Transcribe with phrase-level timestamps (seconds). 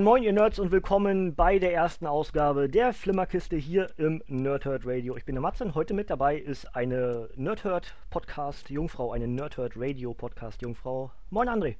[0.00, 4.86] Moin Moin ihr Nerds und willkommen bei der ersten Ausgabe der Flimmerkiste hier im Nerdhurt
[4.86, 5.14] Radio.
[5.14, 9.74] Ich bin der Matze und heute mit dabei ist eine Nerdhurt Podcast Jungfrau, eine Nerdhurt
[9.76, 11.12] Radio Podcast Jungfrau.
[11.28, 11.76] Moin André.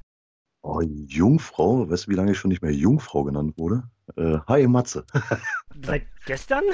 [0.61, 3.85] Oh, Jungfrau, weißt du, wie lange ich schon nicht mehr Jungfrau genannt wurde?
[4.17, 5.07] Äh, hi Matze.
[5.83, 6.65] Seit gestern?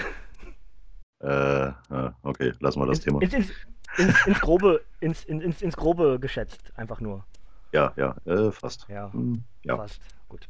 [1.21, 3.23] äh, äh, okay, lassen wir das ins, Thema.
[3.23, 3.53] Ins, ins,
[3.99, 7.25] ins, ins Grobe, ins, ins, ins Grobe geschätzt, einfach nur.
[7.71, 8.89] Ja, ja, äh, fast.
[8.89, 9.77] Ja, Hm, ja.
[9.77, 10.01] fast.
[10.29, 10.49] Gut.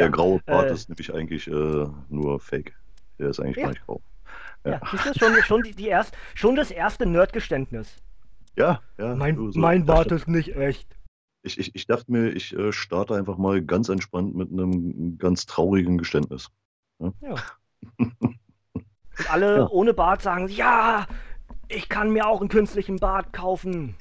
[0.00, 2.74] Der graue Bart äh, ist nämlich eigentlich äh, nur Fake.
[3.18, 3.62] Der ist eigentlich Ja.
[3.64, 4.00] gar nicht grau.
[4.66, 7.96] Ja, siehst du, schon, schon, die, die erst, schon das erste Nerdgeständnis.
[8.56, 9.14] Ja, ja.
[9.14, 9.58] Mein, so.
[9.58, 10.88] mein Bart ist nicht echt.
[11.42, 15.44] Ich, ich, ich dachte mir, ich äh, starte einfach mal ganz entspannt mit einem ganz
[15.44, 16.48] traurigen Geständnis.
[16.98, 17.34] Ja.
[18.72, 19.68] Und alle Ja.
[19.68, 21.06] ohne Bart sagen, ja,
[21.68, 23.94] ich kann mir auch einen künstlichen Bart kaufen.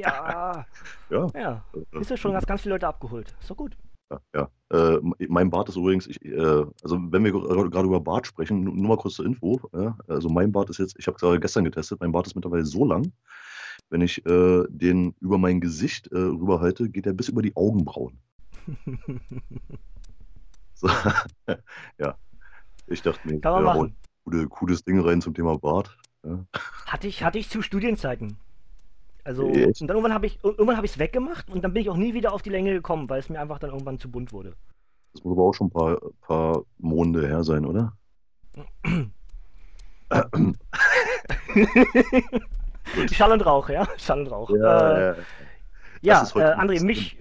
[0.00, 0.66] Ja.
[1.10, 1.26] Ja.
[1.34, 1.64] Ja.
[1.92, 3.34] Äh, Ist ja schon ganz, ganz viele Leute abgeholt.
[3.40, 3.76] Ist doch gut.
[4.10, 4.50] Ja, ja.
[4.72, 8.88] Äh, mein Bart ist übrigens, ich, äh, also wenn wir gerade über Bart sprechen, nur
[8.88, 9.60] mal kurz zur Info.
[9.72, 9.96] Ja?
[10.08, 12.84] Also mein Bart ist jetzt, ich habe gerade gestern getestet, mein Bart ist mittlerweile so
[12.84, 13.12] lang,
[13.88, 18.18] wenn ich äh, den über mein Gesicht äh, rüberhalte, geht er bis über die Augenbrauen.
[20.80, 20.88] So.
[21.98, 22.16] ja.
[22.86, 23.94] Ich dachte mir, Kann man
[24.24, 24.48] machen.
[24.48, 25.96] cooles Ding rein zum Thema Bart.
[26.24, 26.44] Ja.
[26.86, 28.38] Hatte ich, hatte ich zu Studienzeiten.
[29.24, 29.80] Also, Echt?
[29.80, 31.96] und dann irgendwann habe ich irgendwann habe ich es weggemacht und dann bin ich auch
[31.96, 34.54] nie wieder auf die Länge gekommen, weil es mir einfach dann irgendwann zu bunt wurde.
[35.12, 37.92] Das muss aber auch schon ein paar, paar Monde her sein, oder?
[43.12, 43.86] Schall und Rauch, ja?
[43.98, 44.50] Schall und Rauch.
[44.50, 45.16] äh, ja.
[46.02, 47.18] Ja, äh, André, mich,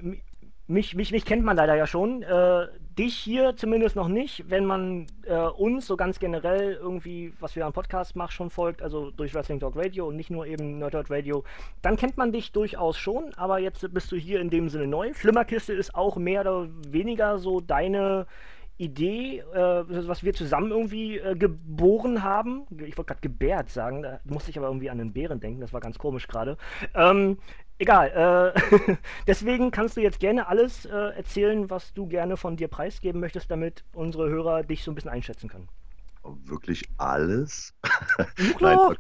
[0.68, 2.24] mich, mich, mich kennt man leider ja schon.
[2.24, 2.68] Äh,
[3.00, 7.66] dich hier zumindest noch nicht, wenn man äh, uns so ganz generell irgendwie, was wir
[7.66, 11.10] am Podcast machen, schon folgt, also durch Wrestling Talk Radio und nicht nur eben Nerd
[11.10, 11.46] Radio,
[11.82, 15.14] dann kennt man dich durchaus schon, aber jetzt bist du hier in dem Sinne neu.
[15.14, 18.28] Flimmerkiste ist auch mehr oder weniger so deine
[18.78, 22.66] Idee, äh, was wir zusammen irgendwie äh, geboren haben.
[22.72, 25.72] Ich wollte gerade gebärt sagen, da musste ich aber irgendwie an den Bären denken, das
[25.72, 26.58] war ganz komisch gerade.
[26.96, 27.38] Ähm,
[27.80, 28.98] egal, äh,
[29.28, 33.50] deswegen kannst du jetzt gerne alles äh, erzählen, was du gerne von dir preisgeben möchtest,
[33.50, 35.68] damit unsere Hörer dich so ein bisschen einschätzen können.
[36.24, 37.74] Wirklich alles?
[38.18, 38.96] Ja, Nein, klar.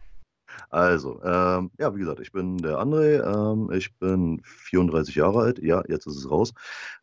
[0.69, 5.59] Also, ähm, ja, wie gesagt, ich bin der André, ähm, ich bin 34 Jahre alt,
[5.59, 6.53] ja, jetzt ist es raus.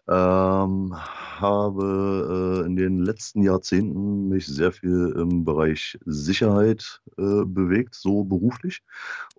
[0.08, 7.94] Ähm, habe äh, in den letzten Jahrzehnten mich sehr viel im Bereich Sicherheit äh, bewegt,
[7.94, 8.82] so beruflich,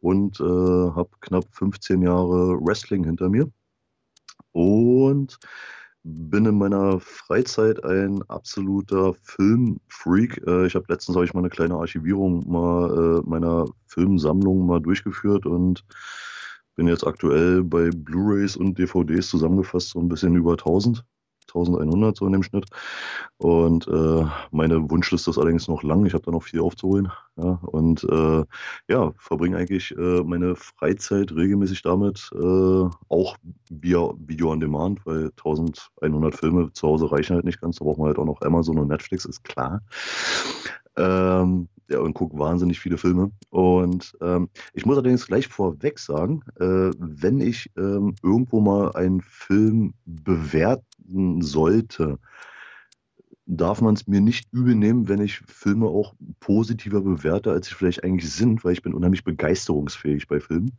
[0.02, 3.50] und äh, habe knapp 15 Jahre Wrestling hinter mir.
[4.52, 5.40] Und
[6.08, 10.42] bin in meiner Freizeit ein absoluter Filmfreak.
[10.48, 14.80] Äh, ich habe letztens habe ich mal eine kleine Archivierung mal äh, meiner Filmsammlung mal
[14.80, 15.84] durchgeführt und
[16.76, 21.04] bin jetzt aktuell bei Blu-rays und DVDs zusammengefasst so ein bisschen über 1000,
[21.48, 22.66] 1100 so in dem Schnitt.
[23.38, 26.06] Und äh, meine Wunschliste ist allerdings noch lang.
[26.06, 27.12] Ich habe da noch viel aufzuholen.
[27.36, 28.44] Ja, und äh,
[28.88, 33.38] ja, verbringe eigentlich äh, meine Freizeit regelmäßig damit, äh, auch
[33.70, 37.78] via Video on Demand, weil 1100 Filme zu Hause reichen halt nicht ganz.
[37.78, 39.82] Da braucht man halt auch noch Amazon und Netflix, ist klar.
[40.96, 43.32] Ähm, ja, und gucke wahnsinnig viele Filme.
[43.50, 49.22] Und ähm, ich muss allerdings gleich vorweg sagen, äh, wenn ich ähm, irgendwo mal einen
[49.22, 52.20] Film bewerten sollte,
[53.48, 57.76] darf man es mir nicht übel nehmen, wenn ich Filme auch positiver bewerte, als sie
[57.76, 60.78] vielleicht eigentlich sind, weil ich bin unheimlich begeisterungsfähig bei Filmen.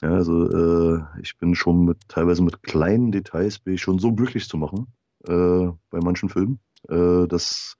[0.00, 4.12] Ja, also äh, ich bin schon mit teilweise mit kleinen Details bin ich schon so
[4.12, 4.86] glücklich zu machen
[5.26, 6.60] äh, bei manchen Filmen.
[6.88, 7.76] Äh, das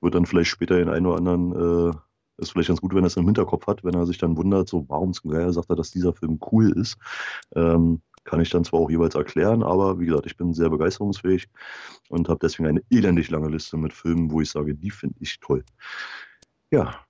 [0.00, 1.96] wird dann vielleicht später den einen oder anderen äh,
[2.38, 4.68] ist vielleicht ganz gut, wenn er es im Hinterkopf hat, wenn er sich dann wundert,
[4.68, 6.96] so warum zum Geier sagt er, dass dieser Film cool ist.
[7.54, 11.48] Ähm, kann ich dann zwar auch jeweils erklären, aber wie gesagt, ich bin sehr begeisterungsfähig
[12.08, 15.40] und habe deswegen eine elendig lange Liste mit Filmen, wo ich sage, die finde ich
[15.40, 15.64] toll.
[16.70, 17.04] Ja,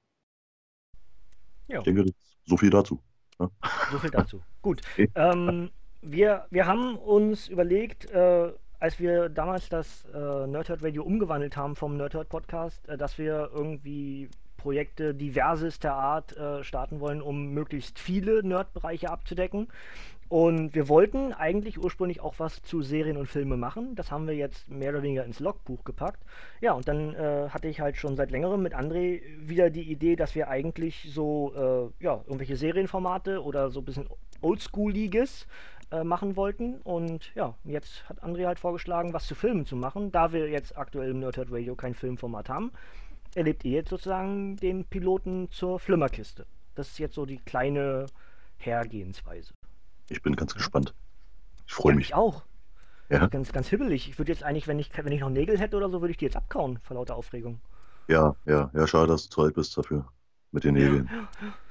[1.69, 1.79] Ja.
[1.79, 2.07] ich denke,
[2.47, 2.99] so viel dazu.
[3.39, 3.51] Ja.
[3.91, 4.41] So viel dazu.
[4.63, 4.81] Gut.
[4.93, 5.11] Okay.
[5.15, 5.71] Ähm,
[6.01, 8.53] wir, wir haben uns überlegt, äh,
[8.83, 13.51] als wir damals das äh, Nerdhurt Radio umgewandelt haben vom Nerdhurt Podcast, äh, dass wir
[13.55, 19.69] irgendwie Projekte diversester Art äh, starten wollen, um möglichst viele Nerd-Bereiche abzudecken.
[20.29, 23.95] Und wir wollten eigentlich ursprünglich auch was zu Serien und Filme machen.
[23.95, 26.25] Das haben wir jetzt mehr oder weniger ins Logbuch gepackt.
[26.61, 30.17] Ja, und dann äh, hatte ich halt schon seit längerem mit André wieder die Idee,
[30.17, 34.09] dass wir eigentlich so, äh, ja, irgendwelche Serienformate oder so ein bisschen
[34.41, 35.47] Oldschooliges äh,
[36.05, 36.81] machen wollten.
[36.83, 40.11] Und ja, jetzt hat André halt vorgeschlagen, was zu Filmen zu machen.
[40.11, 42.73] Da wir jetzt aktuell im Nerdhead Radio kein Filmformat haben,
[43.35, 46.47] erlebt ihr jetzt sozusagen den Piloten zur Flimmerkiste.
[46.75, 48.07] Das ist jetzt so die kleine
[48.59, 49.53] Hergehensweise.
[50.09, 50.95] Ich bin ganz gespannt.
[51.67, 52.07] Ich freue ja, mich.
[52.07, 52.45] Ich auch.
[53.09, 53.27] Ja.
[53.27, 54.09] Ganz, ganz hibbelig.
[54.09, 56.17] Ich würde jetzt eigentlich, wenn ich, wenn ich noch Nägel hätte oder so, würde ich
[56.17, 57.61] die jetzt abkauen vor lauter Aufregung.
[58.09, 60.07] Ja, ja, ja, schade, dass du zu alt bist dafür.
[60.53, 61.09] Mit den Nägeln.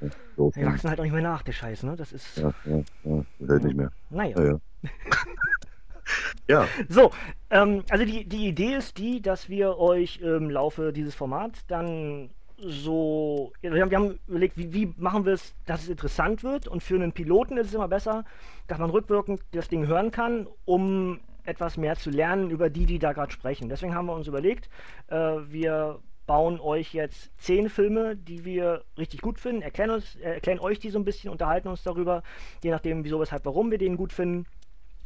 [0.01, 1.95] Ja, so, die wachsen halt auch nicht mehr nach, der Scheiß, ne?
[1.95, 2.38] Das ist.
[2.38, 3.25] Ja, ja, ja.
[3.39, 3.92] Das hält nicht mehr.
[4.10, 4.44] Naja.
[4.44, 4.60] Ja.
[6.48, 6.68] ja.
[6.89, 7.12] So,
[7.51, 12.31] ähm, also die, die Idee ist die, dass wir euch im Laufe dieses Formats dann
[12.57, 16.68] so, wir haben, wir haben überlegt, wie, wie, machen wir es, dass es interessant wird
[16.68, 18.24] und für einen Piloten ist es immer besser,
[18.68, 23.00] dass man rückwirkend das Ding hören kann, um etwas mehr zu lernen über die, die
[23.00, 23.69] da gerade sprechen.
[23.69, 24.69] Deswegen haben wir uns überlegt,
[25.07, 30.35] äh, wir bauen euch jetzt zehn Filme, die wir richtig gut finden, erklären, uns, äh,
[30.35, 32.23] erklären euch die so ein bisschen, unterhalten uns darüber,
[32.63, 34.45] je nachdem, wieso, weshalb, warum wir den gut finden.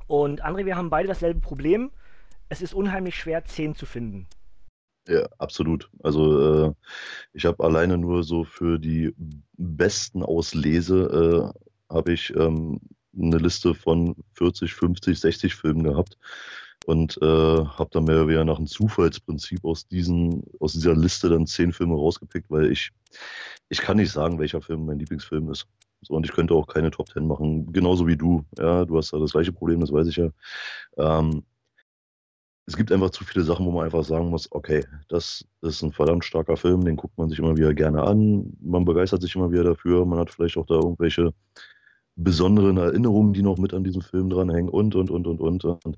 [0.08, 1.92] Und André, wir haben beide dasselbe Problem.
[2.50, 4.28] Es ist unheimlich schwer, zehn zu finden.
[5.08, 5.90] Ja, absolut.
[6.04, 6.74] Also äh,
[7.34, 9.14] ich habe alleine nur so für die
[9.58, 12.80] besten Auslese äh, habe ich ähm,
[13.18, 16.18] eine Liste von 40, 50, 60 Filmen gehabt
[16.86, 21.30] und äh, habe dann mehr oder weniger nach einem Zufallsprinzip aus diesen aus dieser Liste
[21.30, 22.92] dann zehn Filme rausgepickt, weil ich
[23.70, 25.68] ich kann nicht sagen, welcher Film mein Lieblingsfilm ist.
[26.02, 28.46] So, und ich könnte auch keine Top Ten machen, genauso wie du.
[28.58, 30.30] Ja, du hast da das gleiche Problem, das weiß ich ja.
[30.98, 31.44] Ähm,
[32.68, 35.92] es gibt einfach zu viele Sachen, wo man einfach sagen muss, okay, das ist ein
[35.92, 39.52] verdammt starker Film, den guckt man sich immer wieder gerne an, man begeistert sich immer
[39.52, 41.34] wieder dafür, man hat vielleicht auch da irgendwelche
[42.16, 45.66] besonderen Erinnerungen, die noch mit an diesem Film dranhängen und, und, und, und, und.
[45.66, 45.98] Und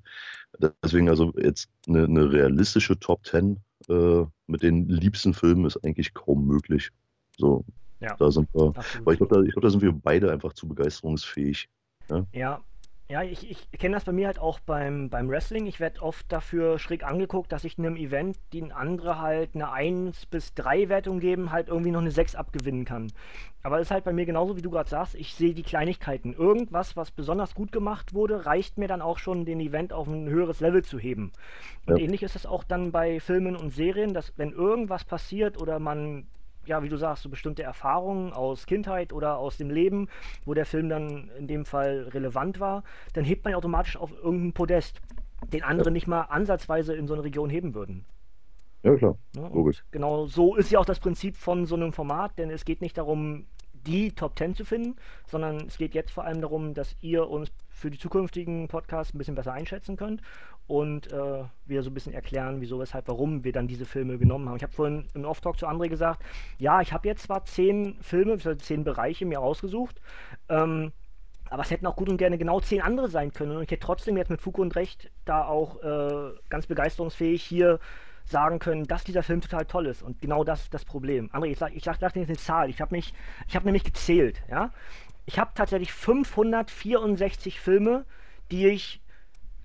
[0.84, 6.14] deswegen also jetzt eine, eine realistische Top Ten äh, mit den liebsten Filmen ist eigentlich
[6.14, 6.90] kaum möglich.
[7.38, 7.64] So,
[8.00, 8.74] ja, da sind wir,
[9.04, 11.70] weil ich glaube, da, glaub, da sind wir beide einfach zu begeisterungsfähig.
[12.10, 12.62] Ja, ja
[13.10, 15.66] ja, ich, ich kenne das bei mir halt auch beim, beim Wrestling.
[15.66, 20.26] Ich werde oft dafür schräg angeguckt, dass ich einem Event, den andere halt eine 1
[20.26, 23.08] bis 3 Wertung geben, halt irgendwie noch eine 6 abgewinnen kann.
[23.64, 26.34] Aber es ist halt bei mir genauso, wie du gerade sagst, ich sehe die Kleinigkeiten.
[26.34, 30.28] Irgendwas, was besonders gut gemacht wurde, reicht mir dann auch schon, den Event auf ein
[30.28, 31.32] höheres Level zu heben.
[31.86, 32.04] Und ja.
[32.04, 36.28] ähnlich ist es auch dann bei Filmen und Serien, dass wenn irgendwas passiert oder man
[36.68, 40.10] ja, wie du sagst, so bestimmte Erfahrungen aus Kindheit oder aus dem Leben,
[40.46, 42.84] wo der Film dann in dem Fall relevant war,
[43.14, 45.02] dann hebt man automatisch auf irgendeinen Podest,
[45.54, 48.06] den andere nicht mal ansatzweise in so eine Region heben würden.
[48.84, 49.18] Ja, klar.
[49.36, 49.84] Ja, Logisch.
[49.92, 52.98] Genau so ist ja auch das Prinzip von so einem Format, denn es geht nicht
[52.98, 54.96] darum, die Top 10 zu finden,
[55.28, 59.18] sondern es geht jetzt vor allem darum, dass ihr uns für die zukünftigen Podcasts ein
[59.18, 60.22] bisschen besser einschätzen könnt
[60.68, 64.50] und äh, wir so ein bisschen erklären, wieso, weshalb, warum wir dann diese Filme genommen
[64.50, 64.58] haben.
[64.58, 66.24] Ich habe vorhin im Off-Talk zu André gesagt,
[66.60, 70.02] ja, ich habe jetzt zwar zehn Filme, zehn Bereiche mir ausgesucht,
[70.50, 70.92] ähm,
[71.50, 73.56] aber es hätten auch gut und gerne genau zehn andere sein können.
[73.56, 77.80] Und ich hätte trotzdem jetzt mit Foucault und Recht da auch äh, ganz begeisterungsfähig hier
[78.26, 80.04] sagen können, dass dieser Film total toll ist.
[80.04, 81.30] Und genau das ist das Problem.
[81.30, 82.70] André, ich sage ich sag dir jetzt eine Zahl.
[82.70, 83.14] Ich habe mich,
[83.48, 84.72] ich habe nämlich gezählt, ja.
[85.26, 88.06] Ich habe tatsächlich 564 Filme,
[88.52, 89.02] die ich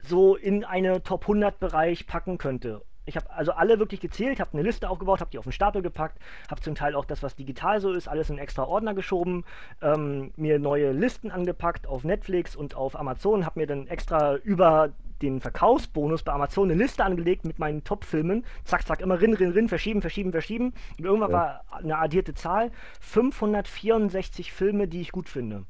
[0.02, 2.82] so in eine Top 100 Bereich packen könnte.
[3.04, 5.82] Ich habe also alle wirklich gezählt, habe eine Liste aufgebaut, habe die auf den Stapel
[5.82, 6.18] gepackt,
[6.48, 9.44] habe zum Teil auch das, was digital so ist, alles in extra Ordner geschoben,
[9.80, 14.92] ähm, mir neue Listen angepackt auf Netflix und auf Amazon, habe mir dann extra über
[15.20, 18.44] den Verkaufsbonus bei Amazon eine Liste angelegt mit meinen Top-Filmen.
[18.64, 20.74] Zack, zack, immer rin, rin, rin, verschieben, verschieben, verschieben.
[20.98, 21.36] Und irgendwann ja.
[21.36, 25.64] war eine addierte Zahl 564 Filme, die ich gut finde.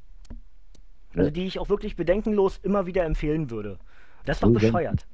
[1.14, 3.78] Also die ich auch wirklich bedenkenlos immer wieder empfehlen würde.
[4.24, 5.06] Das ist doch bescheuert.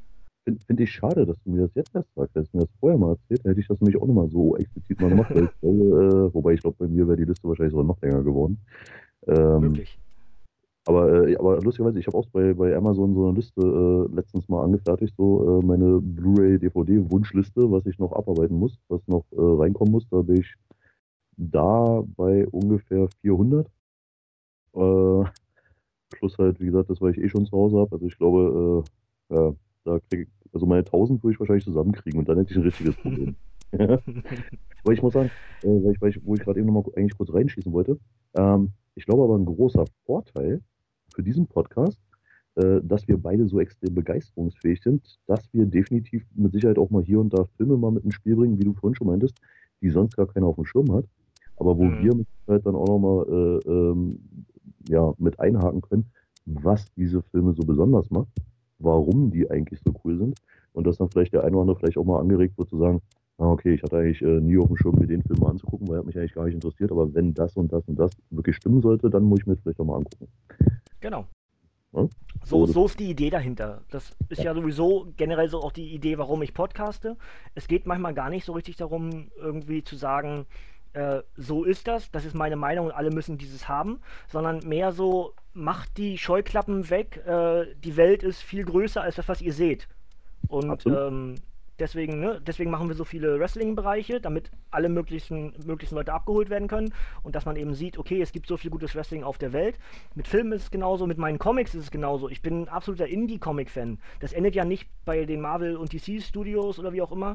[0.45, 2.35] Finde find ich schade, dass du mir das jetzt erst sagst.
[2.35, 5.01] Hättest du mir das vorher mal erzählt, hätte ich das nämlich auch nochmal so explizit
[5.01, 5.31] mal gemacht.
[5.35, 8.59] weil, äh, wobei ich glaube, bei mir wäre die Liste wahrscheinlich sogar noch länger geworden.
[9.27, 9.99] Ähm, Möglich.
[10.87, 14.49] Aber, äh, aber lustigerweise, ich habe auch bei, bei Amazon so eine Liste äh, letztens
[14.49, 19.37] mal angefertigt, so äh, meine Blu-ray, DVD-Wunschliste, was ich noch abarbeiten muss, was noch äh,
[19.39, 20.09] reinkommen muss.
[20.09, 20.55] Da bin ich
[21.37, 23.67] da bei ungefähr 400.
[26.11, 27.93] Plus halt, wie gesagt, das, was ich eh schon zu Hause habe.
[27.93, 28.85] Also ich glaube,
[29.31, 32.51] äh, ja, da kriege ich, also meine 1000 würde ich wahrscheinlich zusammenkriegen und dann hätte
[32.53, 33.37] ich ein richtiges Problem.
[33.73, 35.31] aber ich muss sagen,
[35.63, 37.99] äh, weil ich, weil ich, wo ich gerade eben nochmal eigentlich kurz reinschießen wollte,
[38.35, 40.63] ähm, ich glaube aber ein großer Vorteil
[41.15, 41.99] für diesen Podcast,
[42.57, 47.03] äh, dass wir beide so extrem begeisterungsfähig sind, dass wir definitiv mit Sicherheit auch mal
[47.03, 49.39] hier und da Filme mal mit ins Spiel bringen, wie du vorhin schon meintest,
[49.81, 51.05] die sonst gar keiner auf dem Schirm hat.
[51.57, 52.03] aber wo mhm.
[52.03, 54.19] wir halt dann auch nochmal äh, ähm,
[54.89, 56.11] ja, mit einhaken können,
[56.47, 58.29] was diese Filme so besonders macht,
[58.79, 60.39] warum die eigentlich so cool sind
[60.73, 63.01] und dass dann vielleicht der eine oder andere vielleicht auch mal angeregt wird zu sagen,
[63.39, 65.89] ah, okay, ich hatte eigentlich äh, nie auf dem Schirm, mir den Film mal anzugucken,
[65.89, 68.57] weil er mich eigentlich gar nicht interessiert, aber wenn das und das und das wirklich
[68.57, 70.29] stimmen sollte, dann muss ich mir das vielleicht auch mal angucken.
[71.01, 71.27] Genau.
[71.93, 72.09] Ja?
[72.45, 73.83] So, so ist die Idee dahinter.
[73.91, 74.47] Das ist ja.
[74.47, 77.17] ja sowieso generell so auch die Idee, warum ich podcaste.
[77.55, 80.47] Es geht manchmal gar nicht so richtig darum, irgendwie zu sagen,
[80.93, 84.93] äh, so ist das, das ist meine Meinung und alle müssen dieses haben, sondern mehr
[84.93, 89.53] so, macht die Scheuklappen weg, äh, die Welt ist viel größer als das, was ihr
[89.53, 89.89] seht.
[90.49, 91.35] Und ähm,
[91.79, 96.69] deswegen, ne, deswegen machen wir so viele Wrestling-Bereiche, damit alle möglichen, möglichen Leute abgeholt werden
[96.69, 96.93] können
[97.23, 99.79] und dass man eben sieht, okay, es gibt so viel gutes Wrestling auf der Welt.
[100.15, 102.29] Mit Filmen ist es genauso, mit meinen Comics ist es genauso.
[102.29, 103.99] Ich bin ein absoluter Indie-Comic-Fan.
[104.21, 107.35] Das endet ja nicht bei den Marvel und DC-Studios oder wie auch immer.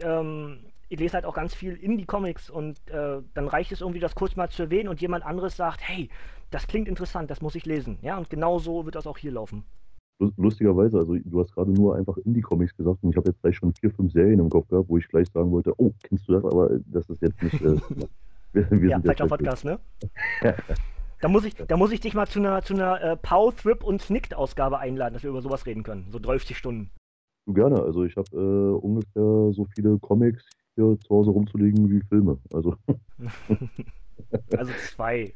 [0.00, 0.60] Ähm,
[0.92, 4.36] ich lese halt auch ganz viel Indie-Comics und äh, dann reicht es irgendwie, das kurz
[4.36, 6.10] mal zu erwähnen und jemand anderes sagt, hey,
[6.50, 7.98] das klingt interessant, das muss ich lesen.
[8.02, 9.64] Ja, und genau so wird das auch hier laufen.
[10.36, 13.72] Lustigerweise, also du hast gerade nur einfach Indie-Comics gesagt und ich habe jetzt gleich schon
[13.72, 16.44] vier, fünf Serien im Kopf gehabt, wo ich gleich sagen wollte, oh, kennst du das?
[16.44, 17.54] Aber das ist jetzt nicht.
[17.54, 17.80] Äh,
[18.52, 19.80] wir, wir ja, vielleicht auch Podcast, ne?
[21.22, 23.82] da, muss ich, da muss ich dich mal zu einer, zu einer äh, Pow, Thrip
[23.82, 26.06] und Snicked-Ausgabe einladen, dass wir über sowas reden können.
[26.10, 26.90] So 30 Stunden.
[27.46, 27.82] Gerne.
[27.82, 32.38] Also ich habe äh, ungefähr so viele Comics hier zu Hause rumzulegen wie Filme.
[32.52, 32.76] Also.
[34.56, 35.34] also zwei.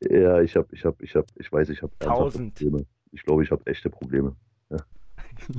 [0.00, 2.58] Ja, ich habe, ich habe, ich habe, ich weiß, ich habe tausend.
[2.58, 4.34] Filme ich glaube, ich habe echte Probleme.
[4.70, 4.78] Ja.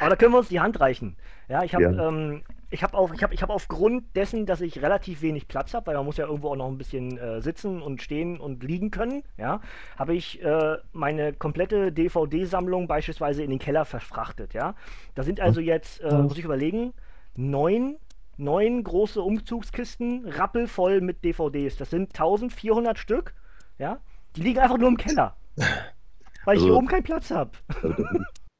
[0.00, 1.16] Aber da können wir uns die Hand reichen.
[1.48, 2.08] Ja, ich habe ja.
[2.08, 5.74] ähm, ich habe auf, ich hab, ich hab aufgrund dessen, dass ich relativ wenig Platz
[5.74, 8.62] habe, weil man muss ja irgendwo auch noch ein bisschen äh, sitzen und stehen und
[8.62, 9.60] liegen können, ja,
[9.98, 14.74] habe ich äh, meine komplette DVD-Sammlung beispielsweise in den Keller verfrachtet, ja.
[15.14, 16.92] Da sind also jetzt, äh, muss ich überlegen,
[17.36, 17.96] neun,
[18.36, 21.76] neun große Umzugskisten rappelvoll mit DVDs.
[21.76, 23.34] Das sind 1400 Stück,
[23.78, 24.00] ja.
[24.34, 25.36] Die liegen einfach nur im Keller.
[25.56, 27.52] Weil also, ich hier oben keinen Platz habe.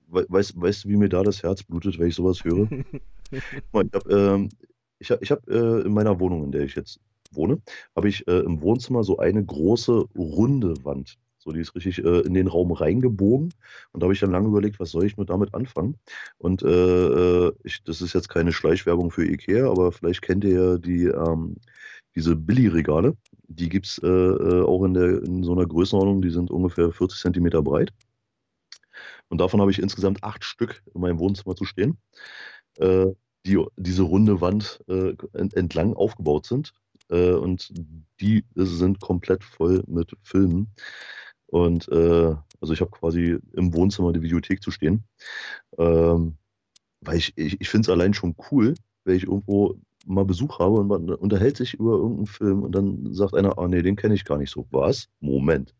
[0.08, 2.68] Weißt, weißt du, wie mir da das Herz blutet, wenn ich sowas höre?
[3.30, 3.42] ich
[3.72, 4.48] habe ähm,
[4.98, 7.00] ich hab, ich hab, äh, in meiner Wohnung, in der ich jetzt
[7.32, 7.60] wohne,
[7.94, 11.18] habe ich äh, im Wohnzimmer so eine große runde Wand.
[11.46, 13.54] So, die ist richtig äh, in den Raum reingebogen.
[13.92, 15.96] Und da habe ich dann lange überlegt, was soll ich nur damit anfangen?
[16.38, 16.66] Und äh,
[17.46, 21.04] äh, ich, das ist jetzt keine Schleichwerbung für Ikea, aber vielleicht kennt ihr ja die,
[21.04, 21.54] ähm,
[22.16, 23.16] diese Billy-Regale.
[23.46, 26.90] Die gibt es äh, äh, auch in, der, in so einer Größenordnung, die sind ungefähr
[26.90, 27.92] 40 Zentimeter breit.
[29.28, 31.96] Und davon habe ich insgesamt acht Stück in meinem Wohnzimmer zu stehen,
[32.78, 33.06] äh,
[33.46, 36.72] die diese runde Wand äh, entlang aufgebaut sind.
[37.08, 37.72] Äh, und
[38.20, 40.72] die sind komplett voll mit Filmen.
[41.46, 45.04] Und äh, also ich habe quasi im Wohnzimmer die Videothek zu stehen.
[45.78, 46.36] Ähm,
[47.00, 48.74] weil ich, ich, ich finde es allein schon cool,
[49.04, 49.76] wenn ich irgendwo
[50.06, 53.68] mal Besuch habe und man unterhält sich über irgendeinen Film und dann sagt einer, ah
[53.68, 54.66] nee, den kenne ich gar nicht so.
[54.70, 55.08] Was?
[55.20, 55.74] Moment.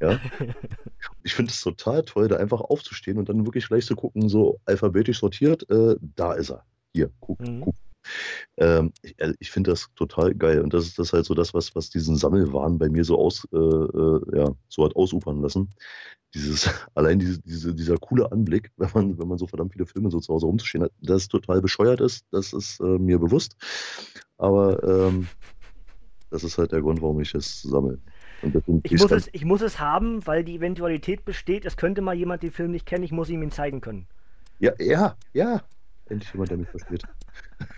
[0.00, 0.18] Ja.
[1.22, 4.60] ich finde es total toll, da einfach aufzustehen und dann wirklich gleich zu gucken, so
[4.64, 6.64] alphabetisch sortiert, äh, da ist er.
[6.94, 7.60] Hier, guck, mhm.
[7.60, 7.74] guck.
[8.56, 10.60] Ähm, ich, äh, ich finde das total geil.
[10.60, 13.46] Und das ist das halt so das, was, was diesen Sammelwahn bei mir so aus,
[13.52, 15.74] äh, äh, ja, so hat ausufern lassen
[16.36, 20.10] dieses, allein diese, diese, dieser coole Anblick, wenn man, wenn man so verdammt viele Filme
[20.10, 23.56] so zu Hause rumzustehen hat, das total bescheuert ist, das ist äh, mir bewusst.
[24.38, 25.28] Aber ähm,
[26.30, 27.98] das ist halt der Grund, warum ich es sammle.
[28.82, 32.42] Ich muss, es, ich muss es haben, weil die Eventualität besteht, es könnte mal jemand
[32.42, 34.06] den Film nicht kennen, ich muss ihm ihn zeigen können.
[34.58, 35.62] Ja, ja, ja.
[36.08, 37.02] Endlich jemand, der mich versteht.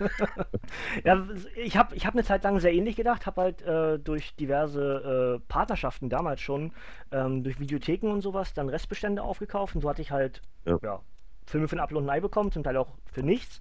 [1.05, 4.35] ja, ich habe ich hab eine Zeit lang sehr ähnlich gedacht, habe halt äh, durch
[4.37, 6.73] diverse äh, Partnerschaften damals schon,
[7.11, 10.79] ähm, durch Videotheken und sowas, dann Restbestände aufgekauft und so hatte ich halt ja.
[10.83, 11.01] ja
[11.49, 13.61] Filme für den Upload Nei bekommen, zum Teil auch für nichts.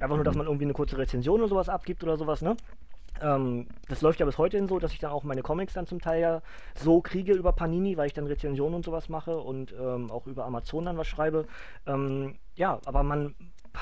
[0.00, 0.38] Einfach nur, dass mhm.
[0.38, 2.56] man irgendwie eine kurze Rezension oder sowas abgibt oder sowas, ne?
[3.20, 6.00] Ähm, das läuft ja bis heute so, dass ich dann auch meine Comics dann zum
[6.00, 6.42] Teil ja
[6.76, 10.44] so kriege über Panini, weil ich dann Rezensionen und sowas mache und ähm, auch über
[10.44, 11.46] Amazon dann was schreibe.
[11.86, 13.34] Ähm, ja, aber man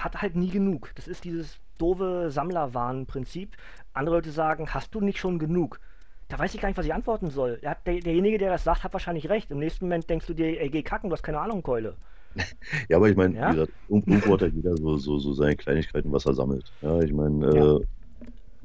[0.04, 0.90] hat halt nie genug.
[0.94, 3.56] Das ist dieses doofe Sammlerwahn-Prinzip.
[3.92, 5.80] Andere Leute sagen, hast du nicht schon genug?
[6.28, 7.58] Da weiß ich gar nicht, was ich antworten soll.
[7.62, 9.50] Der, der, derjenige, der das sagt, hat wahrscheinlich recht.
[9.50, 11.94] Im nächsten Moment denkst du dir, ey, geh kacken, du hast keine Ahnung, Keule.
[12.88, 13.66] Ja, aber ich meine, ja?
[13.88, 16.70] irgendwo hat ja jeder so, so, so seine Kleinigkeiten, was er sammelt.
[16.82, 17.76] Ja, ich meine, ja.
[17.76, 17.80] äh,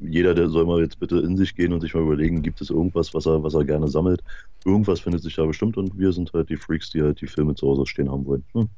[0.01, 2.69] jeder, der soll mal jetzt bitte in sich gehen und sich mal überlegen, gibt es
[2.69, 4.21] irgendwas, was er, was er gerne sammelt.
[4.65, 7.55] Irgendwas findet sich da bestimmt und wir sind halt die Freaks, die halt die Filme
[7.55, 8.43] zu Hause stehen haben wollen.
[8.53, 8.69] Hm.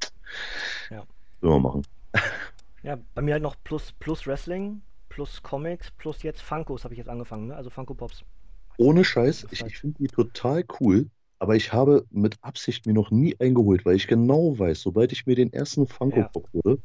[0.91, 1.03] Ja.
[1.41, 1.83] Wir machen.
[2.83, 6.97] Ja, bei mir halt noch plus, plus Wrestling, plus Comics, plus jetzt Funkos habe ich
[6.97, 7.55] jetzt angefangen, ne?
[7.55, 8.25] also Funko Pops.
[8.77, 13.09] Ohne Scheiß, ich, ich finde die total cool, aber ich habe mit Absicht mir noch
[13.09, 16.61] nie eingeholt, weil ich genau weiß, sobald ich mir den ersten Funko Pop ja.
[16.63, 16.79] hole,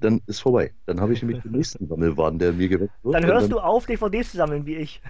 [0.00, 0.72] dann ist vorbei.
[0.86, 3.14] Dann habe ich nämlich den nächsten Sammelwahn, der mir geweckt wird.
[3.14, 3.50] Dann hörst dann...
[3.50, 5.00] du auf, DVDs zu sammeln, wie ich.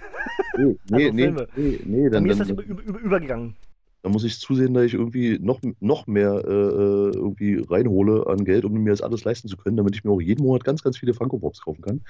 [0.57, 3.55] Nee, nee, also nee, nee, nee, dann, mir ist das über, über, übergegangen.
[4.03, 8.45] Da muss ich zusehen, dass ich irgendwie noch, noch mehr äh, äh, irgendwie reinhole an
[8.45, 10.83] Geld, um mir das alles leisten zu können, damit ich mir auch jeden Monat ganz,
[10.83, 12.01] ganz viele Funko Pops kaufen kann.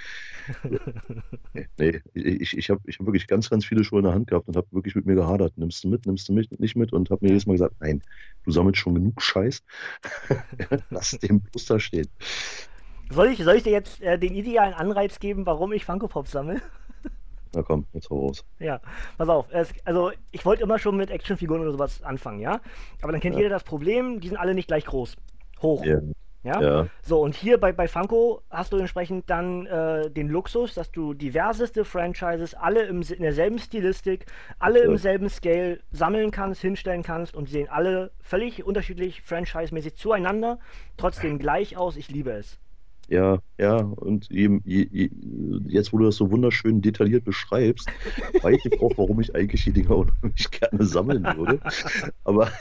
[1.80, 4.48] nee, ich, ich habe ich hab wirklich ganz, ganz viele schon in der Hand gehabt
[4.48, 5.58] und habe wirklich mit mir gehadert.
[5.58, 8.04] Nimmst du mit, nimmst du mit, nicht mit und habe mir jedes Mal gesagt, nein,
[8.44, 9.64] du sammelst schon genug Scheiß.
[10.90, 12.08] Lass den bloß da stehen.
[13.10, 16.32] Soll ich, soll ich dir jetzt äh, den idealen Anreiz geben, warum ich Funko Pops
[16.32, 16.62] sammle?
[17.54, 18.46] Na komm, jetzt hau raus.
[18.60, 18.80] Ja,
[19.18, 19.48] pass auf.
[19.52, 22.62] Es, also, ich wollte immer schon mit Actionfiguren oder sowas anfangen, ja?
[23.02, 23.44] Aber dann kennt ja.
[23.44, 25.16] jeder das Problem, die sind alle nicht gleich groß.
[25.62, 25.84] Hoch.
[25.84, 26.02] Yeah.
[26.44, 26.62] Ja?
[26.62, 26.88] ja?
[27.02, 31.14] So, und hier bei, bei Funko hast du entsprechend dann äh, den Luxus, dass du
[31.14, 34.28] diverseste Franchises, alle im, in derselben Stilistik,
[34.58, 34.86] alle ja.
[34.86, 40.60] im selben Scale sammeln kannst, hinstellen kannst und sehen alle völlig unterschiedlich franchise-mäßig zueinander,
[40.96, 41.98] trotzdem gleich aus.
[41.98, 42.60] Ich liebe es.
[43.10, 45.10] Ja, ja, und je, je,
[45.66, 47.90] jetzt, wo du das so wunderschön detailliert beschreibst,
[48.42, 51.60] weiß ich auch, warum ich eigentlich die Dinger unheimlich gerne sammeln würde.
[52.26, 52.52] Aber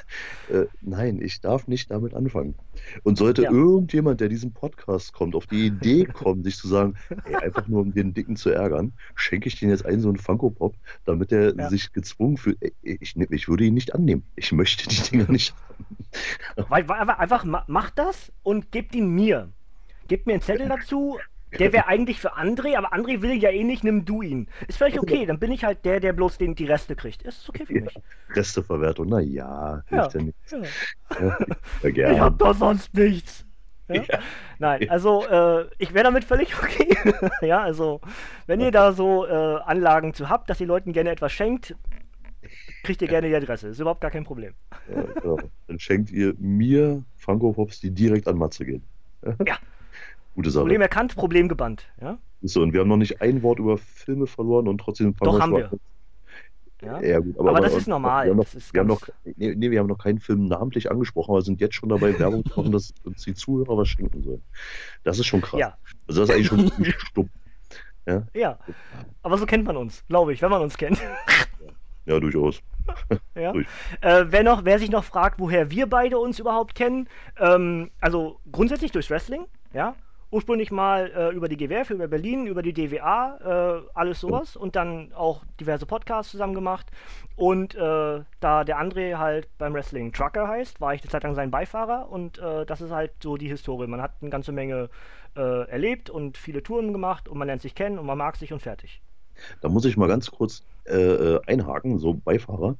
[0.49, 2.55] äh, nein, ich darf nicht damit anfangen.
[3.03, 3.51] Und sollte ja.
[3.51, 7.81] irgendjemand, der diesen Podcast kommt, auf die Idee kommen, sich zu sagen, ey, einfach nur
[7.81, 11.57] um den Dicken zu ärgern, schenke ich den jetzt einen so einen Funko-Pop, damit er
[11.57, 11.69] ja.
[11.69, 12.59] sich gezwungen fühlt.
[12.83, 14.23] Ich, ich, würde ihn nicht annehmen.
[14.37, 15.55] Ich möchte die Dinger nicht
[16.57, 16.71] haben.
[16.71, 19.53] Weil, weil, einfach mach das und gebt ihn mir.
[20.09, 21.19] Gib mir einen Zettel dazu.
[21.59, 24.49] Der wäre eigentlich für André, aber André will ja eh nicht, nimm du ihn.
[24.69, 27.23] Ist völlig okay, dann bin ich halt der, der bloß den, die Reste kriegt.
[27.23, 27.95] Ist okay für mich.
[27.95, 28.01] Ja,
[28.35, 30.51] Resteverwertung, na ja, ja, ja nichts.
[30.51, 31.37] Ja.
[31.83, 32.15] Ja, gerne.
[32.15, 33.45] Ich hab doch sonst nichts.
[33.89, 34.03] Ja?
[34.59, 36.97] Nein, also äh, ich wäre damit völlig okay.
[37.41, 38.01] ja, also
[38.47, 41.77] wenn ihr da so äh, Anlagen zu habt, dass ihr Leuten gerne etwas schenkt,
[42.83, 43.69] kriegt ihr gerne die Adresse.
[43.69, 44.55] Ist überhaupt gar kein Problem.
[44.93, 45.39] Ja, genau.
[45.69, 48.83] Dann schenkt ihr mir Funko Pops, die direkt an Matze gehen.
[49.47, 49.59] Ja,
[50.37, 50.65] Gute Sache.
[50.65, 51.87] Problem erkannt, Problem gebannt.
[51.99, 52.19] Ja?
[52.43, 55.41] So, und wir haben noch nicht ein Wort über Filme verloren und trotzdem fangen Doch,
[55.41, 55.71] haben wir.
[56.83, 57.01] Ja?
[57.01, 58.27] ja gut, aber, aber, das aber, ist normal.
[58.27, 61.31] Wir haben, noch, wir, haben noch, nee, nee, wir haben noch keinen Film namentlich angesprochen,
[61.31, 64.43] aber sind jetzt schon dabei, Werbung zu machen, dass uns die Zuhörer was schenken sollen.
[65.05, 65.59] Das ist schon krass.
[65.59, 65.79] Ja.
[66.07, 67.31] Also das ist eigentlich schon stumm.
[68.07, 68.27] Ja?
[68.35, 68.59] ja,
[69.23, 71.01] aber so kennt man uns, glaube ich, wenn man uns kennt.
[72.05, 72.61] Ja, durchaus.
[73.35, 73.53] ja.
[73.53, 73.67] Durch.
[74.03, 77.09] Äh, wer, noch, wer sich noch fragt, woher wir beide uns überhaupt kennen,
[77.41, 79.97] ähm, also grundsätzlich durchs Wrestling, ja
[80.31, 84.77] ursprünglich mal äh, über die GWF, über Berlin, über die DWA, äh, alles sowas und
[84.77, 86.87] dann auch diverse Podcasts zusammen gemacht.
[87.37, 91.35] Und äh, da der André halt beim Wrestling Trucker heißt, war ich eine Zeit lang
[91.35, 93.87] sein Beifahrer und äh, das ist halt so die Historie.
[93.87, 94.91] Man hat eine ganze Menge
[95.37, 98.53] äh, erlebt und viele Touren gemacht und man lernt sich kennen und man mag sich
[98.53, 99.03] und fertig.
[99.61, 102.77] Da muss ich mal ganz kurz äh, einhaken, so Beifahrer.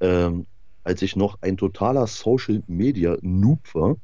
[0.00, 0.46] Ähm,
[0.84, 3.96] als ich noch ein totaler Social Media Noob war,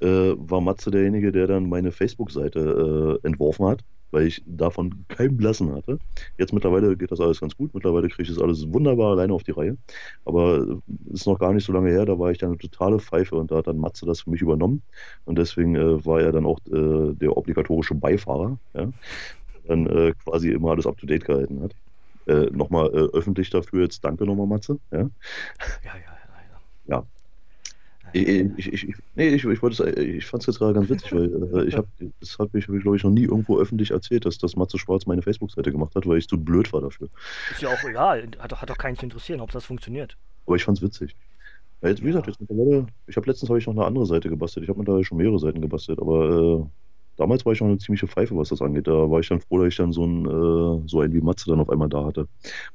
[0.00, 5.36] äh, war Matze derjenige, der dann meine Facebook-Seite äh, entworfen hat, weil ich davon keinen
[5.36, 5.98] Blassen hatte.
[6.38, 7.74] Jetzt mittlerweile geht das alles ganz gut.
[7.74, 9.76] Mittlerweile kriege ich das alles wunderbar alleine auf die Reihe.
[10.24, 12.98] Aber äh, ist noch gar nicht so lange her, da war ich dann eine totale
[12.98, 14.82] Pfeife und da hat dann Matze das für mich übernommen.
[15.24, 18.90] Und deswegen äh, war er dann auch äh, der obligatorische Beifahrer, ja?
[19.66, 21.74] dann äh, quasi immer alles up to date gehalten hat.
[22.26, 24.78] Äh, nochmal äh, öffentlich dafür jetzt danke nochmal, Matze.
[24.90, 25.08] Ja, ja,
[25.84, 26.14] ja
[26.86, 27.04] ja.
[28.12, 29.58] Ich, ich, ich, nee, ich, ich, ich
[30.26, 31.88] fand es jetzt gerade ganz witzig, weil äh, ich habe,
[32.20, 35.22] das habe ich, glaube ich, noch nie irgendwo öffentlich erzählt, dass das Matze Schwarz meine
[35.22, 37.08] Facebook-Seite gemacht hat, weil ich zu blöd war dafür.
[37.50, 40.16] Ist ja auch egal, hat doch, hat doch keinen zu interessieren, ob das funktioniert.
[40.46, 41.16] Aber ich fand es witzig.
[41.82, 44.28] Ja, jetzt, wie gesagt, jetzt mittlerweile, ich habe letztens habe ich noch eine andere Seite
[44.28, 44.62] gebastelt.
[44.62, 46.66] Ich habe mittlerweile schon mehrere Seiten gebastelt, aber äh,
[47.16, 48.86] damals war ich noch eine ziemliche Pfeife, was das angeht.
[48.86, 51.50] Da war ich dann froh, dass ich dann so ein, äh, so ein wie Matze
[51.50, 52.28] dann auf einmal da hatte,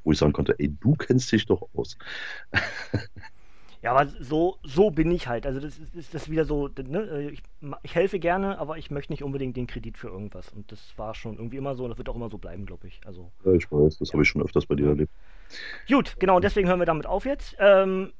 [0.04, 1.97] wo ich sagen konnte, ey, du kennst dich doch aus.
[3.82, 5.45] Ja, aber so, so bin ich halt.
[5.45, 6.99] Also das ist, ist das wieder so, ne?
[6.99, 7.41] Äh, ich,
[7.84, 10.49] ich, helfe gerne, aber ich möchte nicht unbedingt den Kredit für irgendwas.
[10.49, 12.88] Und das war schon irgendwie immer so und das wird auch immer so bleiben, glaube
[12.88, 12.99] ich.
[13.06, 14.13] Also, ja, ich weiß, das ja.
[14.13, 15.12] habe ich schon öfters bei dir erlebt.
[15.88, 17.56] Gut, genau, und deswegen hören wir damit auf jetzt.
[17.60, 18.12] Ähm,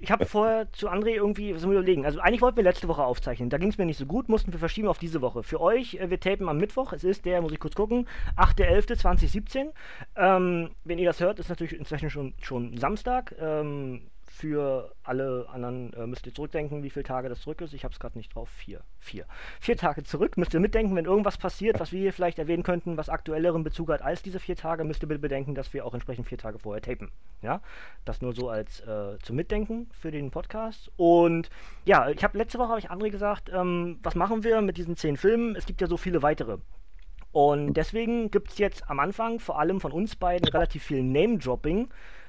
[0.00, 2.04] ich habe vorher zu André irgendwie was überlegen.
[2.04, 3.50] Also eigentlich wollten wir letzte Woche aufzeichnen.
[3.50, 5.42] Da ging es mir nicht so gut, mussten wir verschieben auf diese Woche.
[5.42, 6.92] Für euch, äh, wir tapen am Mittwoch.
[6.92, 8.06] Es ist der, muss ich kurz gucken,
[8.36, 9.72] 8.11.2017.
[10.16, 13.34] Ähm, wenn ihr das hört, ist natürlich inzwischen schon, schon Samstag.
[13.40, 14.02] Ähm,
[14.36, 17.72] für alle anderen äh, müsst ihr zurückdenken, wie viele Tage das zurück ist.
[17.72, 18.50] Ich habe es gerade nicht drauf.
[18.50, 18.82] Vier.
[18.98, 19.24] Vier.
[19.60, 20.36] Vier Tage zurück.
[20.36, 23.90] Müsst ihr mitdenken, wenn irgendwas passiert, was wir hier vielleicht erwähnen könnten, was aktuelleren Bezug
[23.90, 26.58] hat als diese vier Tage, müsst ihr bitte bedenken, dass wir auch entsprechend vier Tage
[26.58, 27.10] vorher tapen.
[27.40, 27.62] Ja,
[28.04, 30.92] das nur so als äh, zum Mitdenken für den Podcast.
[30.96, 31.48] Und
[31.86, 34.96] ja, ich habe letzte Woche habe ich André gesagt, ähm, was machen wir mit diesen
[34.96, 35.56] zehn Filmen?
[35.56, 36.58] Es gibt ja so viele weitere.
[37.32, 41.88] Und deswegen gibt es jetzt am Anfang vor allem von uns beiden relativ viel Name-Dropping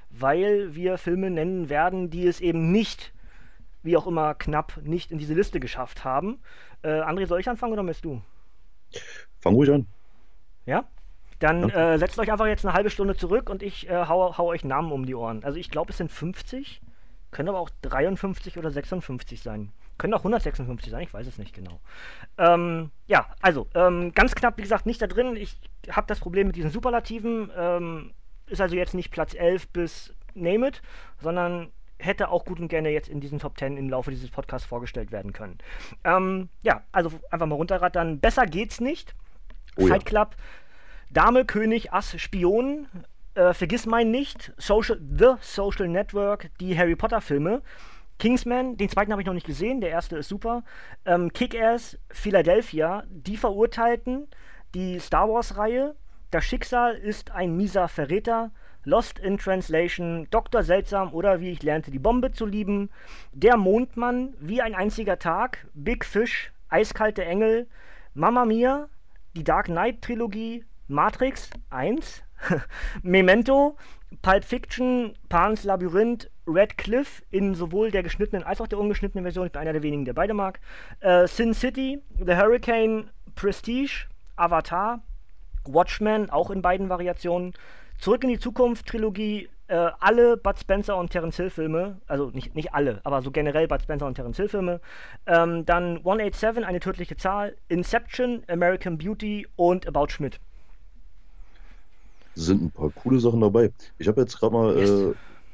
[0.09, 3.13] weil wir Filme nennen werden, die es eben nicht,
[3.83, 6.39] wie auch immer knapp, nicht in diese Liste geschafft haben.
[6.83, 8.21] Äh, André, soll ich anfangen oder möchtest du?
[9.39, 9.87] Fang ruhig an.
[10.65, 10.85] Ja?
[11.39, 11.93] Dann Ja.
[11.93, 14.63] äh, setzt euch einfach jetzt eine halbe Stunde zurück und ich äh, hau, hau euch
[14.63, 15.43] Namen um die Ohren.
[15.43, 16.81] Also ich glaube, es sind 50,
[17.31, 19.71] können aber auch 53 oder 56 sein.
[19.97, 21.79] Können auch 156 sein, ich weiß es nicht genau.
[22.37, 25.35] Ähm, ja, also, ähm, ganz knapp, wie gesagt, nicht da drin.
[25.35, 25.57] Ich
[25.89, 27.51] habe das Problem mit diesen Superlativen.
[27.57, 28.13] Ähm,
[28.47, 30.81] ist also jetzt nicht Platz 11 bis Name it,
[31.21, 34.67] sondern hätte auch gut und gerne jetzt in diesen Top 10 im Laufe dieses Podcasts
[34.67, 35.57] vorgestellt werden können.
[36.03, 38.19] Ähm, ja, also einfach mal runterrattern.
[38.19, 39.15] Besser geht's nicht.
[39.77, 39.88] Oh.
[39.88, 40.36] Fight Club,
[41.10, 42.88] Dame, König, Ass, Spion,
[43.36, 47.62] äh, Vergiss mein nicht, Social, The Social Network, die Harry Potter Filme,
[48.19, 50.63] Kingsman, den zweiten habe ich noch nicht gesehen, der erste ist super,
[51.05, 54.27] ähm, Kick-Ass, Philadelphia, Die Verurteilten,
[54.73, 55.95] die Star Wars-Reihe,
[56.29, 58.51] Das Schicksal ist ein mieser Verräter,
[58.83, 60.63] Lost in Translation, Dr.
[60.63, 62.89] Seltsam oder wie ich lernte, die Bombe zu lieben,
[63.31, 67.67] Der Mondmann, Wie ein einziger Tag, Big Fish, Eiskalte Engel,
[68.13, 68.89] Mamma Mia,
[69.35, 72.23] die Dark Knight Trilogie, Matrix 1,
[73.03, 73.77] Memento,
[74.21, 79.45] Pulp Fiction, Pan's Labyrinth, Red Cliff in sowohl der geschnittenen als auch der ungeschnittenen Version.
[79.45, 80.59] Ich bin einer der wenigen, der beide mag.
[80.99, 85.01] Äh, Sin City, The Hurricane, Prestige, Avatar,
[85.73, 87.53] Watchmen, auch in beiden Variationen.
[87.99, 92.56] Zurück in die Zukunft Trilogie, äh, alle Bud Spencer und Terence Hill Filme, also nicht,
[92.56, 94.80] nicht alle, aber so generell Bud Spencer und Terence Hill Filme.
[95.25, 100.39] Ähm, dann 187, eine tödliche Zahl, Inception, American Beauty und About Schmidt.
[102.36, 103.71] sind ein paar coole Sachen dabei.
[103.97, 104.89] Ich habe jetzt gerade mal Yes.
[104.89, 105.13] äh,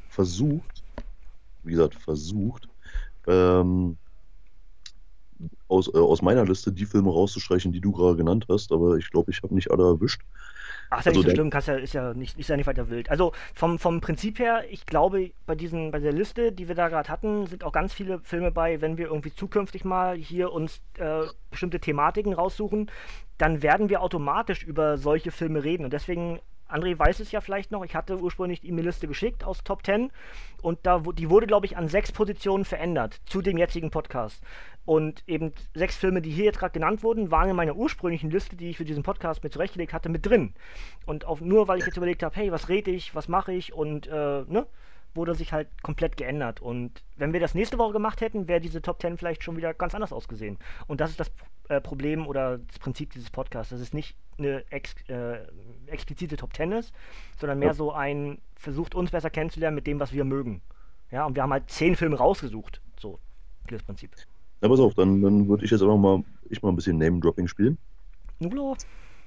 [0.10, 0.84] versucht,
[1.64, 2.68] wie gesagt, versucht,
[3.26, 3.98] ähm,
[5.68, 9.10] aus, äh, aus meiner Liste die Filme rauszustreichen, die du gerade genannt hast, aber ich
[9.12, 10.22] glaube, ich habe nicht alle erwischt.
[10.90, 12.58] Ach, ist ja Also nicht so der- schlimm, kannst ja, ist ja nicht, ist ja
[12.58, 13.10] nicht weiter wild.
[13.10, 16.90] Also vom, vom Prinzip her, ich glaube, bei diesen, bei der Liste, die wir da
[16.90, 20.82] gerade hatten, sind auch ganz viele Filme bei, wenn wir irgendwie zukünftig mal hier uns
[20.98, 22.92] äh, bestimmte Thematiken raussuchen,
[23.40, 25.84] dann werden wir automatisch über solche Filme reden.
[25.86, 26.40] Und deswegen,
[26.74, 29.86] André weiß es ja vielleicht noch, ich hatte ursprünglich ihm eine Liste geschickt aus Top
[29.86, 30.12] 10
[30.62, 34.42] und da, die wurde, glaube ich, an sechs Positionen verändert zu dem jetzigen Podcast.
[34.86, 38.56] Und eben sechs Filme, die hier jetzt gerade genannt wurden, waren in meiner ursprünglichen Liste,
[38.56, 40.54] die ich für diesen Podcast mit zurechtgelegt hatte, mit drin.
[41.06, 43.74] Und auf, nur weil ich jetzt überlegt habe, hey, was rede ich, was mache ich
[43.74, 44.66] und äh, ne,
[45.14, 46.62] wurde sich halt komplett geändert.
[46.62, 49.74] Und wenn wir das nächste Woche gemacht hätten, wäre diese Top 10 vielleicht schon wieder
[49.74, 50.58] ganz anders ausgesehen.
[50.88, 51.32] Und das ist das
[51.70, 55.40] äh, Problem oder das Prinzip dieses Podcasts, dass es nicht eine ex, äh,
[55.88, 56.92] explizite Top 10 ist,
[57.40, 57.74] sondern mehr Ja.
[57.74, 60.62] so ein versucht uns besser kennenzulernen mit dem, was wir mögen.
[61.12, 62.82] Ja, und wir haben halt zehn Filme rausgesucht.
[63.00, 63.20] So,
[63.70, 64.12] das Prinzip.
[64.62, 67.48] Na, pass auf, dann, dann würde ich jetzt einfach mal, ich mal ein bisschen Name-Dropping
[67.48, 67.78] spielen.
[68.40, 68.76] Nublo,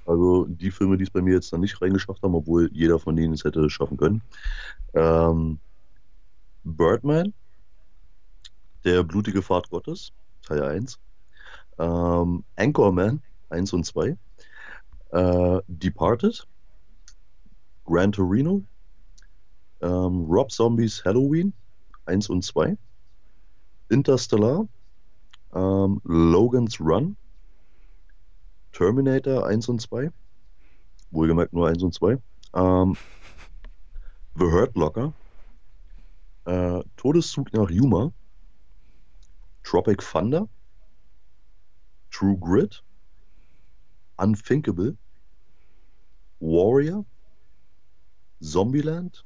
[0.05, 3.15] Also die Filme, die es bei mir jetzt dann nicht reingeschafft haben, obwohl jeder von
[3.15, 4.21] denen es hätte schaffen können.
[4.93, 5.59] Ähm,
[6.63, 7.33] Birdman,
[8.83, 10.11] Der blutige Pfad Gottes,
[10.45, 10.99] Teil 1.
[11.77, 14.17] Ähm, Anchorman 1 und 2.
[15.11, 16.47] Äh, Departed,
[17.85, 18.63] Gran Torino,
[19.81, 21.53] ähm, Rob Zombies Halloween
[22.05, 22.77] 1 und 2.
[23.89, 24.67] Interstellar,
[25.53, 27.15] ähm, Logan's Run,
[28.73, 30.11] Terminator 1 und 2.
[31.11, 32.17] Wohlgemerkt nur 1 und 2.
[32.53, 32.97] Ähm,
[34.35, 35.13] The Hurt Locker.
[36.45, 38.11] Äh, Todeszug nach Yuma.
[39.63, 40.47] Tropic Thunder.
[42.17, 42.83] True Grit.
[44.17, 44.97] Unthinkable.
[46.39, 47.05] Warrior.
[48.41, 49.23] Zombieland.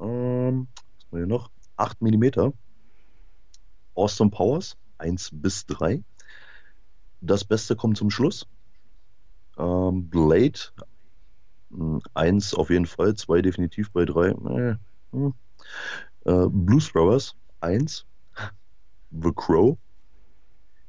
[0.00, 1.50] Ähm, was haben wir hier noch?
[1.76, 2.52] 8 mm.
[3.94, 6.02] Austin Powers 1 bis 3.
[7.20, 8.46] Das Beste kommt zum Schluss.
[9.58, 10.58] Ähm, Blade
[12.14, 14.28] 1 auf jeden Fall, 2 definitiv bei 3.
[14.28, 14.76] Äh,
[15.12, 15.34] hm.
[16.24, 18.06] äh, Blues Brothers 1.
[19.10, 19.76] The Crow.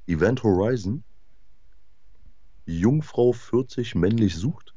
[0.08, 1.04] Event Horizon.
[2.66, 4.74] Jungfrau 40 männlich sucht.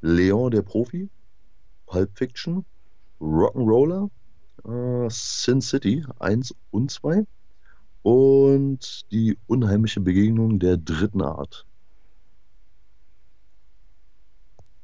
[0.00, 1.10] Leon der Profi.
[1.86, 2.64] Pulp Fiction.
[3.20, 4.10] Rock'n'Roller.
[4.64, 7.26] Äh, Sin City 1 und 2
[8.06, 11.66] und die unheimliche Begegnung der dritten Art.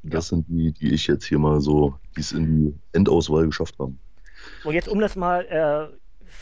[0.03, 3.79] Das sind die, die ich jetzt hier mal so, die es in die Endauswahl geschafft
[3.79, 4.01] haben.
[4.65, 5.97] Und jetzt um das mal äh,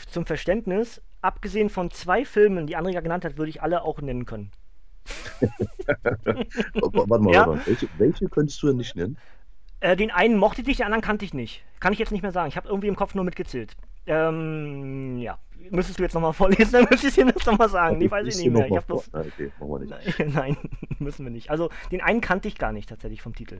[0.09, 4.25] zum Verständnis, abgesehen von zwei Filmen, die Andrea genannt hat, würde ich alle auch nennen
[4.25, 4.51] können.
[5.39, 5.47] W-
[6.73, 7.39] Warte mal, Ja.
[7.47, 7.61] warte mal.
[7.65, 9.17] Welche, welche könntest du denn nicht nennen?
[9.79, 11.63] Äh, den einen mochte ich, den anderen kannte ich nicht.
[11.79, 12.47] Kann ich jetzt nicht mehr sagen.
[12.49, 13.75] Ich habe irgendwie im Kopf nur mitgezählt.
[14.05, 15.37] Ähm, ja.
[15.69, 17.97] Müsstest du jetzt nochmal vorlesen, dann müsste ich dir das nochmal sagen.
[17.97, 18.79] Nee, weiß ich Liest nicht du mehr.
[18.79, 19.09] Ich bloß.
[19.13, 20.19] Ah, okay, machen wir nicht.
[20.35, 20.57] Nein,
[20.99, 21.49] müssen wir nicht.
[21.49, 23.59] Also, den einen kannte ich gar nicht tatsächlich vom Titel.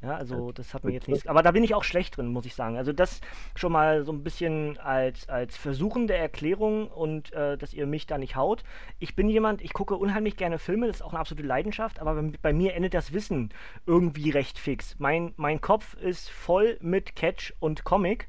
[0.00, 1.26] Ja, also das hat mir jetzt nichts.
[1.26, 2.76] Aber da bin ich auch schlecht drin, muss ich sagen.
[2.76, 3.20] Also das
[3.56, 8.16] schon mal so ein bisschen als, als versuchende Erklärung und äh, dass ihr mich da
[8.16, 8.62] nicht haut.
[9.00, 12.14] Ich bin jemand, ich gucke unheimlich gerne Filme, das ist auch eine absolute Leidenschaft, aber
[12.14, 13.50] bei, bei mir endet das Wissen
[13.86, 14.94] irgendwie recht fix.
[14.98, 18.28] Mein, mein Kopf ist voll mit Catch und Comic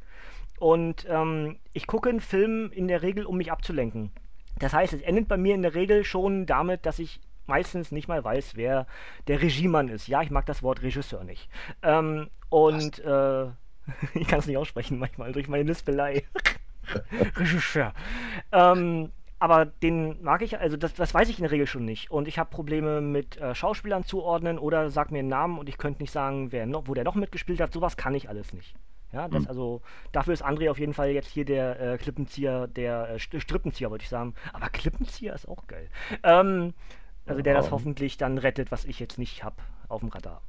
[0.58, 4.12] und ähm, ich gucke einen Film in der Regel, um mich abzulenken.
[4.58, 8.08] Das heißt, es endet bei mir in der Regel schon damit, dass ich meistens nicht
[8.08, 8.88] mal weiß, wer
[9.28, 10.08] der Regiemann ist.
[10.08, 11.50] Ja, ich mag das Wort Regisseur nicht.
[11.84, 13.46] Ähm, und äh,
[14.14, 16.24] ich kann es nicht aussprechen manchmal durch meine Lispelei.
[17.36, 17.94] Regisseur.
[18.52, 22.12] Ähm, aber den mag ich, also das, das weiß ich in der Regel schon nicht.
[22.12, 25.78] Und ich habe Probleme mit äh, Schauspielern zuordnen oder sag mir einen Namen und ich
[25.78, 27.72] könnte nicht sagen, wer noch, wo der noch mitgespielt hat.
[27.72, 28.76] Sowas kann ich alles nicht.
[29.12, 29.48] Ja, das, mhm.
[29.48, 29.82] also
[30.12, 34.04] dafür ist André auf jeden Fall jetzt hier der äh, Klippenzieher, der äh, Strippenzieher, wollte
[34.04, 34.36] ich sagen.
[34.54, 35.90] Aber Klippenzieher ist auch geil.
[36.24, 36.74] Ähm,
[37.30, 39.56] also der das hoffentlich dann rettet, was ich jetzt nicht habe
[39.88, 40.42] auf dem Radar.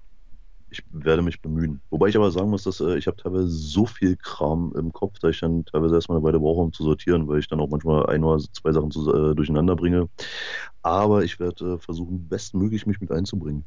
[0.71, 1.81] Ich werde mich bemühen.
[1.91, 5.19] Wobei ich aber sagen muss, dass äh, ich habe teilweise so viel Kram im Kopf,
[5.19, 7.69] dass ich dann teilweise erstmal eine Weile brauche, um zu sortieren, weil ich dann auch
[7.69, 10.09] manchmal ein oder zwei Sachen zu, äh, durcheinander bringe.
[10.83, 13.65] Aber ich werde äh, versuchen, bestmöglich mich mit einzubringen.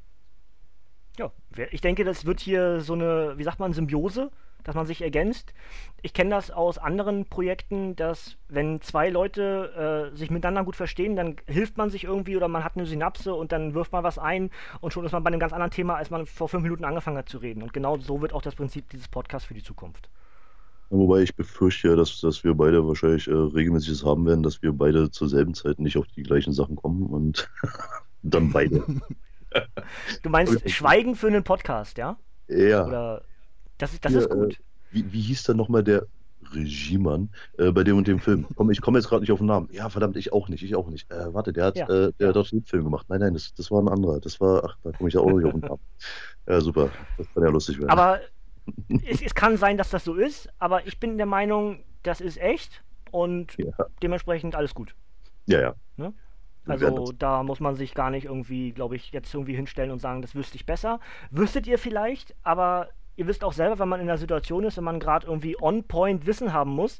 [1.19, 1.31] Ja,
[1.71, 4.31] ich denke, das wird hier so eine, wie sagt man, Symbiose
[4.63, 5.53] dass man sich ergänzt.
[6.01, 11.15] Ich kenne das aus anderen Projekten, dass wenn zwei Leute äh, sich miteinander gut verstehen,
[11.15, 14.17] dann hilft man sich irgendwie oder man hat eine Synapse und dann wirft man was
[14.17, 14.49] ein
[14.81, 17.17] und schon ist man bei einem ganz anderen Thema, als man vor fünf Minuten angefangen
[17.17, 17.63] hat zu reden.
[17.63, 20.09] Und genau so wird auch das Prinzip dieses Podcasts für die Zukunft.
[20.89, 24.73] Wobei ich befürchte, dass, dass wir beide wahrscheinlich äh, regelmäßig das haben werden, dass wir
[24.73, 27.49] beide zur selben Zeit nicht auf die gleichen Sachen kommen und
[28.21, 28.83] dann beide.
[30.23, 32.17] du meinst Schweigen für einen Podcast, ja?
[32.47, 32.85] Ja.
[32.85, 33.23] Oder
[33.77, 34.53] das, das Hier, ist gut.
[34.53, 34.57] Äh,
[34.91, 36.05] wie, wie hieß dann nochmal der
[36.53, 38.45] Regiemann äh, bei dem und dem Film?
[38.55, 39.69] Komm, ich komme jetzt gerade nicht auf den Namen.
[39.71, 41.09] Ja, verdammt, ich auch nicht, ich auch nicht.
[41.11, 41.87] Äh, warte, der hat, ja.
[41.87, 43.07] äh, der hat doch den Film gemacht.
[43.09, 44.19] Nein, nein, das, das war ein anderer.
[44.19, 45.81] Das war, ach, da komme ich ja auch nicht auf den Namen.
[46.47, 46.89] Ja, super.
[47.17, 47.89] Das kann ja lustig werden.
[47.89, 48.19] Aber
[49.07, 52.37] es, es, kann sein, dass das so ist, aber ich bin der Meinung, das ist
[52.37, 53.71] echt und ja.
[54.01, 54.95] dementsprechend alles gut.
[55.47, 55.75] Ja, ja.
[55.97, 56.13] Ne?
[56.65, 60.21] Also da muss man sich gar nicht irgendwie, glaube ich, jetzt irgendwie hinstellen und sagen,
[60.21, 61.01] das wüsste ich besser.
[61.29, 64.83] Wüsstet ihr vielleicht, aber ihr wisst auch selber, wenn man in der Situation ist, wenn
[64.83, 66.99] man gerade irgendwie on-point Wissen haben muss,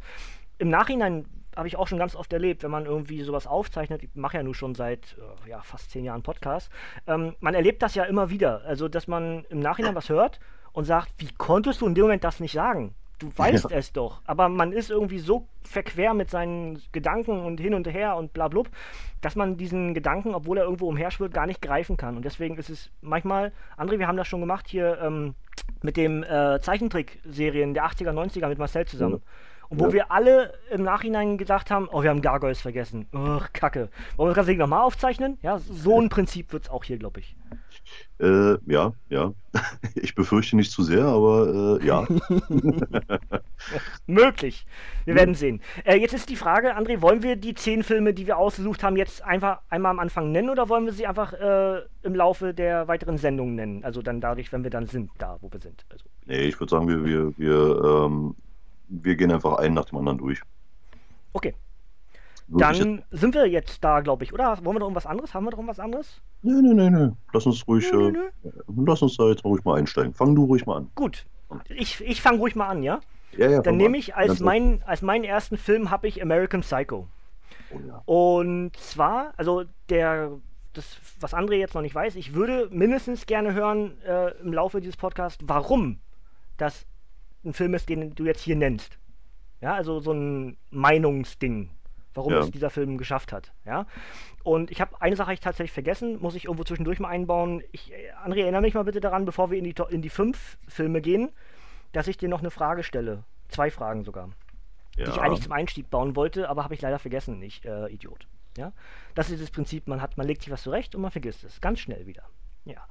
[0.58, 4.10] im Nachhinein habe ich auch schon ganz oft erlebt, wenn man irgendwie sowas aufzeichnet, ich
[4.15, 6.71] mache ja nun schon seit äh, ja, fast zehn Jahren Podcast,
[7.08, 8.63] ähm, man erlebt das ja immer wieder.
[8.65, 10.39] Also, dass man im Nachhinein was hört
[10.71, 12.95] und sagt, wie konntest du in dem Moment das nicht sagen?
[13.23, 13.77] Du weißt ja.
[13.77, 14.21] es doch.
[14.25, 18.49] Aber man ist irgendwie so verquer mit seinen Gedanken und hin und her und bla
[18.49, 18.69] blub,
[19.21, 22.17] dass man diesen Gedanken, obwohl er irgendwo umherschwirrt, gar nicht greifen kann.
[22.17, 25.36] Und deswegen ist es manchmal, André, wir haben das schon gemacht hier, ähm,
[25.81, 29.21] mit dem äh, Zeichentrickserien der 80er, 90er mit Marcel zusammen.
[29.23, 29.67] Ja.
[29.69, 29.93] Und wo ja.
[29.93, 33.07] wir alle im Nachhinein gedacht haben, oh, wir haben Gargoyles vergessen.
[33.13, 33.89] Ugh, Kacke.
[34.17, 35.38] Wollen wir das ganze Ding nochmal aufzeichnen?
[35.41, 37.36] Ja, so ein Prinzip wird es auch hier, glaube ich.
[38.19, 39.34] Äh, ja, ja.
[39.95, 42.08] Ich befürchte nicht zu sehr, aber äh, ja.
[44.08, 44.65] Möglich.
[45.06, 45.62] Wir werden sehen.
[45.84, 48.95] Äh, jetzt ist die Frage, André, wollen wir die zehn Filme, die wir ausgesucht haben,
[48.97, 52.88] jetzt einfach einmal am Anfang nennen oder wollen wir sie einfach äh, im Laufe der
[52.88, 53.84] weiteren Sendungen nennen?
[53.84, 55.86] Also dann dadurch, wenn wir dann sind, da, wo wir sind.
[55.89, 58.36] Also, nee, ich würde sagen, wir, wir, wir, ähm,
[58.88, 60.41] wir gehen einfach einen nach dem anderen durch.
[61.34, 61.56] Okay.
[62.47, 64.58] Dann sind wir jetzt da, glaube ich, oder?
[64.63, 65.34] Wollen wir noch irgendwas anderes?
[65.34, 66.21] Haben wir noch irgendwas anderes?
[66.41, 67.12] Nö, nö, nö, nö.
[67.34, 68.49] Lass uns ruhig, nö, nö, nö.
[68.49, 68.51] Äh,
[68.86, 70.13] lass uns da jetzt mal ruhig mal einsteigen.
[70.13, 70.89] Fang du ruhig mal an.
[70.95, 71.25] Gut.
[71.69, 72.99] Ich, ich fange ruhig mal an, ja?
[73.38, 73.62] Ja, ja.
[73.62, 77.08] Dann nehme ich als, mein, als meinen ersten Film habe ich American Psycho.
[77.71, 78.01] Oh, ja.
[78.06, 80.32] Und zwar, also der,
[80.73, 84.82] das, was André jetzt noch nicht weiß, ich würde mindestens gerne hören äh, im Laufe
[84.82, 85.99] dieses Podcasts, warum
[86.58, 86.86] das
[87.43, 88.97] ein Film ist, den du jetzt hier nennst.
[89.62, 91.69] Ja, also so ein Meinungsding
[92.13, 92.39] warum ja.
[92.39, 93.52] es dieser Film geschafft hat.
[93.65, 93.86] Ja?
[94.43, 97.63] Und ich habe eine Sache ich tatsächlich vergessen, muss ich irgendwo zwischendurch mal einbauen.
[97.71, 97.91] Ich,
[98.26, 101.32] André, erinnere mich mal bitte daran, bevor wir in die, in die fünf Filme gehen,
[101.91, 103.23] dass ich dir noch eine Frage stelle.
[103.49, 104.30] Zwei Fragen sogar.
[104.95, 105.06] Ja.
[105.06, 108.28] Die ich eigentlich zum Einstieg bauen wollte, aber habe ich leider vergessen, nicht äh, Idiot.
[108.58, 108.73] Ja?
[109.15, 111.62] Das ist das Prinzip, man, hat, man legt sich was zurecht und man vergisst es.
[111.62, 112.23] Ganz schnell wieder.
[112.65, 112.86] Ja.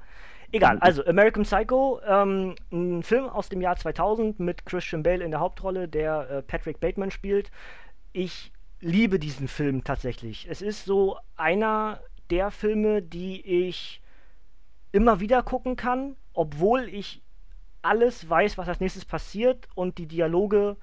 [0.52, 0.82] Egal, mhm.
[0.82, 5.40] also American Psycho, ähm, ein Film aus dem Jahr 2000 mit Christian Bale in der
[5.40, 7.50] Hauptrolle, der äh, Patrick Bateman spielt.
[8.12, 8.51] Ich
[8.82, 10.46] liebe diesen Film tatsächlich.
[10.50, 14.02] Es ist so einer der Filme, die ich
[14.90, 17.22] immer wieder gucken kann, obwohl ich
[17.80, 20.76] alles weiß, was als nächstes passiert und die Dialoge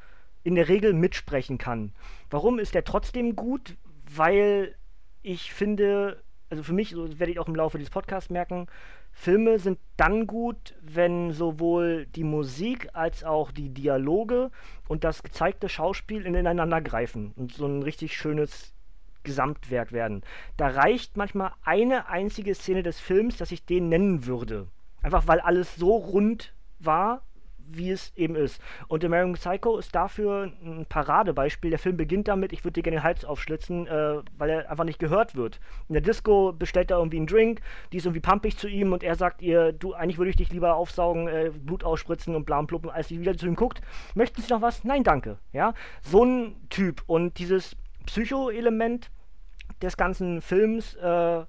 [0.44, 1.94] in der Regel mitsprechen kann.
[2.30, 3.76] Warum ist der trotzdem gut?
[4.10, 4.76] Weil
[5.22, 8.68] ich finde, also für mich, so werde ich auch im Laufe dieses Podcasts merken,
[9.12, 14.52] Filme sind dann gut, wenn sowohl die Musik als auch die Dialoge
[14.88, 18.74] und das gezeigte Schauspiel ineinander greifen und so ein richtig schönes
[19.24, 20.24] Gesamtwerk werden.
[20.58, 24.68] Da reicht manchmal eine einzige Szene des Films, dass ich den nennen würde.
[25.02, 27.22] Einfach weil alles so rund war,
[27.72, 28.62] wie es eben ist.
[28.88, 31.70] Und American Psycho ist dafür ein Paradebeispiel.
[31.70, 34.84] Der Film beginnt damit, ich würde dir gerne den Hals aufschlitzen, äh, weil er einfach
[34.84, 35.60] nicht gehört wird.
[35.88, 39.04] In der Disco bestellt er irgendwie einen Drink, die ist irgendwie pumpig zu ihm und
[39.04, 42.60] er sagt ihr, du, eigentlich würde ich dich lieber aufsaugen, äh, Blut ausspritzen und bla
[42.60, 42.88] und blub.
[42.94, 43.82] als sie wieder zu ihm guckt,
[44.16, 44.84] möchten Sie noch was?
[44.84, 45.38] Nein, danke.
[45.54, 47.04] Ja, so ein Typ.
[47.08, 49.12] Und dieses Psycho-Element
[49.82, 51.44] des ganzen Films, äh,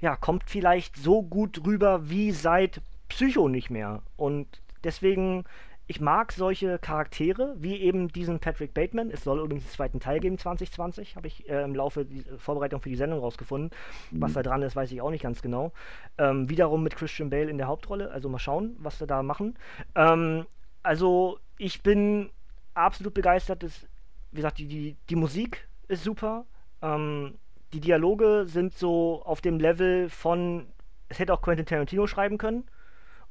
[0.00, 4.02] ja, kommt vielleicht so gut rüber wie seit Psycho nicht mehr.
[4.16, 5.44] Und Deswegen,
[5.86, 9.10] ich mag solche Charaktere, wie eben diesen Patrick Bateman.
[9.10, 12.80] Es soll übrigens einen zweiten Teil geben, 2020, habe ich äh, im Laufe der Vorbereitung
[12.80, 13.70] für die Sendung rausgefunden.
[14.10, 14.20] Mhm.
[14.20, 15.72] Was da dran ist, weiß ich auch nicht ganz genau.
[16.18, 19.56] Ähm, wiederum mit Christian Bale in der Hauptrolle, also mal schauen, was sie da machen.
[19.94, 20.46] Ähm,
[20.82, 22.30] also, ich bin
[22.74, 23.62] absolut begeistert.
[23.62, 23.86] Das,
[24.32, 26.46] wie gesagt, die, die, die Musik ist super.
[26.82, 27.34] Ähm,
[27.72, 30.66] die Dialoge sind so auf dem Level von,
[31.08, 32.64] es hätte auch Quentin Tarantino schreiben können.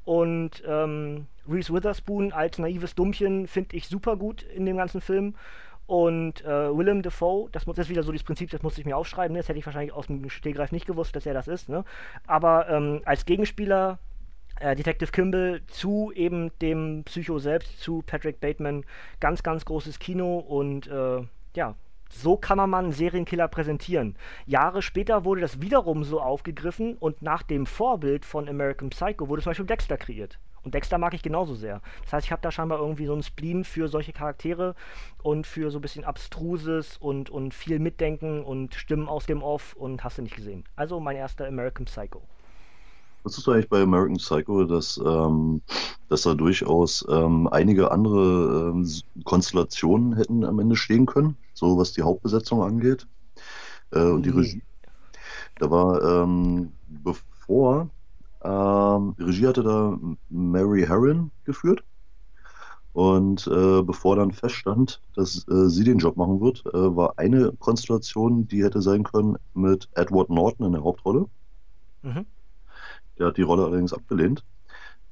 [0.06, 5.36] Und ähm, Reese Witherspoon als naives Dummchen finde ich super gut in dem ganzen Film.
[5.88, 8.98] Und äh, Willem Dafoe, das, das ist wieder so das Prinzip, das musste ich mir
[8.98, 9.34] aufschreiben.
[9.34, 9.39] Ne?
[9.39, 11.70] Das hätte ich wahrscheinlich aus dem Stehgreif nicht gewusst, dass er das ist.
[11.70, 11.84] Ne?
[12.26, 14.00] Aber ähm, als Gegenspieler
[14.60, 18.84] äh, Detective Kimball zu eben dem Psycho selbst, zu Patrick Bateman,
[19.20, 21.22] ganz, ganz großes Kino und äh,
[21.56, 21.76] ja,
[22.10, 24.15] so kann man mal einen Serienkiller präsentieren.
[24.46, 29.41] Jahre später wurde das wiederum so aufgegriffen und nach dem Vorbild von American Psycho wurde
[29.41, 30.39] zum Beispiel Dexter kreiert.
[30.63, 31.80] Und Dexter mag ich genauso sehr.
[32.04, 34.74] Das heißt, ich habe da scheinbar irgendwie so einen Spleen für solche Charaktere
[35.22, 39.76] und für so ein bisschen Abstruses und, und viel Mitdenken und Stimmen aus dem Off
[39.76, 40.63] und hast du nicht gesehen.
[40.76, 42.24] Also mein erster American Psycho.
[43.26, 45.64] Was ist eigentlich bei American Psycho, dass, ähm,
[46.10, 48.88] dass da durchaus ähm, einige andere ähm,
[49.24, 53.08] Konstellationen hätten am Ende stehen können, so was die Hauptbesetzung angeht
[53.92, 54.38] äh, und die mhm.
[54.38, 54.62] Regie.
[55.58, 57.90] Da war ähm, bevor
[58.44, 59.98] ähm, die Regie hatte da
[60.30, 61.84] Mary Herron geführt.
[62.94, 67.54] Und äh, bevor dann feststand, dass äh, sie den Job machen wird, äh, war eine
[67.54, 71.26] Konstellation, die hätte sein können mit Edward Norton in der Hauptrolle.
[72.04, 72.28] Mhm.
[73.17, 74.43] Der hat die Rolle allerdings abgelehnt.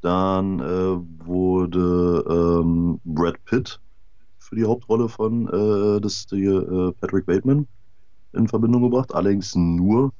[0.01, 3.79] Dann äh, wurde ähm, Brad Pitt
[4.39, 7.67] für die Hauptrolle von äh, das, die, äh, Patrick Bateman
[8.33, 10.11] in Verbindung gebracht, allerdings nur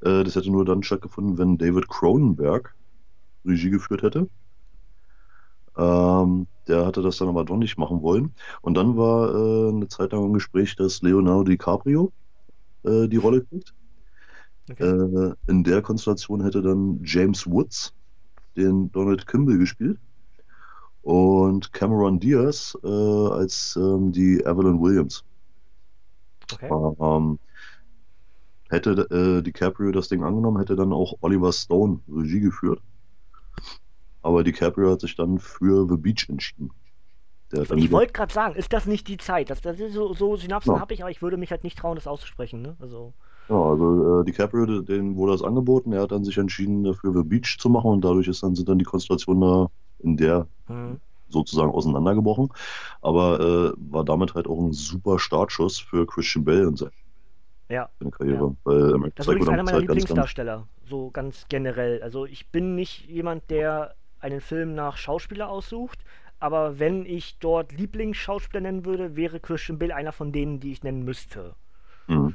[0.00, 2.74] äh, das hätte nur dann stattgefunden, wenn David Cronenberg
[3.44, 4.28] Regie geführt hätte.
[5.76, 8.34] Ähm, der hatte das dann aber doch nicht machen wollen.
[8.62, 12.12] Und dann war äh, eine Zeit lang im Gespräch, dass Leonardo DiCaprio
[12.84, 13.74] äh, die Rolle kriegt.
[14.70, 14.84] Okay.
[14.84, 17.94] Äh, in der Konstellation hätte dann James Woods
[18.56, 19.98] den Donald Kimball gespielt
[21.02, 25.24] und Cameron Diaz äh, als ähm, die Evelyn Williams.
[26.52, 26.68] Okay.
[27.00, 27.38] Ähm,
[28.70, 32.80] Hätte äh, DiCaprio das Ding angenommen, hätte dann auch Oliver Stone Regie geführt.
[34.20, 36.70] Aber DiCaprio hat sich dann für The Beach entschieden.
[37.50, 39.48] ich wollte gerade sagen, ist das nicht die Zeit?
[39.48, 40.80] Das, das ist so, so Synapsen ja.
[40.80, 42.60] habe ich, aber ich würde mich halt nicht trauen, das auszusprechen.
[42.60, 42.76] Ne?
[42.78, 43.14] Also,
[43.48, 47.22] ja, also äh, DiCaprio, den wurde das angeboten, er hat dann sich entschieden, dafür The
[47.22, 50.98] Beach zu machen und dadurch ist dann, sind dann die Konstellationen da in der hm.
[51.28, 52.50] sozusagen auseinandergebrochen.
[53.00, 56.90] Aber äh, war damit halt auch ein super Startschuss für Christian Bell und sein
[57.68, 57.88] ja.
[57.98, 58.46] Seine Karriere.
[58.46, 58.56] Ja.
[58.64, 62.02] Weil, ähm, das ist einer meiner Lieblingsdarsteller, ganz, ganz so ganz generell.
[62.02, 65.98] Also ich bin nicht jemand, der einen Film nach Schauspieler aussucht,
[66.40, 70.82] aber wenn ich dort Lieblingsschauspieler nennen würde, wäre Christian Bale einer von denen, die ich
[70.82, 71.54] nennen müsste.
[72.06, 72.34] Mhm.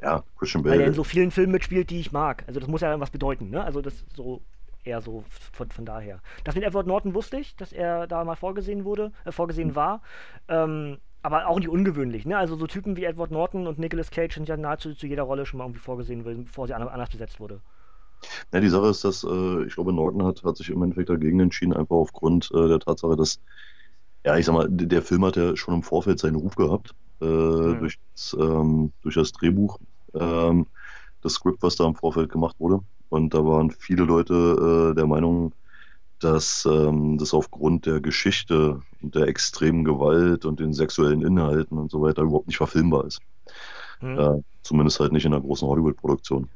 [0.00, 0.74] Ja, Christian Bale.
[0.74, 2.44] Weil er in so vielen Filmen mitspielt, die ich mag.
[2.46, 3.64] Also das muss ja was bedeuten, ne?
[3.64, 4.42] Also das so
[4.84, 6.20] eher so von, von daher.
[6.44, 10.02] Das mit Edward Norton wusste ich, dass er da mal vorgesehen wurde, äh, vorgesehen war.
[10.48, 12.38] Ähm, aber auch nicht ungewöhnlich, ne?
[12.38, 15.46] Also so Typen wie Edward Norton und Nicolas Cage sind ja nahezu zu jeder Rolle
[15.46, 17.60] schon mal irgendwie vorgesehen, bevor sie anders besetzt wurde.
[18.52, 21.40] Ja, die Sache ist, dass äh, ich glaube, Norton hat, hat sich im Endeffekt dagegen
[21.40, 23.40] entschieden, einfach aufgrund äh, der Tatsache, dass,
[24.24, 27.24] ja, ich sag mal, der Film hat ja schon im Vorfeld seinen Ruf gehabt, äh,
[27.24, 27.78] mhm.
[27.80, 29.78] durch, das, ähm, durch das Drehbuch,
[30.14, 30.66] ähm,
[31.22, 32.80] das Skript, was da im Vorfeld gemacht wurde.
[33.08, 35.52] Und da waren viele Leute äh, der Meinung,
[36.20, 41.90] dass ähm, das aufgrund der Geschichte und der extremen Gewalt und den sexuellen Inhalten und
[41.90, 43.20] so weiter überhaupt nicht verfilmbar ist.
[44.00, 44.18] Mhm.
[44.18, 46.48] Äh, zumindest halt nicht in einer großen Hollywood-Produktion.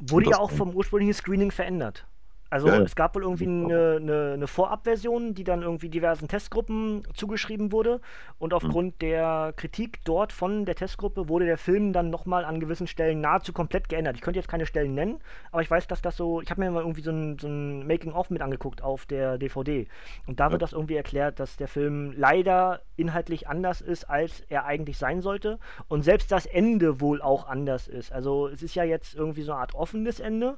[0.00, 2.06] Wurde ja auch vom ursprünglichen Screening verändert.
[2.50, 7.02] Also ja, es gab wohl irgendwie eine, eine, eine Vorabversion, die dann irgendwie diversen Testgruppen
[7.14, 8.00] zugeschrieben wurde.
[8.38, 8.98] Und aufgrund mhm.
[9.00, 13.52] der Kritik dort von der Testgruppe wurde der Film dann nochmal an gewissen Stellen nahezu
[13.52, 14.16] komplett geändert.
[14.16, 15.20] Ich könnte jetzt keine Stellen nennen,
[15.52, 16.40] aber ich weiß, dass das so.
[16.40, 19.86] Ich habe mir mal irgendwie so ein, so ein Making-of mit angeguckt auf der DVD.
[20.26, 20.52] Und da ja.
[20.52, 25.20] wird das irgendwie erklärt, dass der Film leider inhaltlich anders ist, als er eigentlich sein
[25.20, 25.58] sollte.
[25.88, 28.10] Und selbst das Ende wohl auch anders ist.
[28.10, 30.56] Also es ist ja jetzt irgendwie so eine Art offenes Ende.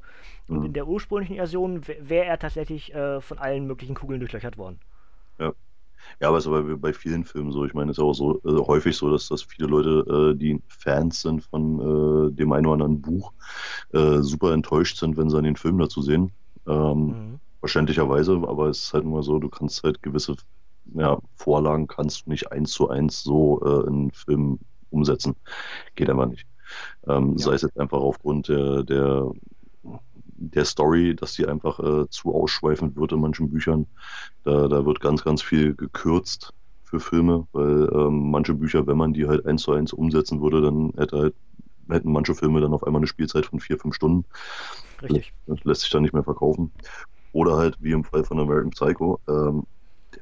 [0.48, 0.66] Und mhm.
[0.66, 4.80] in der ursprünglichen Version wäre er tatsächlich äh, von allen möglichen Kugeln durchlöchert worden.
[5.38, 5.52] Ja.
[6.18, 7.64] Ja, aber es ist aber bei vielen Filmen so.
[7.64, 10.60] Ich meine, es ist auch so äh, häufig so, dass, dass viele Leute, äh, die
[10.68, 13.32] Fans sind von äh, dem einen oder anderen Buch,
[13.92, 16.32] äh, super enttäuscht sind, wenn sie an den Film dazu sehen.
[16.66, 17.40] Ähm, mhm.
[17.60, 20.36] Verständlicherweise, aber es ist halt immer so, du kannst halt gewisse
[20.94, 24.58] ja, Vorlagen kannst du nicht eins zu eins so äh, in Film
[24.90, 25.36] umsetzen.
[25.94, 26.46] Geht einfach nicht.
[27.06, 27.44] Ähm, ja.
[27.44, 29.30] Sei es jetzt einfach aufgrund der, der,
[30.40, 33.86] der Story, dass die einfach äh, zu ausschweifend wird in manchen Büchern.
[34.44, 36.52] Da, da wird ganz, ganz viel gekürzt
[36.84, 40.62] für Filme, weil ähm, manche Bücher, wenn man die halt eins zu eins umsetzen würde,
[40.62, 41.34] dann hätte halt,
[41.88, 44.24] hätten manche Filme dann auf einmal eine Spielzeit von vier, fünf Stunden.
[45.02, 45.32] Richtig.
[45.46, 46.72] Das lässt sich dann nicht mehr verkaufen.
[47.32, 49.64] Oder halt, wie im Fall von American Psycho, ähm,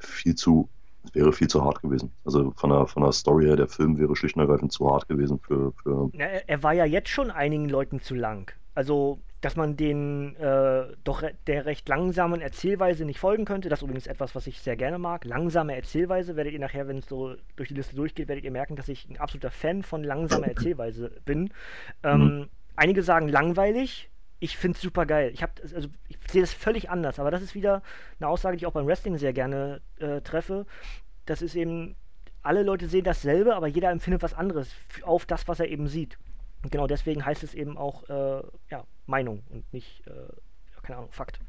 [0.01, 0.69] viel zu,
[1.13, 2.13] wäre viel zu hart gewesen.
[2.25, 5.09] Also von der, von der Story her, der Film wäre schlicht und ergreifend zu hart
[5.09, 5.73] gewesen für.
[5.83, 8.53] für ja, er war ja jetzt schon einigen Leuten zu lang.
[8.75, 13.83] Also, dass man den äh, doch der recht langsamen Erzählweise nicht folgen könnte, das ist
[13.85, 15.25] übrigens etwas, was ich sehr gerne mag.
[15.25, 18.75] Langsame Erzählweise werdet ihr nachher, wenn es so durch die Liste durchgeht, werdet ihr merken,
[18.75, 21.51] dass ich ein absoluter Fan von langsamer Erzählweise bin.
[22.03, 22.49] Ähm, mhm.
[22.75, 24.11] Einige sagen langweilig,
[24.41, 25.31] ich finde es super geil.
[25.33, 27.83] Ich, also, ich sehe das völlig anders, aber das ist wieder
[28.19, 30.67] eine Aussage, die ich auch beim Wrestling sehr gerne äh, treffe.
[31.27, 31.97] Das ist eben,
[32.43, 34.71] alle Leute sehen dasselbe, aber jeder empfindet was anderes
[35.03, 36.19] auf das, was er eben sieht.
[36.63, 41.13] Und genau deswegen heißt es eben auch äh, ja, Meinung und nicht, äh, keine Ahnung,
[41.13, 41.41] Fakt.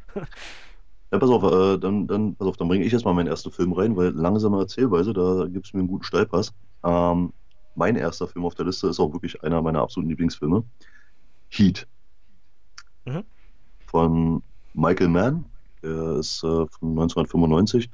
[1.11, 3.51] Ja, pass auf, äh, dann, dann, pass auf, dann bringe ich jetzt mal meinen ersten
[3.51, 6.53] Film rein, weil langsame Erzählweise, da gibt es mir einen guten Steilpass.
[6.83, 7.33] Ähm,
[7.75, 10.63] mein erster Film auf der Liste ist auch wirklich einer meiner absoluten Lieblingsfilme.
[11.49, 11.87] Heat.
[13.05, 13.23] Mhm.
[13.87, 14.43] Von
[14.73, 15.45] Michael Mann.
[15.81, 17.89] Der ist äh, von 1995.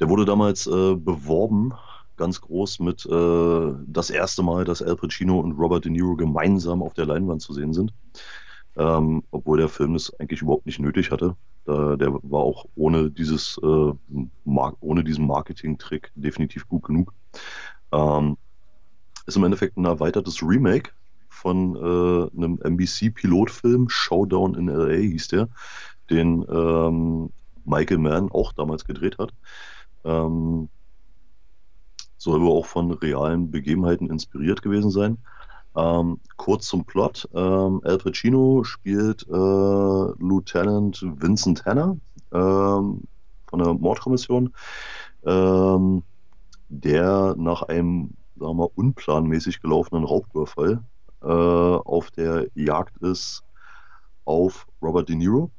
[0.00, 1.74] Der wurde damals äh, beworben,
[2.16, 6.82] ganz groß, mit äh, das erste Mal, dass Al Pacino und Robert De Niro gemeinsam
[6.82, 7.92] auf der Leinwand zu sehen sind.
[8.76, 11.36] Ähm, obwohl der Film es eigentlich überhaupt nicht nötig hatte.
[11.66, 13.92] der war auch ohne dieses äh,
[14.80, 17.12] ohne diesen Marketing-Trick definitiv gut genug.
[17.92, 18.36] Ähm,
[19.26, 20.92] ist im Endeffekt ein erweitertes Remake
[21.28, 25.48] von äh, einem NBC-Pilotfilm, Showdown in LA hieß der,
[26.08, 27.30] den ähm,
[27.64, 29.32] Michael Mann auch damals gedreht hat.
[30.04, 30.68] Ähm,
[32.16, 35.18] soll aber auch von realen Begebenheiten inspiriert gewesen sein.
[35.76, 37.28] Ähm, kurz zum Plot.
[37.34, 41.96] Ähm, Al Pacino spielt äh, Lieutenant Vincent Hanna
[42.32, 43.02] ähm,
[43.46, 44.54] von der Mordkommission,
[45.24, 46.02] ähm,
[46.68, 50.82] der nach einem sagen wir mal, unplanmäßig gelaufenen Raubüberfall
[51.22, 53.42] äh, auf der Jagd ist
[54.24, 55.50] auf Robert De Niro.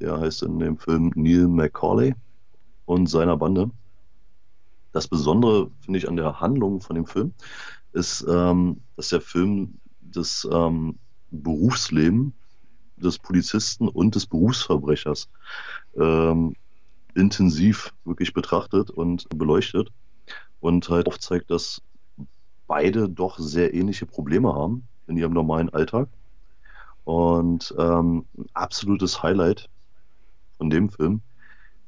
[0.00, 2.14] Der heißt in dem Film Neil McCauley
[2.86, 3.70] und seiner Bande.
[4.92, 7.32] Das Besondere, finde ich, an der Handlung von dem Film
[7.92, 10.98] ist, ähm, dass der Film das ähm,
[11.30, 12.34] Berufsleben
[12.96, 15.28] des Polizisten und des Berufsverbrechers
[15.96, 16.54] ähm,
[17.14, 19.90] intensiv wirklich betrachtet und beleuchtet
[20.60, 21.82] und halt aufzeigt, dass
[22.66, 26.08] beide doch sehr ähnliche Probleme haben in ihrem normalen Alltag.
[27.04, 29.68] Und ähm, ein absolutes Highlight
[30.56, 31.20] von dem Film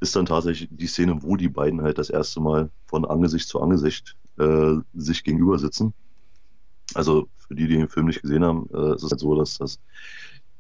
[0.01, 3.61] ist dann tatsächlich die Szene, wo die beiden halt das erste Mal von Angesicht zu
[3.61, 5.95] Angesicht äh, sich gegenüber sitzen.
[6.95, 9.59] Also für die, die den Film nicht gesehen haben, äh, ist es halt so, dass,
[9.59, 9.81] dass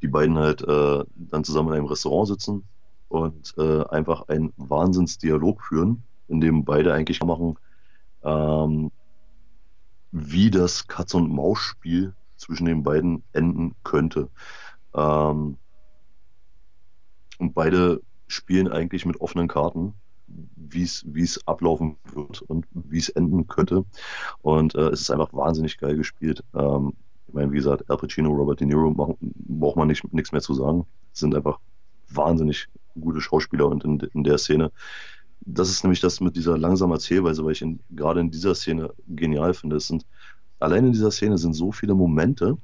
[0.02, 2.64] die beiden halt äh, dann zusammen in einem Restaurant sitzen
[3.08, 7.58] und äh, einfach einen Wahnsinnsdialog führen, in dem beide eigentlich machen,
[8.22, 8.90] ähm,
[10.10, 14.28] wie das Katz-und-Maus-Spiel zwischen den beiden enden könnte.
[14.94, 15.56] Ähm,
[17.38, 19.94] und beide spielen eigentlich mit offenen Karten,
[20.56, 23.84] wie es ablaufen wird und wie es enden könnte.
[24.42, 26.42] Und äh, es ist einfach wahnsinnig geil gespielt.
[26.54, 26.94] Ähm,
[27.28, 30.54] ich meine, wie gesagt, Al Pacino, Robert De Niro braucht man nicht, nichts mehr zu
[30.54, 30.86] sagen.
[31.12, 31.58] sind einfach
[32.08, 32.68] wahnsinnig
[33.00, 34.70] gute Schauspieler und in, in der Szene.
[35.40, 38.92] Das ist nämlich das mit dieser langsamen Erzählweise, weil ich in, gerade in dieser Szene
[39.08, 39.76] genial finde.
[39.76, 40.06] Es sind
[40.58, 42.56] allein in dieser Szene sind so viele Momente,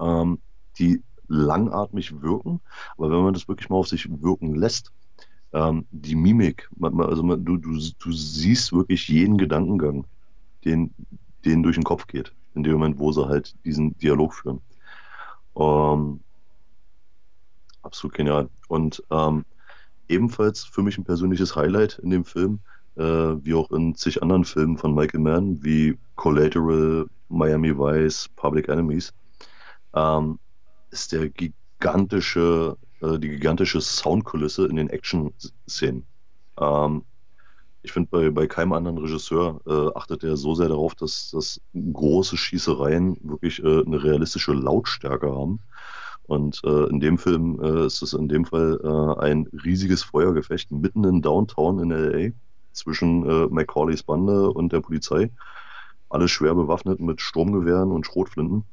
[0.00, 0.38] ähm,
[0.78, 2.60] die langatmig wirken,
[2.96, 4.92] aber wenn man das wirklich mal auf sich wirken lässt,
[5.54, 10.04] ähm, die Mimik, also du, du, du siehst wirklich jeden Gedankengang,
[10.64, 10.92] den,
[11.44, 14.60] den durch den Kopf geht, in dem Moment, wo sie halt diesen Dialog führen.
[15.56, 16.20] Ähm,
[17.82, 18.50] absolut genial.
[18.68, 19.44] Und ähm,
[20.08, 22.60] ebenfalls für mich ein persönliches Highlight in dem Film
[22.96, 28.68] äh, wie auch in zig anderen Filmen von Michael Mann, wie Collateral, Miami Vice, Public
[28.68, 29.12] Enemies,
[29.94, 30.38] ähm,
[30.90, 36.06] ist der gigantische, äh, die gigantische Soundkulisse in den Action-Szenen.
[36.60, 37.04] Ähm,
[37.82, 41.60] ich finde, bei, bei keinem anderen Regisseur äh, achtet er so sehr darauf, dass, dass
[41.74, 45.60] große Schießereien wirklich äh, eine realistische Lautstärke haben
[46.26, 50.70] Und äh, in dem Film äh, ist es in dem Fall äh, ein riesiges Feuergefecht
[50.72, 52.30] mitten in Downtown in LA
[52.72, 55.30] zwischen äh, McCaulays Bande und der Polizei.
[56.08, 58.64] Alle schwer bewaffnet mit Sturmgewehren und Schrotflinten.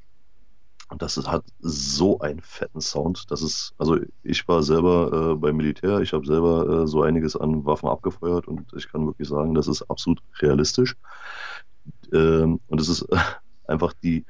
[0.92, 3.32] Und das hat so einen fetten Sound.
[3.32, 7.38] Das ist, also ich war selber äh, beim Militär, ich habe selber äh, so einiges
[7.38, 10.98] an Waffen abgefeuert und ich kann wirklich sagen, das ist absolut realistisch.
[12.12, 13.08] Ähm, und es ist
[13.68, 14.26] einfach die,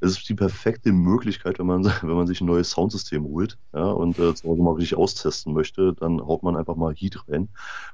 [0.00, 3.84] es ist die perfekte Möglichkeit, wenn man, wenn man sich ein neues Soundsystem holt ja,
[3.84, 7.48] und äh, zu Hause mal richtig austesten möchte, dann haut man einfach mal Heat rein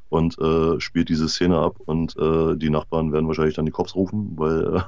[0.08, 3.94] und äh, spielt diese Szene ab und äh, die Nachbarn werden wahrscheinlich dann die Cops
[3.94, 4.80] rufen, weil äh,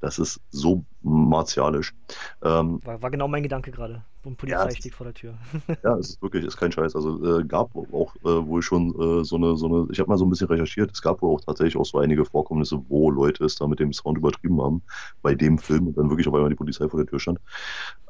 [0.00, 1.94] das ist so martialisch.
[2.42, 4.04] Ähm, war, war, genau mein Gedanke gerade.
[4.24, 5.34] Und Polizei ja, steht vor der Tür.
[5.82, 6.94] ja, es ist wirklich, ist kein Scheiß.
[6.94, 10.18] Also äh, gab auch äh, wohl schon äh, so eine, so eine, ich habe mal
[10.18, 13.44] so ein bisschen recherchiert, es gab wohl auch tatsächlich auch so einige Vorkommnisse, wo Leute
[13.44, 14.82] es da mit dem Sound übertrieben haben,
[15.22, 17.40] bei dem Film und dann wirklich auf einmal die Polizei vor der Tür stand.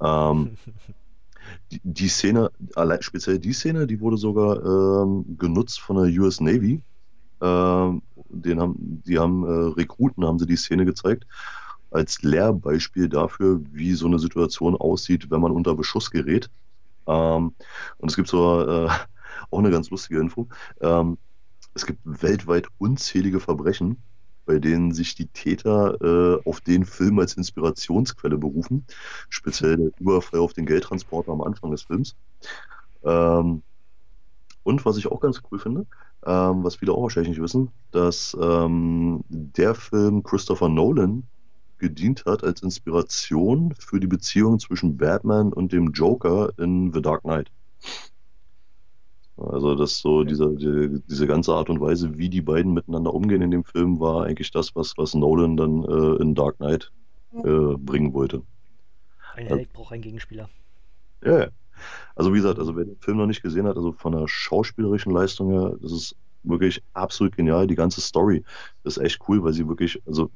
[0.00, 0.56] Ähm,
[1.72, 6.40] die, die, Szene, allein speziell die Szene, die wurde sogar ähm, genutzt von der US
[6.40, 6.82] Navy.
[7.40, 11.24] Ähm, den haben, die haben äh, Rekruten, haben sie die Szene gezeigt
[11.90, 16.50] als Lehrbeispiel dafür, wie so eine Situation aussieht, wenn man unter Beschuss gerät.
[17.06, 17.54] Ähm,
[17.98, 18.88] und es gibt so äh,
[19.50, 20.48] auch eine ganz lustige Info.
[20.80, 21.18] Ähm,
[21.74, 24.02] es gibt weltweit unzählige Verbrechen,
[24.46, 28.86] bei denen sich die Täter äh, auf den Film als Inspirationsquelle berufen.
[29.28, 32.16] Speziell der Überfall auf den Geldtransporter am Anfang des Films.
[33.04, 33.62] Ähm,
[34.64, 35.86] und was ich auch ganz cool finde,
[36.26, 41.24] ähm, was viele auch wahrscheinlich nicht wissen, dass ähm, der Film Christopher Nolan
[41.78, 47.22] gedient hat als Inspiration für die Beziehung zwischen Batman und dem Joker in The Dark
[47.22, 47.50] Knight.
[49.36, 53.42] Also das so diese, die, diese ganze Art und Weise, wie die beiden miteinander umgehen
[53.42, 56.90] in dem Film, war eigentlich das, was, was Nolan dann äh, in Dark Knight
[57.32, 58.42] äh, bringen wollte.
[59.36, 60.48] Ein Held also, braucht einen Gegenspieler.
[61.24, 61.48] Ja, ja.
[62.16, 65.12] Also wie gesagt, also wer den Film noch nicht gesehen hat, also von der schauspielerischen
[65.12, 67.68] Leistung her, das ist wirklich absolut genial.
[67.68, 68.42] Die ganze Story
[68.82, 70.30] ist echt cool, weil sie wirklich, also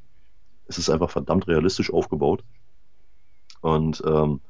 [0.67, 2.45] es ist einfach verdammt realistisch aufgebaut.
[3.61, 4.41] Und ähm,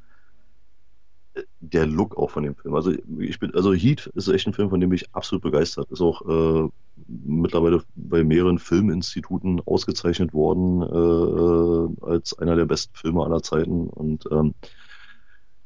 [1.60, 2.74] der Look auch von dem Film.
[2.74, 5.90] Also ich bin, also Heat ist echt ein Film, von dem ich absolut begeistert.
[5.90, 6.68] Ist auch äh,
[7.06, 13.88] mittlerweile bei mehreren Filminstituten ausgezeichnet worden äh, als einer der besten Filme aller Zeiten.
[13.88, 14.54] Und ähm,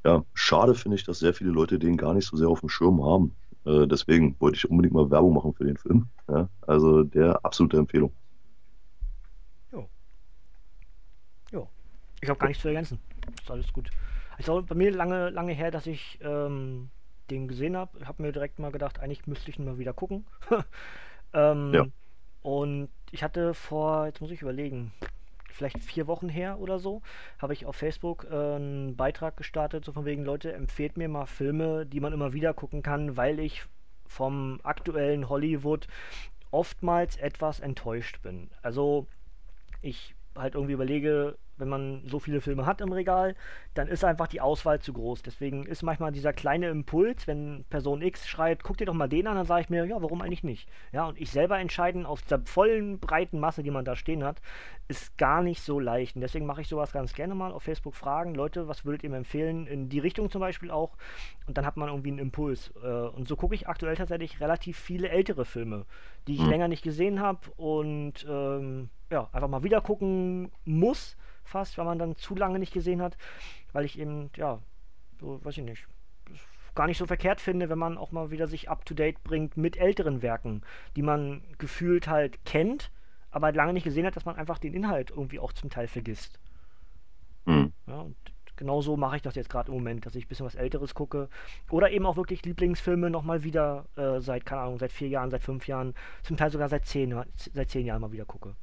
[0.04, 2.68] ja, schade finde ich, dass sehr viele Leute den gar nicht so sehr auf dem
[2.68, 3.34] Schirm haben.
[3.64, 6.06] Äh, deswegen wollte ich unbedingt mal Werbung machen für den Film.
[6.28, 6.48] Ja?
[6.62, 8.12] Also der absolute Empfehlung.
[12.26, 12.98] Ich habe gar nichts zu ergänzen.
[13.40, 13.88] Ist alles gut.
[14.36, 16.90] Ich glaube, bei mir lange, lange her, dass ich ähm,
[17.30, 17.96] den gesehen habe.
[18.00, 20.26] Ich habe mir direkt mal gedacht, eigentlich müsste ich ihn mal wieder gucken.
[21.32, 21.86] ähm, ja.
[22.42, 24.92] Und ich hatte vor, jetzt muss ich überlegen,
[25.52, 27.00] vielleicht vier Wochen her oder so,
[27.38, 31.26] habe ich auf Facebook äh, einen Beitrag gestartet, so von wegen, Leute, empfehlt mir mal
[31.26, 33.66] Filme, die man immer wieder gucken kann, weil ich
[34.04, 35.86] vom aktuellen Hollywood
[36.50, 38.50] oftmals etwas enttäuscht bin.
[38.62, 39.06] Also
[39.80, 43.34] ich halt irgendwie überlege, wenn man so viele Filme hat im Regal,
[43.74, 45.22] dann ist einfach die Auswahl zu groß.
[45.22, 49.26] Deswegen ist manchmal dieser kleine Impuls, wenn Person X schreibt, guck dir doch mal den
[49.26, 50.68] an, dann sage ich mir, ja, warum eigentlich nicht?
[50.92, 54.40] Ja, und ich selber entscheiden aus der vollen, breiten Masse, die man da stehen hat,
[54.88, 56.14] ist gar nicht so leicht.
[56.14, 59.10] Und deswegen mache ich sowas ganz gerne mal auf Facebook fragen, Leute, was würdet ihr
[59.10, 59.66] mir empfehlen?
[59.66, 60.96] In die Richtung zum Beispiel auch.
[61.46, 62.72] Und dann hat man irgendwie einen Impuls.
[62.82, 65.86] Äh, und so gucke ich aktuell tatsächlich relativ viele ältere Filme,
[66.26, 66.50] die ich mhm.
[66.50, 71.16] länger nicht gesehen habe und ähm, ja, einfach mal wieder gucken muss
[71.46, 73.16] fast, weil man dann zu lange nicht gesehen hat,
[73.72, 74.60] weil ich eben, ja,
[75.20, 75.86] so, weiß ich nicht,
[76.74, 79.56] gar nicht so verkehrt finde, wenn man auch mal wieder sich up to date bringt
[79.56, 80.62] mit älteren Werken,
[80.94, 82.90] die man gefühlt halt kennt,
[83.30, 86.38] aber lange nicht gesehen hat, dass man einfach den Inhalt irgendwie auch zum Teil vergisst.
[87.46, 87.72] Mhm.
[87.86, 88.16] Ja, und
[88.56, 90.94] genau so mache ich das jetzt gerade im Moment, dass ich ein bisschen was Älteres
[90.94, 91.28] gucke.
[91.70, 95.42] Oder eben auch wirklich Lieblingsfilme nochmal wieder äh, seit, keine Ahnung, seit vier Jahren, seit
[95.42, 98.54] fünf Jahren, zum Teil sogar seit zehn, seit zehn Jahren mal wieder gucke.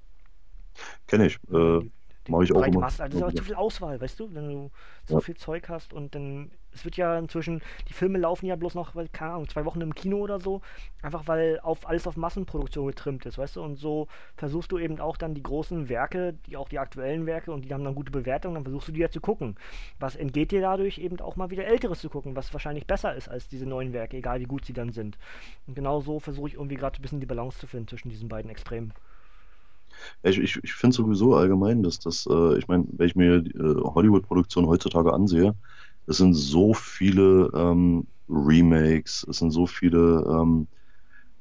[1.07, 1.37] Kenne ich.
[1.51, 1.89] Äh,
[2.27, 2.79] Mache ich auch immer.
[2.81, 3.03] Masse.
[3.03, 4.33] Also, das ist aber zu viel Auswahl, weißt du?
[4.33, 4.71] Wenn du
[5.05, 5.19] so ja.
[5.19, 8.93] viel Zeug hast und dann, es wird ja inzwischen, die Filme laufen ja bloß noch,
[9.11, 10.61] keine Ahnung, zwei Wochen im Kino oder so,
[11.01, 13.61] einfach weil auf alles auf Massenproduktion getrimmt ist, weißt du?
[13.61, 14.07] Und so
[14.37, 17.73] versuchst du eben auch dann die großen Werke, die auch die aktuellen Werke und die
[17.73, 19.55] haben dann gute Bewertungen, dann versuchst du die ja zu gucken.
[19.99, 23.27] Was entgeht dir dadurch eben auch mal wieder Älteres zu gucken, was wahrscheinlich besser ist
[23.27, 25.17] als diese neuen Werke, egal wie gut sie dann sind.
[25.67, 28.29] Und genau so versuche ich irgendwie gerade ein bisschen die Balance zu finden zwischen diesen
[28.29, 28.93] beiden Extremen.
[30.23, 33.81] Ich, ich, ich finde sowieso allgemein, dass das, äh, ich meine, wenn ich mir äh,
[33.81, 35.55] Hollywood-Produktionen heutzutage ansehe,
[36.07, 40.67] es sind so viele ähm, Remakes, es sind so viele ähm,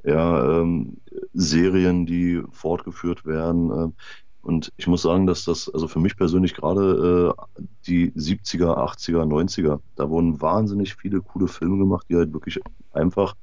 [0.05, 0.96] ja, ähm,
[1.32, 3.70] Serien, die fortgeführt werden.
[3.70, 3.88] Äh,
[4.42, 9.24] und ich muss sagen, dass das, also für mich persönlich gerade äh, die 70er, 80er,
[9.24, 9.80] 90er.
[9.94, 12.61] Da wurden wahnsinnig viele coole Filme gemacht, die halt wirklich
[12.92, 13.34] einfach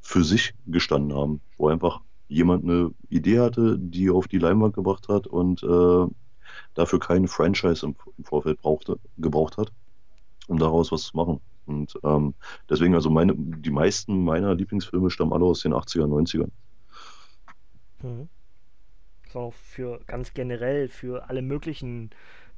[0.00, 2.00] für sich gestanden haben, wo einfach
[2.34, 6.06] jemand eine Idee hatte, die auf die Leinwand gebracht hat und äh,
[6.74, 9.72] dafür keinen Franchise im, im Vorfeld brauchte, gebraucht hat,
[10.48, 11.40] um daraus was zu machen.
[11.66, 12.34] Und ähm,
[12.68, 16.50] deswegen, also meine, die meisten meiner Lieblingsfilme stammen alle aus den 80er, 90ern.
[18.02, 18.28] Mhm.
[19.32, 22.10] So, für ganz generell, für alle möglichen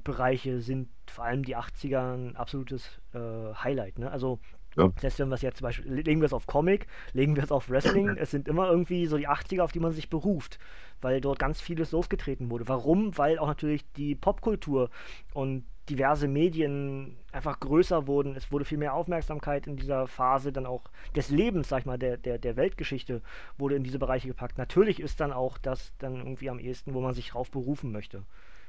[0.05, 3.99] Bereiche sind vor allem die 80er ein absolutes äh, Highlight.
[3.99, 4.11] Ne?
[4.11, 4.41] Also
[4.77, 4.93] ja.
[5.01, 7.51] Selbst wenn wir es jetzt zum Beispiel, legen wir es auf Comic, legen wir es
[7.51, 10.59] auf Wrestling, es sind immer irgendwie so die 80er, auf die man sich beruft,
[11.01, 12.69] weil dort ganz vieles losgetreten wurde.
[12.69, 13.17] Warum?
[13.17, 14.91] Weil auch natürlich die Popkultur
[15.33, 18.35] und diverse Medien einfach größer wurden.
[18.35, 20.83] Es wurde viel mehr Aufmerksamkeit in dieser Phase dann auch
[21.15, 23.23] des Lebens, sag ich mal, der, der, der Weltgeschichte
[23.57, 24.59] wurde in diese Bereiche gepackt.
[24.59, 28.25] Natürlich ist dann auch das dann irgendwie am ehesten, wo man sich drauf berufen möchte.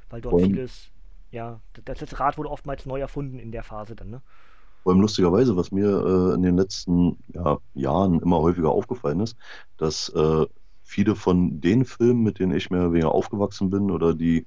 [0.09, 0.91] Weil dort und vieles,
[1.31, 4.21] ja, das, das Rad wurde oftmals neu erfunden in der Phase dann, ne?
[4.83, 9.35] Vor allem lustigerweise, was mir äh, in den letzten ja, Jahren immer häufiger aufgefallen ist,
[9.77, 10.45] dass äh,
[10.83, 14.45] viele von den Filmen, mit denen ich mehr oder weniger aufgewachsen bin oder die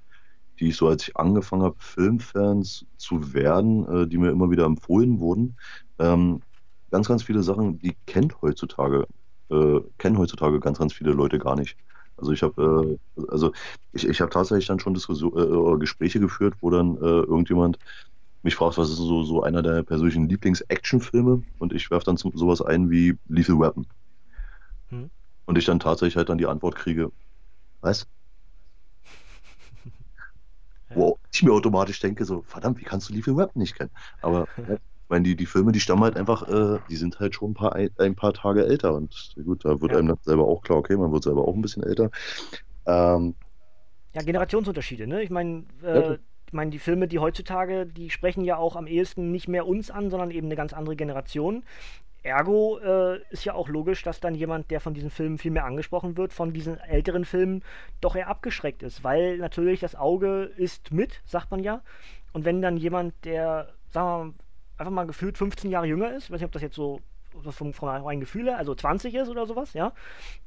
[0.61, 4.67] die ich so, als ich angefangen habe, Filmfans zu werden, äh, die mir immer wieder
[4.67, 5.57] empfohlen wurden.
[5.99, 6.43] Ähm,
[6.91, 9.07] ganz, ganz viele Sachen, die kennt heutzutage,
[9.51, 11.77] äh, kennen heutzutage ganz, ganz viele Leute gar nicht.
[12.17, 13.53] Also ich habe äh, also
[13.93, 15.33] ich, ich habe tatsächlich dann schon Diskussion,
[15.77, 17.79] äh, Gespräche geführt, wo dann äh, irgendjemand
[18.43, 22.37] mich fragt, was ist so, so einer der persönlichen Lieblings-Action-Filme und ich werfe dann zum,
[22.37, 23.87] sowas ein wie Lethal Weapon.
[24.89, 25.11] Hm.
[25.47, 27.13] Und ich dann tatsächlich halt dann die Antwort kriege,
[27.81, 28.07] was?
[30.95, 33.91] wo ich mir automatisch denke, so, verdammt, wie kannst du Lethal Weapon nicht kennen?
[34.23, 34.79] Aber ich
[35.09, 37.75] meine, die, die Filme, die stammen halt einfach, äh, die sind halt schon ein paar,
[37.75, 39.99] ein paar Tage älter und gut, da wird ja.
[39.99, 42.11] einem dann selber auch klar, okay, man wird selber auch ein bisschen älter.
[42.87, 43.35] Ähm,
[44.15, 45.23] ja, Generationsunterschiede, ne?
[45.23, 46.19] Ich meine, äh,
[46.51, 49.89] ich meine, die Filme, die heutzutage, die sprechen ja auch am ehesten nicht mehr uns
[49.89, 51.63] an, sondern eben eine ganz andere Generation.
[52.25, 55.65] Ergo äh, ist ja auch logisch, dass dann jemand, der von diesen Filmen viel mehr
[55.65, 57.63] angesprochen wird, von diesen älteren Filmen
[58.01, 61.83] doch eher abgeschreckt ist, weil natürlich das Auge ist mit, sagt man ja.
[62.33, 64.35] Und wenn dann jemand, der, sagen wir mal,
[64.77, 67.01] einfach mal gefühlt 15 Jahre jünger ist, ich weiß nicht, ob das jetzt so
[67.53, 69.93] vom, vom reinen Gefühle, also 20 ist oder sowas, ja,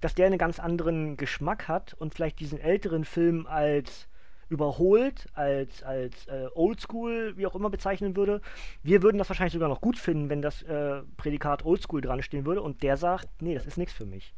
[0.02, 4.10] dass der einen ganz anderen Geschmack hat und vielleicht diesen älteren Film als
[4.54, 8.42] überholt, als, als äh, Oldschool, wie auch immer bezeichnen würde.
[8.84, 12.46] Wir würden das wahrscheinlich sogar noch gut finden, wenn das äh, Prädikat Oldschool dran stehen
[12.46, 14.34] würde und der sagt, nee, das ist nichts für mich.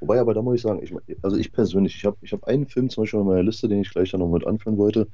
[0.00, 2.66] Wobei, aber da muss ich sagen, ich, also ich persönlich, ich habe ich hab einen
[2.66, 5.08] Film zum Beispiel in meiner Liste, den ich gleich dann noch mit anführen wollte.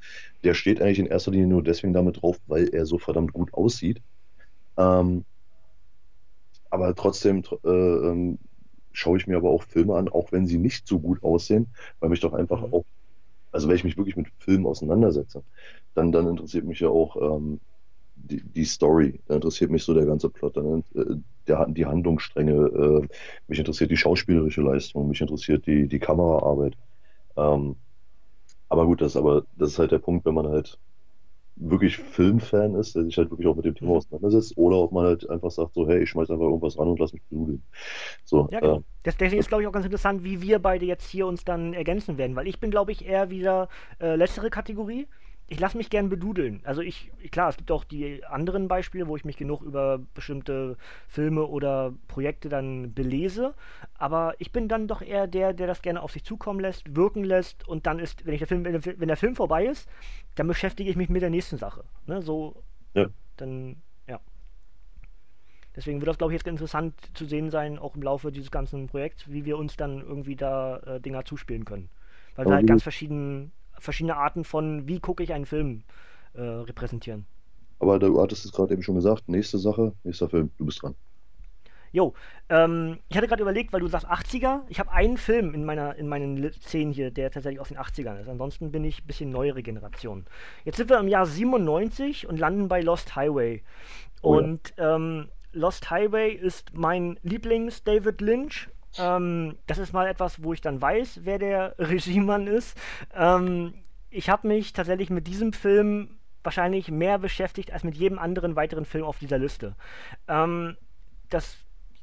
[0.44, 3.52] Der steht eigentlich in erster Linie nur deswegen damit drauf, weil er so verdammt gut
[3.54, 4.02] aussieht.
[4.76, 5.24] Ähm,
[6.70, 8.38] aber trotzdem äh, ähm,
[8.92, 11.68] schaue ich mir aber auch Filme an, auch wenn sie nicht so gut aussehen,
[12.00, 12.74] weil mich doch einfach mhm.
[12.74, 12.84] auch
[13.52, 15.42] also wenn ich mich wirklich mit Filmen auseinandersetze,
[15.94, 17.60] dann, dann interessiert mich ja auch ähm,
[18.16, 22.52] die, die, Story, dann interessiert mich so der ganze Plot, dann äh, der, die Handlungsstränge,
[22.52, 23.08] äh,
[23.46, 26.76] mich interessiert die schauspielerische Leistung, mich interessiert die, die Kameraarbeit.
[27.36, 27.76] Ähm,
[28.68, 30.78] aber gut, das, aber, das ist halt der Punkt, wenn man halt
[31.60, 33.96] wirklich Filmfan ist, der sich halt wirklich auch mit dem Thema mhm.
[33.98, 36.98] auseinandersetzt, oder ob man halt einfach sagt, so, hey, ich schmeiß einfach irgendwas ran und
[36.98, 37.62] lass mich benudeln.
[38.24, 38.76] So, ja, genau.
[38.78, 41.72] Äh, Deswegen ist, glaube ich, auch ganz interessant, wie wir beide jetzt hier uns dann
[41.72, 43.68] ergänzen werden, weil ich bin, glaube ich, eher wieder
[44.00, 45.06] äh, letztere Kategorie
[45.50, 46.60] ich lasse mich gern bedudeln.
[46.64, 50.76] Also ich, klar, es gibt auch die anderen Beispiele, wo ich mich genug über bestimmte
[51.08, 53.54] Filme oder Projekte dann belese,
[53.94, 57.24] aber ich bin dann doch eher der, der das gerne auf sich zukommen lässt, wirken
[57.24, 59.88] lässt und dann ist, wenn, ich der, Film, wenn, der, wenn der Film vorbei ist,
[60.34, 61.84] dann beschäftige ich mich mit der nächsten Sache.
[62.06, 62.20] Ne?
[62.20, 63.06] So, ja.
[63.38, 63.76] dann,
[64.06, 64.20] ja.
[65.74, 68.86] Deswegen wird das, glaube ich, jetzt interessant zu sehen sein, auch im Laufe dieses ganzen
[68.86, 71.88] Projekts, wie wir uns dann irgendwie da äh, Dinger zuspielen können.
[72.36, 73.50] Weil wir halt ganz verschieden
[73.80, 75.82] verschiedene Arten von, wie gucke ich einen Film,
[76.34, 77.26] äh, repräsentieren.
[77.80, 80.94] Aber du hattest es gerade eben schon gesagt, nächste Sache, nächster Film, du bist dran.
[81.92, 82.12] Jo,
[82.48, 85.96] ähm, ich hatte gerade überlegt, weil du sagst 80er, ich habe einen Film in meiner
[85.96, 88.28] in meinen Szenen hier, der tatsächlich aus den 80ern ist.
[88.28, 90.26] Ansonsten bin ich ein bisschen neuere Generation.
[90.64, 93.62] Jetzt sind wir im Jahr 97 und landen bei Lost Highway.
[94.20, 94.96] Oh, und ja.
[94.96, 100.80] ähm, Lost Highway ist mein Lieblings-David Lynch ähm, das ist mal etwas, wo ich dann
[100.80, 102.78] weiß, wer der Regiemann ist.
[103.14, 103.74] Ähm,
[104.10, 108.84] ich habe mich tatsächlich mit diesem Film wahrscheinlich mehr beschäftigt als mit jedem anderen weiteren
[108.84, 109.74] Film auf dieser Liste.
[110.28, 110.76] Ähm,
[111.28, 111.58] das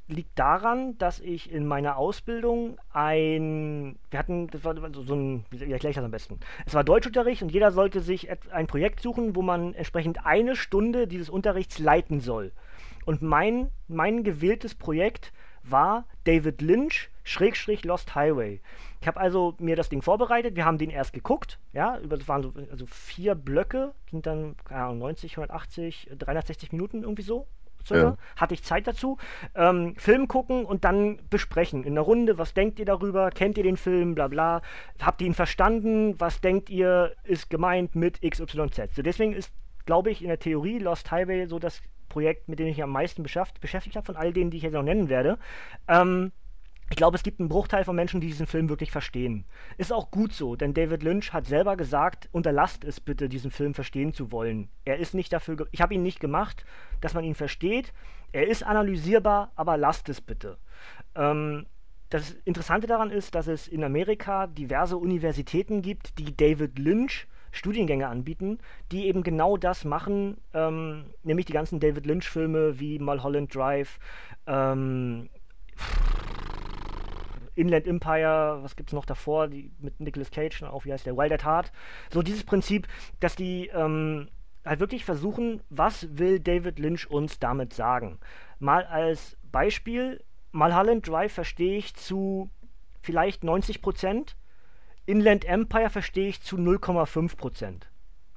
[0.08, 5.72] liegt daran, dass ich in meiner Ausbildung ein, wir hatten, das war so ein, wie
[5.72, 6.40] erkläre ich das am besten?
[6.66, 11.08] Es war Deutschunterricht und jeder sollte sich ein Projekt suchen, wo man entsprechend eine Stunde
[11.08, 12.52] dieses Unterrichts leiten soll.
[13.06, 15.32] Und mein, mein gewähltes Projekt
[15.70, 18.62] war David Lynch Schrägstrich Lost Highway.
[19.02, 22.28] Ich habe also mir das Ding vorbereitet, wir haben den erst geguckt, ja, über, das
[22.28, 27.48] waren so also vier Blöcke, sind dann, keine Ahnung, 90, 180, 360 Minuten irgendwie so.
[27.90, 28.18] Ja.
[28.36, 29.20] Hatte ich Zeit dazu.
[29.54, 31.84] Ähm, Film gucken und dann besprechen.
[31.84, 33.30] In der Runde, was denkt ihr darüber?
[33.30, 34.16] Kennt ihr den Film?
[34.16, 34.64] Bla bla.
[35.00, 36.20] Habt ihr ihn verstanden?
[36.20, 38.96] Was denkt ihr, ist gemeint mit XYZ?
[38.96, 39.52] So, deswegen ist,
[39.86, 41.82] glaube ich, in der Theorie Lost Highway so das
[42.16, 44.72] Projekt, mit dem ich mich am meisten beschäftigt, habe, von all denen, die ich jetzt
[44.72, 45.38] noch nennen werde.
[45.90, 46.32] Ähm,
[46.90, 49.44] ich glaube, es gibt einen Bruchteil von Menschen, die diesen Film wirklich verstehen.
[49.78, 53.74] Ist auch gut so, denn David Lynch hat selber gesagt, unterlasst es bitte, diesen Film
[53.74, 54.70] verstehen zu wollen.
[54.86, 56.64] Er ist nicht dafür, ich habe ihn nicht gemacht,
[57.02, 57.92] dass man ihn versteht.
[58.32, 60.58] Er ist analysierbar, aber lasst es bitte.
[61.16, 61.66] Ähm,
[62.10, 68.08] das Interessante daran ist, dass es in Amerika diverse Universitäten gibt, die David Lynch Studiengänge
[68.08, 68.60] anbieten,
[68.92, 74.00] die eben genau das machen, ähm, nämlich die ganzen David Lynch-Filme wie Mulholland Drive,
[74.46, 75.30] ähm,
[77.56, 81.16] Inland Empire, was gibt es noch davor, die, mit Nicolas Cage, auch wie heißt der,
[81.16, 81.72] Wild at Heart.
[82.12, 82.88] So dieses Prinzip,
[83.22, 84.28] dass die ähm,
[84.66, 88.20] halt wirklich versuchen, was will David Lynch uns damit sagen.
[88.60, 92.50] Mal als Beispiel, Mulholland Drive verstehe ich zu
[93.02, 94.36] vielleicht 90 Prozent,
[95.06, 97.90] Inland Empire verstehe ich zu 0,5 Prozent.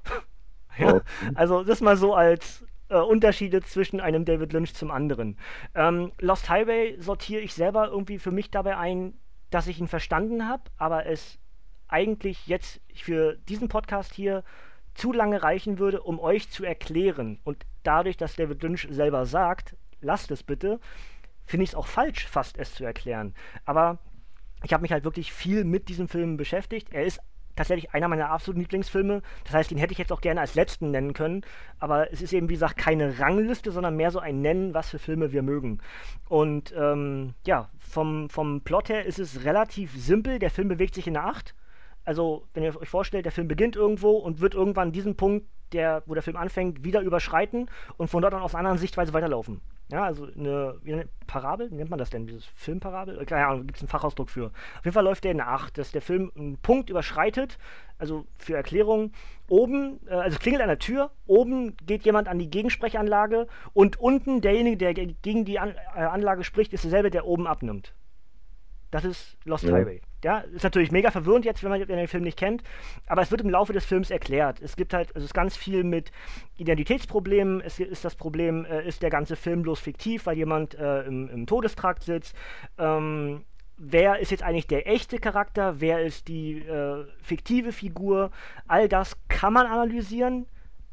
[0.77, 1.01] ja,
[1.35, 5.37] also das mal so als äh, Unterschiede zwischen einem David Lynch zum anderen.
[5.75, 9.13] Ähm, Lost Highway sortiere ich selber irgendwie für mich dabei ein,
[9.49, 11.39] dass ich ihn verstanden habe, aber es
[11.87, 14.43] eigentlich jetzt für diesen Podcast hier
[14.93, 17.39] zu lange reichen würde, um euch zu erklären.
[17.43, 20.79] Und dadurch, dass David Lynch selber sagt, lasst es bitte,
[21.45, 23.33] finde ich es auch falsch, fast es zu erklären.
[23.65, 23.97] Aber
[24.63, 26.89] ich habe mich halt wirklich viel mit diesem Film beschäftigt.
[26.91, 27.19] Er ist
[27.55, 29.21] tatsächlich einer meiner absoluten Lieblingsfilme.
[29.43, 31.41] Das heißt, den hätte ich jetzt auch gerne als letzten nennen können.
[31.77, 34.99] Aber es ist eben, wie gesagt, keine Rangliste, sondern mehr so ein Nennen, was für
[34.99, 35.79] Filme wir mögen.
[36.29, 40.39] Und ähm, ja, vom, vom Plot her ist es relativ simpel.
[40.39, 41.53] Der Film bewegt sich in der Acht.
[42.05, 46.01] Also, wenn ihr euch vorstellt, der Film beginnt irgendwo und wird irgendwann diesen Punkt, der,
[46.05, 49.61] wo der Film anfängt, wieder überschreiten und von dort an aus einer anderen Sichtweise weiterlaufen.
[49.91, 52.27] Ja, also eine, wie eine Parabel, wie nennt man das denn?
[52.27, 53.19] Dieses Filmparabel?
[53.19, 54.47] Äh, keine Ahnung, gibt es einen Fachausdruck für.
[54.47, 57.57] Auf jeden Fall läuft der nach, dass der Film einen Punkt überschreitet,
[57.97, 59.11] also für Erklärung,
[59.47, 64.41] oben, äh, also klingelt an der Tür, oben geht jemand an die Gegensprechanlage und unten
[64.41, 67.93] derjenige, der gegen die an, äh, Anlage spricht, ist derselbe, der oben abnimmt.
[68.91, 69.73] Das ist Lost ja.
[69.73, 70.01] Highway.
[70.23, 72.63] Ja, ist natürlich mega verwirrend jetzt, wenn man den Film nicht kennt,
[73.07, 74.61] aber es wird im Laufe des Films erklärt.
[74.61, 76.11] Es gibt halt, also es ist ganz viel mit
[76.57, 77.61] Identitätsproblemen.
[77.61, 81.29] Es ist das Problem, äh, ist der ganze Film bloß fiktiv, weil jemand äh, im,
[81.29, 82.35] im, Todestrakt sitzt.
[82.77, 83.45] Ähm,
[83.77, 85.79] wer ist jetzt eigentlich der echte Charakter?
[85.79, 88.31] Wer ist die äh, fiktive Figur?
[88.67, 90.47] All das kann man analysieren,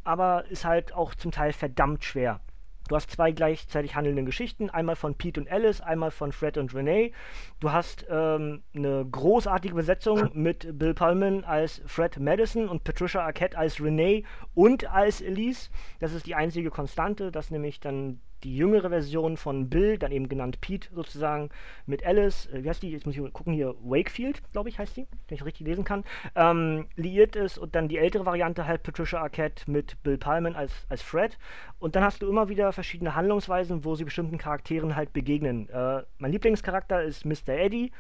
[0.05, 2.41] aber ist halt auch zum Teil verdammt schwer.
[2.89, 6.75] Du hast zwei gleichzeitig handelnde Geschichten, einmal von Pete und Alice, einmal von Fred und
[6.75, 7.13] Renee.
[7.61, 13.59] Du hast ähm, eine großartige Besetzung mit Bill Pullman als Fred Madison und Patricia Arquette
[13.59, 14.25] als Renee
[14.55, 15.71] und als Elise.
[15.99, 20.29] Das ist die einzige Konstante, dass nämlich dann die jüngere Version von Bill, dann eben
[20.29, 21.51] genannt Pete sozusagen,
[21.87, 22.91] mit Alice, äh, wie heißt die?
[22.91, 26.05] Jetzt muss ich gucken hier, Wakefield, glaube ich, heißt die, wenn ich richtig lesen kann,
[26.35, 30.87] ähm, liiert ist und dann die ältere Variante halt Patricia Arquette mit Bill Pullman als,
[30.89, 31.39] als Fred.
[31.79, 35.69] Und dann hast du immer wieder verschiedene Handlungsweisen, wo sie bestimmten Charakteren halt begegnen.
[35.69, 37.49] Äh, mein Lieblingscharakter ist Mr.
[37.49, 37.93] Eddie,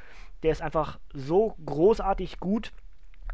[0.43, 2.72] der ist einfach so großartig gut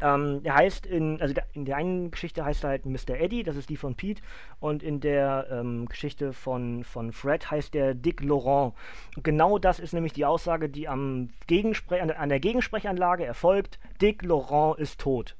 [0.03, 3.15] ähm, der heißt in, also der, in der einen Geschichte heißt er halt Mr.
[3.19, 4.21] Eddie, das ist die von Pete,
[4.59, 8.73] und in der ähm, Geschichte von, von Fred heißt der Dick Laurent.
[9.15, 13.79] Und genau das ist nämlich die Aussage, die am Gegenspre an, an der Gegensprechanlage erfolgt.
[14.01, 15.35] Dick Laurent ist tot.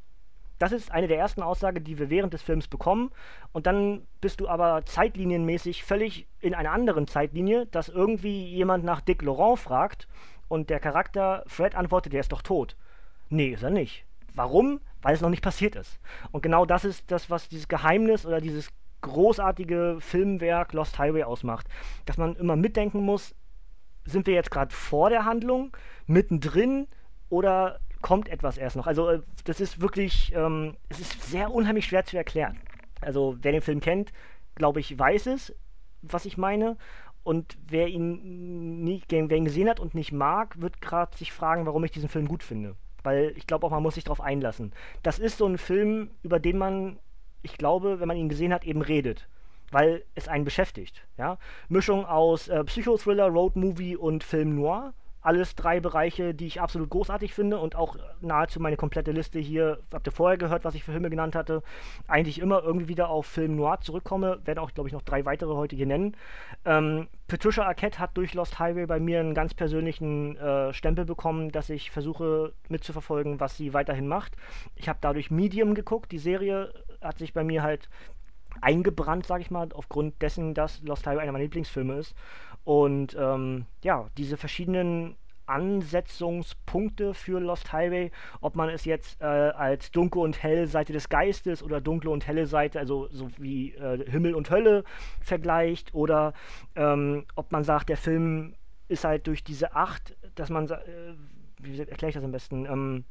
[0.60, 3.12] Das ist eine der ersten Aussagen, die wir während des Films bekommen.
[3.52, 9.02] Und dann bist du aber zeitlinienmäßig völlig in einer anderen Zeitlinie, dass irgendwie jemand nach
[9.02, 10.08] Dick Laurent fragt
[10.48, 12.78] und der Charakter Fred antwortet, der ist doch tot.
[13.30, 14.06] Nee, ist er nicht.
[14.36, 14.80] Warum?
[15.02, 16.00] Weil es noch nicht passiert ist.
[16.32, 18.70] Und genau das ist das, was dieses Geheimnis oder dieses
[19.02, 21.68] großartige Filmwerk Lost Highway ausmacht.
[22.06, 23.36] Dass man immer mitdenken muss,
[24.06, 25.76] sind wir jetzt gerade vor der Handlung,
[26.08, 26.88] mittendrin
[27.30, 28.88] oder kommt etwas erst noch?
[28.88, 32.60] Also äh, das ist wirklich, ähm, es ist sehr unheimlich schwer zu erklären.
[33.02, 34.12] Also wer den Film kennt,
[34.56, 35.56] glaube ich, weiß es,
[36.02, 36.78] was ich meine.
[37.24, 41.66] Und wer ihn, nie, wer ihn gesehen hat und nicht mag, wird gerade sich fragen,
[41.66, 42.76] warum ich diesen Film gut finde.
[43.04, 44.72] Weil ich glaube auch, man muss sich darauf einlassen.
[45.04, 47.00] Das ist so ein Film, über den man,
[47.42, 49.28] ich glaube, wenn man ihn gesehen hat, eben redet.
[49.72, 51.04] Weil es einen beschäftigt.
[51.18, 51.38] Ja?
[51.68, 54.94] Mischung aus äh, Psychothriller, Roadmovie und Film Noir.
[55.24, 59.80] Alles drei Bereiche, die ich absolut großartig finde und auch nahezu meine komplette Liste hier,
[59.92, 61.64] habt ihr vorher gehört, was ich für Filme genannt hatte,
[62.08, 64.42] eigentlich immer irgendwie wieder auf Film Noir zurückkomme.
[64.46, 66.16] Werde auch, glaube ich, noch drei weitere heute hier nennen.
[66.66, 71.52] Ähm, Patricia Arquette hat durch Lost Highway bei mir einen ganz persönlichen äh, Stempel bekommen,
[71.52, 74.36] dass ich versuche mitzuverfolgen, was sie weiterhin macht.
[74.76, 76.12] Ich habe dadurch Medium geguckt.
[76.12, 77.90] Die Serie hat sich bei mir halt
[78.62, 82.16] eingebrannt, sage ich mal, aufgrund dessen, dass Lost Highway einer meiner Lieblingsfilme ist.
[82.64, 88.12] Und ähm, ja, diese verschiedenen Ansetzungspunkte für Lost Highway,
[88.42, 92.26] ob man es jetzt äh, als dunkle und helle Seite des Geistes oder dunkle und
[92.28, 94.84] helle Seite, also so wie äh, Himmel und Hölle
[95.22, 96.34] vergleicht, oder
[96.76, 98.56] ähm, ob man sagt, der Film
[98.88, 100.78] ist halt durch diese Acht, dass man, äh,
[101.60, 103.04] wie erkläre ich das am besten, ähm,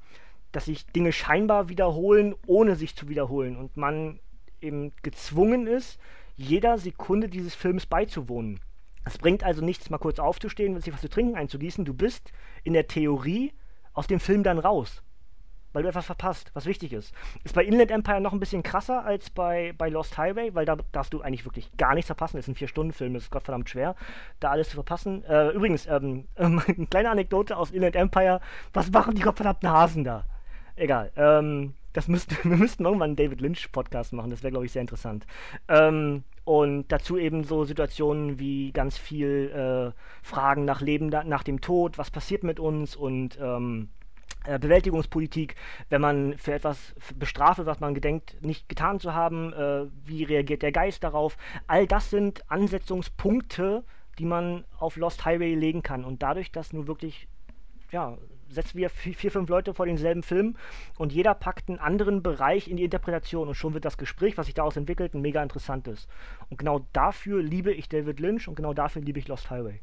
[0.53, 4.21] dass sich Dinge scheinbar wiederholen, ohne sich zu wiederholen und man
[4.61, 5.99] eben gezwungen ist,
[6.37, 8.61] jeder Sekunde dieses Films beizuwohnen.
[9.05, 11.85] Es bringt also nichts, mal kurz aufzustehen sich was zu trinken einzugießen.
[11.85, 12.33] Du bist
[12.65, 13.53] in der Theorie
[13.93, 15.03] aus dem Film dann raus.
[15.73, 17.15] Weil du etwas verpasst, was wichtig ist.
[17.45, 20.77] Ist bei Inland Empire noch ein bisschen krasser als bei, bei Lost Highway, weil da
[20.93, 22.37] darfst du eigentlich wirklich gar nichts verpassen.
[22.37, 23.97] Das ist ein Vier-Stunden-Film, das ist gottverdammt schwer,
[24.39, 25.25] da alles zu verpassen.
[25.25, 28.41] Äh, übrigens, ähm, ähm, eine kleine Anekdote aus Inland Empire.
[28.75, 30.27] Was machen die gottverdammten Hasen da?
[30.77, 31.11] Egal.
[31.17, 34.83] Ähm, das müssten, wir müssten irgendwann einen David Lynch-Podcast machen, das wäre, glaube ich, sehr
[34.83, 35.27] interessant.
[35.69, 39.51] Ähm, und dazu eben so Situationen wie ganz viel
[39.95, 43.91] äh, Fragen nach Leben, nach dem Tod, was passiert mit uns und ähm,
[44.45, 45.55] äh, Bewältigungspolitik,
[45.89, 50.63] wenn man für etwas bestrafe, was man gedenkt, nicht getan zu haben, äh, wie reagiert
[50.63, 51.37] der Geist darauf.
[51.69, 53.85] All das sind Ansetzungspunkte,
[54.19, 56.05] die man auf Lost Highway legen kann.
[56.05, 57.29] Und dadurch, dass nur wirklich
[57.93, 58.17] ja,
[58.53, 60.57] setzen wir vier, fünf Leute vor denselben Film
[60.99, 64.47] und jeder packt einen anderen Bereich in die Interpretation und schon wird das Gespräch, was
[64.47, 66.07] sich daraus entwickelt, ein mega interessantes.
[66.51, 69.81] Und genau dafür liebe ich David Lynch und genau dafür liebe ich Lost Highway.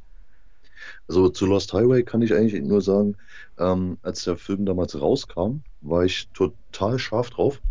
[1.07, 3.15] Also zu Lost Highway kann ich eigentlich nur sagen,
[3.57, 7.61] ähm, als der Film damals rauskam, war ich total scharf drauf,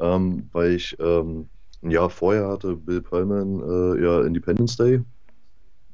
[0.00, 1.48] ähm, weil ich ähm,
[1.82, 5.02] ein Jahr vorher hatte Bill Pullman äh, ja Independence Day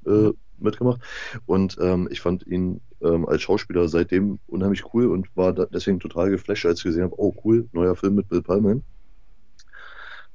[0.06, 1.00] äh, mitgemacht
[1.46, 6.30] und ähm, ich fand ihn ähm, als Schauspieler seitdem unheimlich cool und war deswegen total
[6.30, 8.82] geflasht, als ich gesehen habe, oh cool, neuer Film mit Bill Pullman.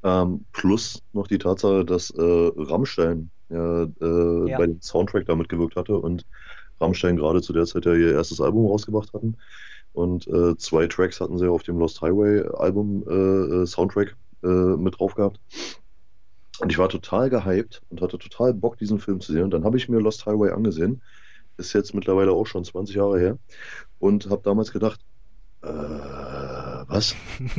[0.03, 4.57] Ähm, plus noch die Tatsache, dass äh, Rammstein ja, äh, ja.
[4.57, 6.26] bei dem Soundtrack da mitgewirkt hatte und
[6.80, 9.38] Rammstein gerade zu der Zeit ja ihr erstes Album rausgebracht hatten.
[9.93, 14.47] Und äh, zwei Tracks hatten sie auf dem Lost Highway Album äh, äh, Soundtrack äh,
[14.47, 15.39] mit drauf gehabt.
[16.59, 19.43] Und ich war total gehypt und hatte total Bock, diesen Film zu sehen.
[19.43, 21.01] Und dann habe ich mir Lost Highway angesehen
[21.58, 23.38] ist jetzt mittlerweile auch schon 20 Jahre her.
[23.99, 24.99] Und habe damals gedacht,
[25.62, 27.16] äh, was?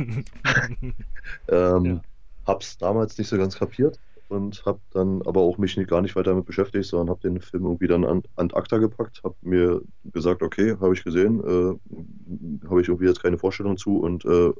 [1.49, 2.01] ähm, ja.
[2.45, 6.15] Hab's damals nicht so ganz kapiert und habe dann aber auch mich nicht, gar nicht
[6.15, 9.81] weiter damit beschäftigt, sondern habe den Film irgendwie dann an, an ACTA gepackt, habe mir
[10.05, 14.51] gesagt, okay, habe ich gesehen, äh, habe ich irgendwie jetzt keine Vorstellung zu und äh,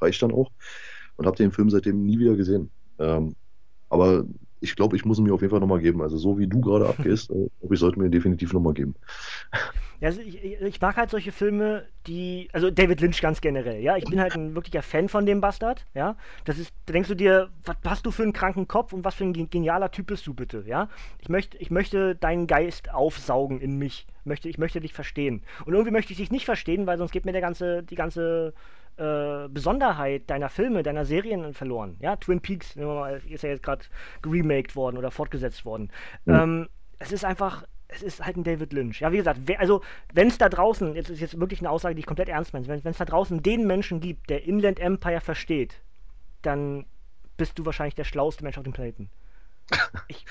[0.00, 0.50] reicht dann auch
[1.16, 2.70] und habe den Film seitdem nie wieder gesehen.
[2.98, 3.34] Ähm,
[3.88, 4.24] aber
[4.60, 6.02] ich glaube, ich muss ihn mir auf jeden Fall nochmal geben.
[6.02, 8.94] Also so wie du gerade abgehst, äh, ich sollte mir ihn definitiv nochmal geben.
[10.00, 13.96] Ja, also ich, ich, mag halt solche Filme, die, also David Lynch ganz generell, ja.
[13.96, 16.16] Ich bin halt ein wirklicher Fan von dem Bastard, ja.
[16.44, 19.14] Das ist, da denkst du dir, was hast du für einen kranken Kopf und was
[19.14, 20.88] für ein genialer Typ bist du bitte, ja.
[21.18, 24.06] Ich möchte, ich möchte deinen Geist aufsaugen in mich.
[24.24, 25.42] Möchte, ich möchte dich verstehen.
[25.64, 28.54] Und irgendwie möchte ich dich nicht verstehen, weil sonst geht mir der ganze, die ganze
[28.96, 31.96] äh, Besonderheit deiner Filme, deiner Serien verloren.
[32.00, 33.84] Ja, Twin Peaks mal, ist ja jetzt gerade
[34.22, 35.90] geremaked worden oder fortgesetzt worden.
[36.24, 36.34] Mhm.
[36.34, 36.68] Ähm,
[36.98, 39.00] es ist einfach, es ist halt ein David Lynch.
[39.00, 39.82] Ja, wie gesagt, wer, also
[40.12, 42.66] wenn es da draußen, jetzt ist jetzt wirklich eine Aussage, die ich komplett ernst meine,
[42.66, 45.82] wenn es da draußen den Menschen gibt, der Inland Empire versteht,
[46.42, 46.86] dann
[47.36, 49.10] bist du wahrscheinlich der schlauste Mensch auf dem Planeten.
[50.08, 50.24] Ich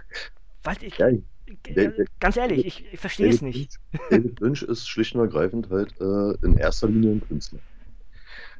[0.63, 0.97] weiß ich.
[0.97, 3.79] Ja, äh, ganz ehrlich, ich, ich verstehe es nicht.
[4.09, 7.59] David Lynch ist schlicht und ergreifend halt äh, in erster Linie ein Künstler.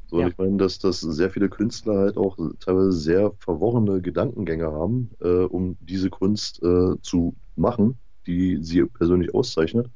[0.08, 0.28] So, ja.
[0.28, 5.28] ich meine, dass, dass sehr viele Künstler halt auch teilweise sehr verworrene Gedankengänge haben, äh,
[5.28, 7.98] um diese Kunst äh, zu machen,
[8.28, 9.90] die sie persönlich auszeichnet,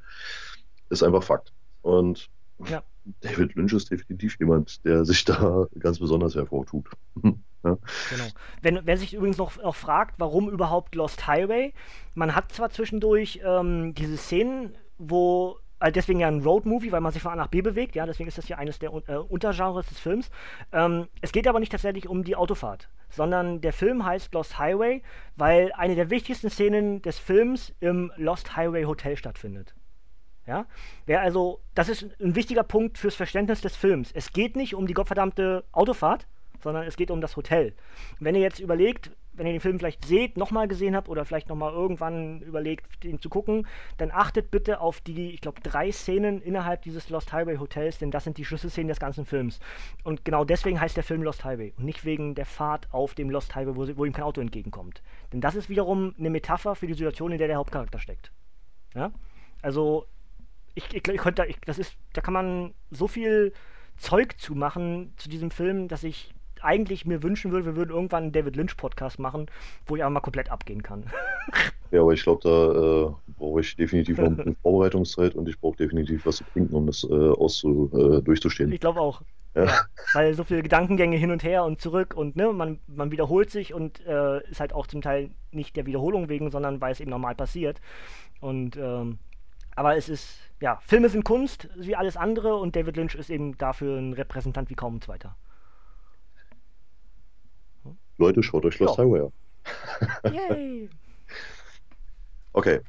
[0.89, 1.53] ist einfach Fakt.
[1.82, 2.30] Und
[2.68, 2.84] ja.
[3.22, 6.89] David Lynch ist definitiv jemand, der sich da ganz besonders hervortut.
[7.24, 7.32] ja.
[7.64, 8.28] Genau.
[8.62, 11.74] Wenn, wer sich übrigens noch, noch fragt, warum überhaupt Lost Highway,
[12.14, 17.11] man hat zwar zwischendurch ähm, diese Szenen, wo also deswegen ja ein Road-Movie, weil man
[17.11, 19.88] sich von A nach B bewegt, ja, deswegen ist das ja eines der äh, Untergenres
[19.88, 20.30] des Films.
[20.71, 25.01] Ähm, es geht aber nicht tatsächlich um die Autofahrt, sondern der Film heißt Lost Highway,
[25.36, 29.73] weil eine der wichtigsten Szenen des Films im Lost Highway Hotel stattfindet.
[30.45, 30.65] Ja?
[31.05, 34.11] Wer also, das ist ein wichtiger Punkt fürs Verständnis des Films.
[34.11, 36.27] Es geht nicht um die gottverdammte Autofahrt,
[36.61, 37.73] sondern es geht um das Hotel.
[38.19, 41.48] Wenn ihr jetzt überlegt, wenn ihr den Film vielleicht seht, nochmal gesehen habt oder vielleicht
[41.48, 43.66] nochmal irgendwann überlegt, ihn zu gucken,
[43.98, 48.12] dann achtet bitte auf die, ich glaube, drei Szenen innerhalb dieses Lost Highway Hotels, denn
[48.12, 49.62] das sind die Schlüsselszenen des ganzen Films.
[50.04, 53.30] Und genau deswegen heißt der Film Lost Highway und nicht wegen der Fahrt auf dem
[53.30, 55.02] Lost Highway, wo, wo ihm kein Auto entgegenkommt.
[55.32, 58.34] Denn das ist wiederum eine Metapher für die Situation, in der der Hauptcharakter steckt.
[58.94, 59.14] Ja?
[59.62, 60.06] Also,
[60.76, 63.54] ich, ich, ich könnte, ich, das ist, da kann man so viel
[63.96, 66.34] Zeug zu machen zu diesem Film, dass ich
[66.64, 69.47] eigentlich mir wünschen würde, wir würden irgendwann einen David Lynch Podcast machen,
[69.86, 71.05] wo ich einfach mal komplett abgehen kann.
[71.91, 75.60] Ja, aber ich glaube, da äh, brauche ich definitiv noch ein bisschen Vorbereitungszeit und ich
[75.60, 78.72] brauche definitiv was zu trinken, um das äh, auszu, äh, durchzustehen.
[78.72, 79.24] Ich glaube auch.
[79.55, 79.66] Ja.
[79.66, 79.82] ja.
[80.14, 83.74] weil so viele Gedankengänge hin und her und zurück und ne, man, man wiederholt sich
[83.74, 87.10] und äh, ist halt auch zum Teil nicht der Wiederholung wegen, sondern weil es eben
[87.10, 87.82] normal passiert.
[88.39, 89.18] Und ähm,
[89.76, 93.57] aber es ist, ja, Filme sind Kunst, wie alles andere und David Lynch ist eben
[93.57, 95.36] dafür ein Repräsentant wie kaum ein zweiter.
[98.20, 99.03] Leute, schaut euch Lost ja.
[99.03, 100.34] Highway an.
[100.34, 100.89] Yay!
[102.53, 102.82] okay,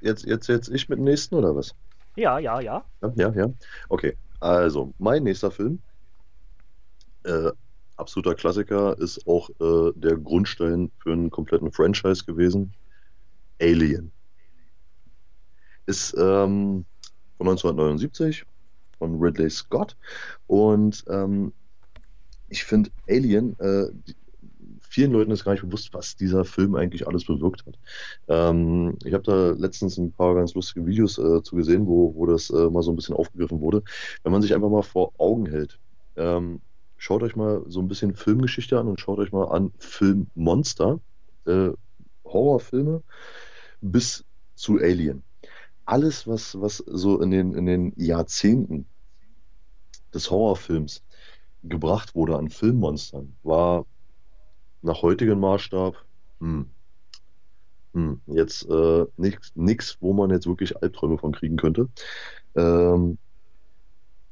[0.00, 1.74] jetzt, jetzt, jetzt ich mit dem nächsten oder was?
[2.16, 2.84] Ja, ja, ja.
[3.02, 3.52] Ja, ja, ja.
[3.88, 5.80] Okay, also mein nächster Film,
[7.24, 7.50] äh,
[7.96, 12.72] absoluter Klassiker, ist auch äh, der Grundstein für einen kompletten Franchise gewesen.
[13.60, 14.10] Alien.
[15.86, 16.84] Ist ähm,
[17.36, 18.44] von 1979
[18.98, 19.96] von Ridley Scott
[20.46, 21.52] und ähm,
[22.48, 24.14] ich finde Alien, äh, die,
[24.92, 27.78] vielen Leuten ist gar nicht bewusst, was dieser Film eigentlich alles bewirkt hat.
[28.28, 32.26] Ähm, ich habe da letztens ein paar ganz lustige Videos äh, zu gesehen, wo, wo
[32.26, 33.82] das äh, mal so ein bisschen aufgegriffen wurde.
[34.22, 35.78] Wenn man sich einfach mal vor Augen hält,
[36.16, 36.60] ähm,
[36.98, 41.00] schaut euch mal so ein bisschen Filmgeschichte an und schaut euch mal an Filmmonster,
[41.46, 41.70] äh,
[42.26, 43.02] Horrorfilme
[43.80, 44.26] bis
[44.56, 45.22] zu Alien.
[45.86, 48.84] Alles, was, was so in den, in den Jahrzehnten
[50.12, 51.02] des Horrorfilms
[51.62, 53.86] gebracht wurde an Filmmonstern, war
[54.82, 55.96] nach heutigem Maßstab,
[56.40, 56.66] hm,
[57.94, 61.88] hm, jetzt äh, nichts, wo man jetzt wirklich Albträume von kriegen könnte.
[62.54, 63.18] Ähm,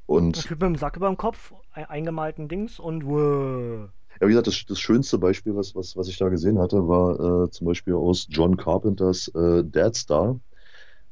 [0.07, 3.89] und der Typ mit dem Sack über dem Kopf, eingemalten Dings und wow.
[4.21, 7.45] Ja, wie gesagt, das, das schönste Beispiel, was, was, was ich da gesehen hatte, war
[7.45, 10.41] äh, zum Beispiel aus John Carpenters äh, Dead Star,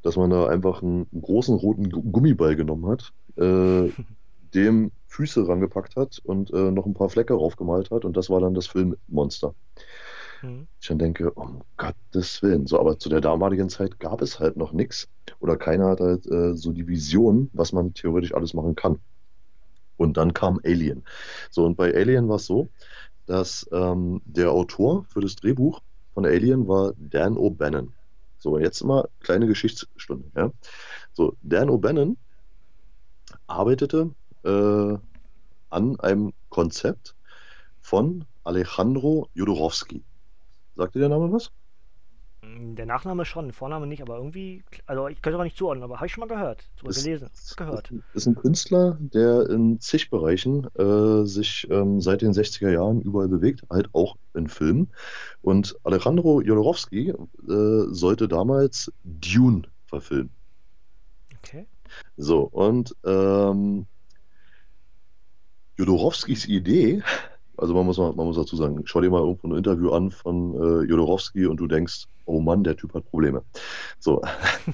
[0.01, 3.89] dass man da einfach einen, einen großen roten Gummiball genommen hat, äh,
[4.53, 8.39] dem Füße rangepackt hat und äh, noch ein paar Flecke draufgemalt hat und das war
[8.39, 9.55] dann das Filmmonster.
[10.41, 10.67] Mhm.
[10.79, 12.67] Ich dann denke, um Gottes Willen.
[12.67, 16.27] So, aber zu der damaligen Zeit gab es halt noch nichts oder keiner hat halt
[16.27, 18.99] äh, so die Vision, was man theoretisch alles machen kann.
[19.97, 21.03] Und dann kam Alien.
[21.49, 22.69] So, und bei Alien war es so,
[23.25, 25.81] dass ähm, der Autor für das Drehbuch
[26.13, 27.89] von Alien war Dan O'Bannon.
[28.37, 30.31] So, jetzt mal kleine Geschichtsstunde.
[30.35, 30.51] Ja?
[31.13, 32.15] So, Dan O'Bannon
[33.47, 34.11] arbeitete
[34.43, 34.97] äh,
[35.69, 37.15] an einem Konzept
[37.81, 40.03] von Alejandro Jodorowski.
[40.75, 41.51] Sagt dir der Name was?
[42.41, 45.97] Mm, der Nachname schon, Vorname nicht, aber irgendwie, also ich könnte aber nicht zuordnen, aber
[45.97, 47.93] habe ich schon mal gehört, oder ist, gelesen, gehört.
[48.13, 53.27] Ist ein Künstler, der in zig Bereichen äh, sich ähm, seit den 60er Jahren überall
[53.27, 54.89] bewegt, halt auch in Filmen.
[55.41, 57.15] Und Alejandro Jodorowski äh,
[57.89, 60.31] sollte damals Dune verfilmen.
[61.43, 61.65] Okay.
[62.17, 63.85] So, und ähm,
[65.79, 67.01] Jodorowskis Idee,
[67.55, 70.53] also man muss, man muss dazu sagen, schau dir mal irgendwo ein Interview an von
[70.55, 73.43] äh, Jodorowski und du denkst, oh Mann, der Typ hat Probleme.
[73.97, 74.21] So,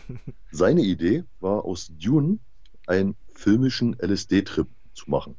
[0.52, 2.40] seine Idee war aus Dune
[2.88, 5.36] einen filmischen LSD-Trip zu machen.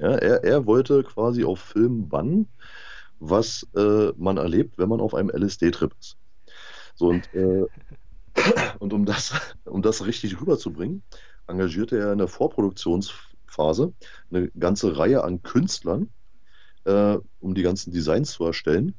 [0.00, 2.48] Ja, er, er wollte quasi auf Film bannen,
[3.20, 6.16] was äh, man erlebt, wenn man auf einem LSD-Trip ist.
[6.96, 7.66] So und, äh,
[8.80, 9.32] und um das,
[9.64, 11.04] um das richtig rüberzubringen,
[11.46, 13.92] engagierte er in der Vorproduktionsphase Phase
[14.30, 16.08] eine ganze Reihe an Künstlern,
[16.84, 18.94] äh, um die ganzen Designs zu erstellen,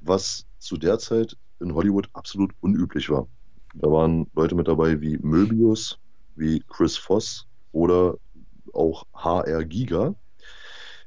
[0.00, 3.26] was zu der Zeit in Hollywood absolut unüblich war.
[3.74, 5.98] Da waren Leute mit dabei wie Möbius,
[6.36, 8.18] wie Chris Voss oder
[8.72, 10.14] auch HR Giga,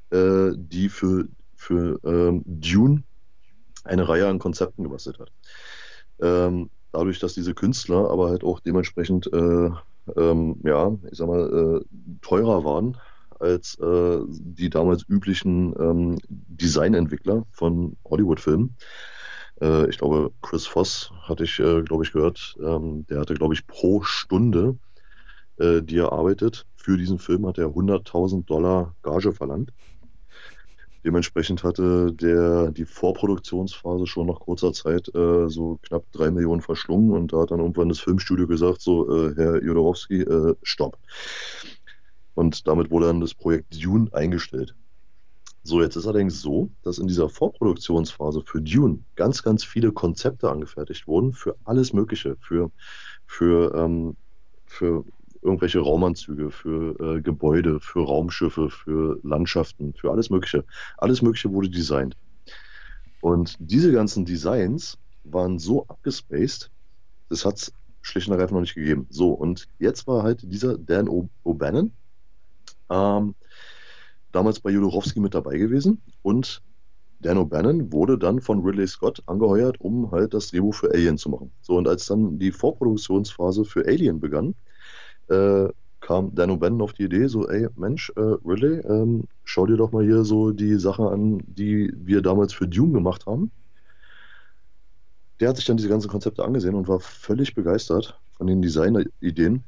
[0.09, 3.03] äh, die für, für ähm, Dune
[3.83, 5.31] eine Reihe an Konzepten gebastelt hat.
[6.19, 9.69] Ähm, dadurch, dass diese Künstler aber halt auch dementsprechend äh,
[10.15, 12.97] ähm, ja, ich sag mal, äh, teurer waren
[13.39, 18.75] als äh, die damals üblichen ähm, Designentwickler von Hollywood-Filmen.
[19.61, 23.53] Äh, ich glaube, Chris Voss hatte ich, äh, glaube ich, gehört, ähm, der hatte, glaube
[23.53, 24.77] ich, pro Stunde,
[25.57, 29.71] äh, die er arbeitet, für diesen Film hat er 100.000 Dollar Gage verlangt.
[31.07, 37.11] Dementsprechend hatte der die Vorproduktionsphase schon nach kurzer Zeit äh, so knapp drei Millionen verschlungen
[37.11, 40.97] und da hat dann irgendwann das Filmstudio gesagt, so äh, Herr Jodorowski, äh, stopp.
[42.35, 44.75] Und damit wurde dann das Projekt Dune eingestellt.
[45.63, 50.51] So, jetzt ist allerdings so, dass in dieser Vorproduktionsphase für Dune ganz, ganz viele Konzepte
[50.51, 52.69] angefertigt wurden für alles Mögliche, für,
[53.25, 54.17] für, ähm,
[54.65, 55.05] für
[55.41, 60.63] irgendwelche Raumanzüge, für äh, Gebäude, für Raumschiffe, für Landschaften, für alles Mögliche.
[60.97, 62.15] Alles Mögliche wurde designt.
[63.21, 66.69] Und diese ganzen Designs waren so abgespaced,
[67.29, 69.07] das hat es schlicht und ergreifend noch nicht gegeben.
[69.09, 71.09] So, und jetzt war halt dieser Dan
[71.43, 71.91] O'Bannon,
[72.89, 73.35] ähm,
[74.31, 76.61] damals bei Jodorowsky mit dabei gewesen und
[77.19, 81.29] Dan O'Bannon wurde dann von Ridley Scott angeheuert, um halt das Drehbuch für Alien zu
[81.29, 81.51] machen.
[81.61, 84.53] So, und als dann die Vorproduktionsphase für Alien begann,
[85.29, 85.69] äh,
[85.99, 89.91] kam Dan O'Bannon auf die Idee, so, ey, Mensch, äh, Ridley, ähm, schau dir doch
[89.91, 93.51] mal hier so die Sachen an, die wir damals für Dune gemacht haben.
[95.39, 99.63] Der hat sich dann diese ganzen Konzepte angesehen und war völlig begeistert von den Designer-Ideen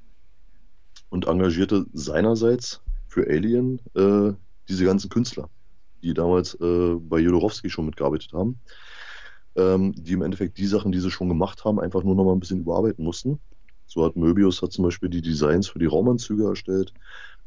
[1.10, 4.34] und engagierte seinerseits für Alien äh,
[4.68, 5.50] diese ganzen Künstler,
[6.04, 8.60] die damals äh, bei Jodorowsky schon mitgearbeitet haben,
[9.56, 12.34] ähm, die im Endeffekt die Sachen, die sie schon gemacht haben, einfach nur noch mal
[12.34, 13.40] ein bisschen überarbeiten mussten.
[13.90, 16.94] So hat Möbius hat zum Beispiel die Designs für die Raumanzüge erstellt.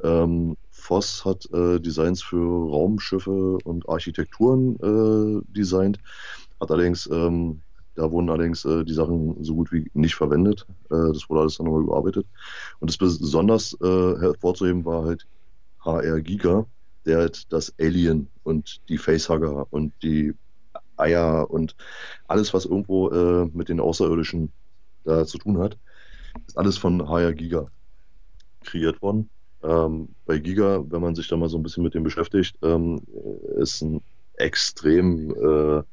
[0.03, 5.99] Ähm, Voss hat äh, Designs für Raumschiffe und Architekturen äh, designt.
[6.59, 7.61] Hat allerdings, ähm,
[7.95, 10.67] da wurden allerdings äh, die Sachen so gut wie nicht verwendet.
[10.91, 12.27] Äh, das wurde alles dann nochmal überarbeitet.
[12.81, 13.87] Und das besonders äh,
[14.19, 15.25] hervorzuheben war halt
[15.79, 16.65] HR Giga,
[17.05, 20.33] der halt das Alien und die Facehugger und die
[20.97, 21.77] Eier und
[22.27, 24.51] alles, was irgendwo äh, mit den Außerirdischen
[25.05, 25.77] da zu tun hat,
[26.47, 27.67] ist alles von HR Giga
[28.63, 29.29] kreiert worden.
[29.63, 33.01] Ähm, bei Giga, wenn man sich da mal so ein bisschen mit dem beschäftigt, ähm,
[33.57, 34.01] ist ein
[34.35, 35.83] extrem äh,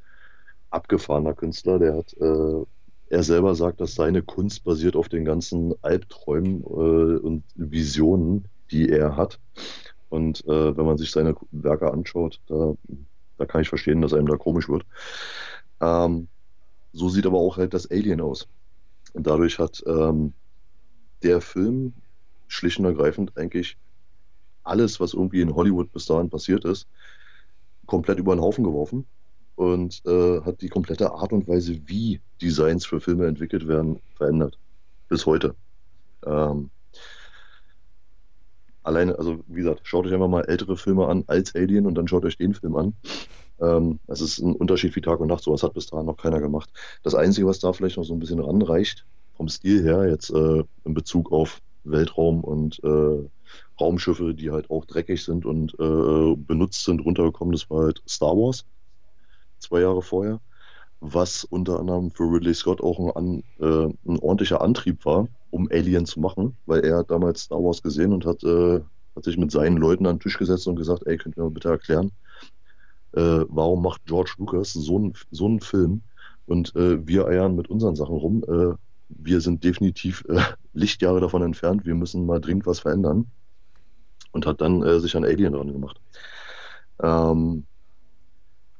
[0.70, 1.78] abgefahrener Künstler.
[1.78, 2.64] Der hat, äh,
[3.10, 8.88] er selber sagt, dass seine Kunst basiert auf den ganzen Albträumen äh, und Visionen, die
[8.88, 9.38] er hat.
[10.08, 12.74] Und äh, wenn man sich seine Werke anschaut, da,
[13.38, 14.84] da kann ich verstehen, dass einem da komisch wird.
[15.80, 16.28] Ähm,
[16.92, 18.48] so sieht aber auch halt das Alien aus.
[19.12, 20.32] Und dadurch hat ähm,
[21.22, 21.92] der Film
[22.48, 23.76] schlicht und ergreifend eigentlich
[24.62, 26.86] alles, was irgendwie in Hollywood bis dahin passiert ist,
[27.86, 29.06] komplett über den Haufen geworfen
[29.56, 34.58] und äh, hat die komplette Art und Weise, wie Designs für Filme entwickelt werden, verändert.
[35.08, 35.54] Bis heute.
[36.24, 36.70] Ähm,
[38.82, 42.08] alleine, also wie gesagt, schaut euch einfach mal ältere Filme an als Alien und dann
[42.08, 42.94] schaut euch den Film an.
[43.60, 46.40] Ähm, es ist ein Unterschied wie Tag und Nacht, sowas hat bis dahin noch keiner
[46.40, 46.70] gemacht.
[47.02, 49.04] Das Einzige, was da vielleicht noch so ein bisschen ranreicht,
[49.34, 53.28] vom Stil her, jetzt äh, in Bezug auf Weltraum und äh,
[53.80, 58.36] Raumschiffe, die halt auch dreckig sind und äh, benutzt sind, runtergekommen, das war halt Star
[58.36, 58.64] Wars,
[59.58, 60.40] zwei Jahre vorher,
[61.00, 65.68] was unter anderem für Ridley Scott auch ein, an, äh, ein ordentlicher Antrieb war, um
[65.70, 68.80] Alien zu machen, weil er hat damals Star Wars gesehen und hat, äh,
[69.16, 71.50] hat sich mit seinen Leuten an den Tisch gesetzt und gesagt, ey, könnt ihr mir
[71.50, 72.12] bitte erklären,
[73.12, 76.02] äh, warum macht George Lucas so einen so einen Film
[76.46, 78.44] und äh, wir eiern mit unseren Sachen rum.
[78.48, 78.74] Äh,
[79.08, 80.40] wir sind definitiv äh,
[80.72, 83.30] Lichtjahre davon entfernt, wir müssen mal dringend was verändern.
[84.32, 86.00] Und hat dann äh, sich an Alien dran gemacht.
[87.02, 87.64] Ähm,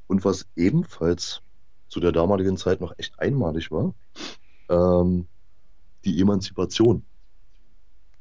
[0.07, 1.41] und was ebenfalls
[1.89, 3.93] zu der damaligen Zeit noch echt einmalig war,
[4.69, 5.27] ähm,
[6.05, 7.03] die Emanzipation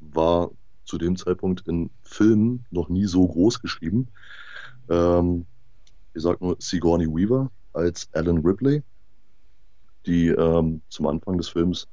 [0.01, 0.51] war
[0.85, 4.09] zu dem Zeitpunkt in Filmen noch nie so groß geschrieben.
[4.89, 5.47] Ähm,
[6.15, 8.83] ich sage nur Sigourney Weaver als Alan Ripley,
[10.07, 11.89] die ähm, zum Anfang des Films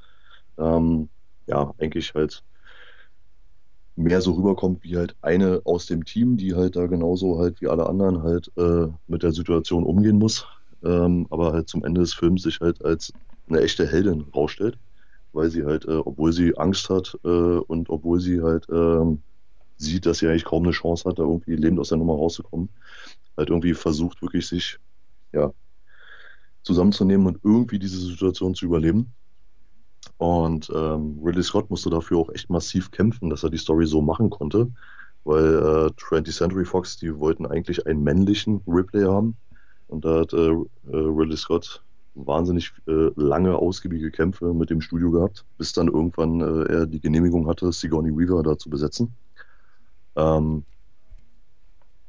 [0.57, 1.09] ähm,
[1.47, 2.43] ja eigentlich halt
[3.95, 7.67] mehr so rüberkommt wie halt eine aus dem Team, die halt da genauso halt wie
[7.67, 10.45] alle anderen halt äh, mit der Situation umgehen muss,
[10.83, 13.11] ähm, aber halt zum Ende des Films sich halt als
[13.49, 14.77] eine echte Heldin rausstellt
[15.37, 19.21] weil sie halt, äh, obwohl sie Angst hat äh, und obwohl sie halt ähm,
[19.77, 22.69] sieht, dass sie eigentlich kaum eine Chance hat, da irgendwie lebend aus der Nummer rauszukommen,
[23.37, 24.79] halt irgendwie versucht, wirklich sich
[25.31, 25.53] ja,
[26.63, 29.13] zusammenzunehmen und irgendwie diese Situation zu überleben.
[30.17, 34.01] Und ähm, Ridley Scott musste dafür auch echt massiv kämpfen, dass er die Story so
[34.01, 34.71] machen konnte,
[35.23, 39.37] weil äh, 20th Century Fox, die wollten eigentlich einen männlichen Ripley haben.
[39.87, 41.83] Und da hat äh, äh Ridley Scott
[42.15, 46.99] wahnsinnig äh, lange, ausgiebige Kämpfe mit dem Studio gehabt, bis dann irgendwann äh, er die
[46.99, 49.13] Genehmigung hatte, Sigourney Weaver da zu besetzen.
[50.15, 50.65] Ähm,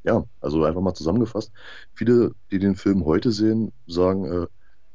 [0.03, 1.51] ja, also einfach mal zusammengefasst.
[1.93, 4.47] Viele, die den Film heute sehen, sagen, äh,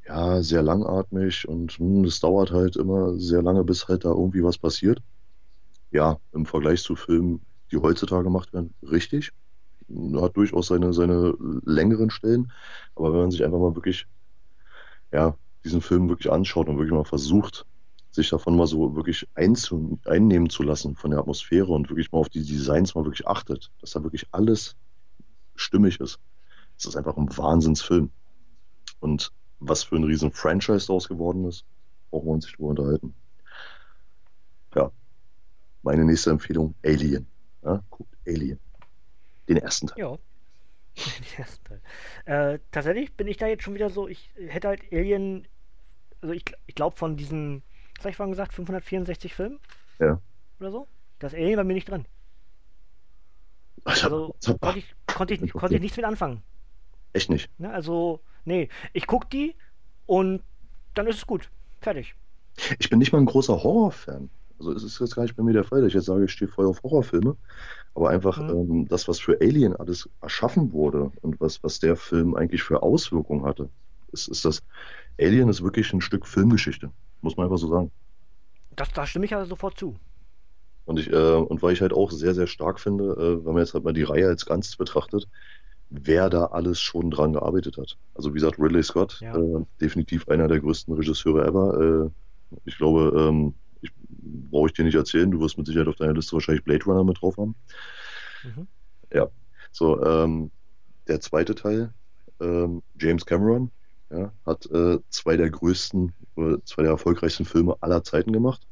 [0.06, 4.42] ja, sehr langatmig und hm, es dauert halt immer sehr lange, bis halt da irgendwie
[4.42, 5.02] was passiert.
[5.90, 7.40] Ja, im Vergleich zu Filmen,
[7.70, 9.32] die heutzutage gemacht werden, richtig.
[10.16, 12.52] Hat durchaus seine, seine längeren Stellen.
[12.96, 14.06] Aber wenn man sich einfach mal wirklich
[15.12, 17.66] ja, diesen Film wirklich anschaut und wirklich mal versucht,
[18.10, 22.18] sich davon mal so wirklich einzu einnehmen zu lassen von der Atmosphäre und wirklich mal
[22.18, 24.76] auf die Designs mal wirklich achtet, dass da wirklich alles
[25.56, 26.18] stimmig ist,
[26.76, 28.10] Es ist einfach ein Wahnsinnsfilm.
[29.00, 31.64] Und was für ein riesen Franchise daraus geworden ist,
[32.10, 33.14] brauchen wir uns nicht drüber unterhalten.
[34.74, 34.90] Ja,
[35.82, 37.26] meine nächste Empfehlung, Alien.
[37.62, 38.58] Ja, guckt Alien.
[39.48, 39.98] Den ersten Teil.
[39.98, 40.18] Ja.
[40.96, 41.82] Den ersten Teil.
[42.24, 45.46] Äh, tatsächlich bin ich da jetzt schon wieder so, ich hätte halt Alien,
[46.20, 47.62] also ich, ich glaube von diesen,
[47.96, 49.60] was habe ich vorhin gesagt, 564 Filmen?
[49.98, 50.20] Ja.
[50.60, 50.88] Oder so?
[51.18, 52.06] Das Alien war mir nicht drin.
[53.84, 56.42] Also konnte ich, konnte, ich, konnte ich nichts mit anfangen.
[57.12, 57.50] Echt nicht?
[57.58, 59.54] Ne, also, nee, ich gucke die
[60.06, 60.42] und
[60.94, 61.50] dann ist es gut.
[61.80, 62.14] Fertig.
[62.78, 64.30] Ich bin nicht mal ein großer Horrorfan.
[64.58, 66.30] Also es ist jetzt gar nicht bei mir der Fall, dass ich jetzt sage, ich
[66.30, 67.36] stehe voll auf Horrorfilme.
[67.94, 68.50] Aber einfach mhm.
[68.50, 72.82] ähm, das, was für Alien alles erschaffen wurde und was, was der Film eigentlich für
[72.82, 73.68] Auswirkungen hatte,
[74.12, 74.62] ist, ist das,
[75.20, 76.90] Alien ist wirklich ein Stück Filmgeschichte.
[77.20, 77.90] Muss man einfach so sagen.
[78.76, 79.96] Das, da stimme ich also sofort zu.
[80.84, 83.62] Und ich, äh, und weil ich halt auch sehr, sehr stark finde, äh, wenn man
[83.62, 85.28] jetzt halt mal die Reihe als Ganzes betrachtet,
[85.90, 87.96] wer da alles schon dran gearbeitet hat.
[88.14, 89.36] Also wie gesagt, Ridley Scott, ja.
[89.36, 92.10] äh, definitiv einer der größten Regisseure ever.
[92.10, 93.90] Äh, ich glaube, ähm, ich,
[94.50, 97.04] brauche ich dir nicht erzählen, du wirst mit Sicherheit auf deiner Liste wahrscheinlich Blade Runner
[97.04, 97.54] mit drauf haben.
[98.42, 98.66] Mhm.
[99.12, 99.28] Ja,
[99.72, 100.50] so, ähm,
[101.08, 101.92] der zweite Teil,
[102.40, 103.70] ähm, James Cameron,
[104.10, 108.66] ja, hat äh, zwei der größten, äh, zwei der erfolgreichsten Filme aller Zeiten gemacht.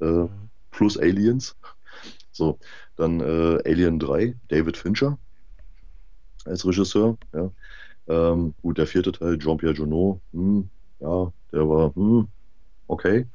[0.00, 0.47] Äh, mhm.
[0.70, 1.56] Plus Aliens.
[2.32, 2.58] So,
[2.96, 5.18] dann äh, Alien 3, David Fincher
[6.44, 7.16] als Regisseur.
[7.32, 7.50] Ja.
[8.08, 10.68] Ähm, gut, der vierte Teil, Jean-Pierre Junot, hm,
[11.00, 12.28] ja, der war hm,
[12.86, 13.26] okay.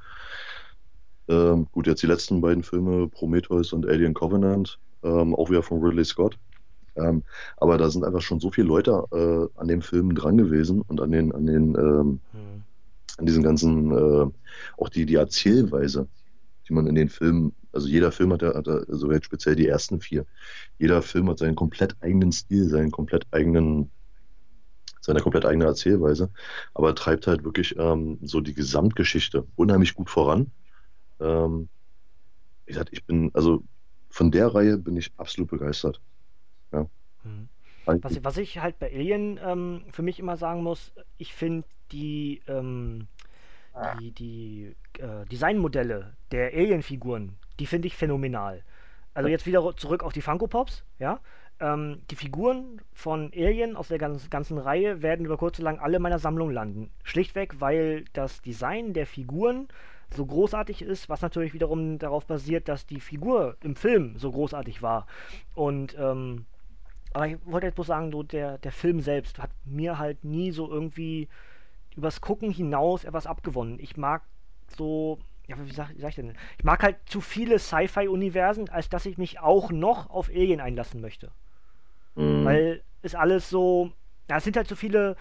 [1.27, 5.81] Ähm, gut, jetzt die letzten beiden Filme, Prometheus und Alien Covenant, ähm, auch wieder von
[5.81, 6.37] Ridley Scott.
[6.95, 7.23] Ähm,
[7.57, 11.01] aber da sind einfach schon so viele Leute äh, an dem Film dran gewesen und
[11.01, 12.63] an den, an den, ähm, hm.
[13.17, 14.31] an diesen ganzen, äh,
[14.77, 16.07] auch die, die Erzählweise,
[16.67, 19.67] die man in den Filmen, also jeder Film hat ja, hat also jetzt speziell die
[19.67, 20.25] ersten vier,
[20.77, 23.91] jeder Film hat seinen komplett eigenen Stil, seinen komplett eigenen,
[25.01, 26.31] seine komplett eigene Erzählweise,
[26.73, 30.51] aber treibt halt wirklich ähm, so die Gesamtgeschichte unheimlich gut voran.
[31.19, 31.69] Ähm,
[32.65, 33.63] wie gesagt, ich bin, also
[34.09, 35.99] von der Reihe bin ich absolut begeistert.
[36.71, 36.87] Ja.
[37.23, 37.49] Mhm.
[37.85, 42.41] Was, was, ich halt bei Alien ähm, für mich immer sagen muss, ich finde die,
[42.47, 43.07] ähm,
[43.99, 48.63] die, die äh, Designmodelle der Alien-Figuren, die finde ich phänomenal.
[49.13, 51.19] Also jetzt wieder zurück auf die Funko Pops, ja.
[51.59, 55.79] Ähm, die Figuren von Alien aus der ganzen, ganzen Reihe werden über kurz oder lang
[55.79, 56.89] alle in meiner Sammlung landen.
[57.03, 59.67] Schlichtweg, weil das Design der Figuren
[60.09, 64.81] so großartig ist, was natürlich wiederum darauf basiert, dass die Figur im Film so großartig
[64.81, 65.07] war.
[65.53, 66.45] Und ähm,
[67.13, 70.51] aber ich wollte jetzt bloß sagen, so der, der Film selbst hat mir halt nie
[70.51, 71.29] so irgendwie
[71.95, 73.79] übers Gucken hinaus etwas abgewonnen.
[73.79, 74.23] Ich mag
[74.77, 76.35] so, ja, wie sag, wie sag ich denn?
[76.57, 81.01] Ich mag halt zu viele Sci-Fi-Universen, als dass ich mich auch noch auf Alien einlassen
[81.01, 81.31] möchte.
[82.15, 82.45] Mhm.
[82.45, 83.91] Weil es alles so,
[84.29, 85.15] ja, es sind halt so viele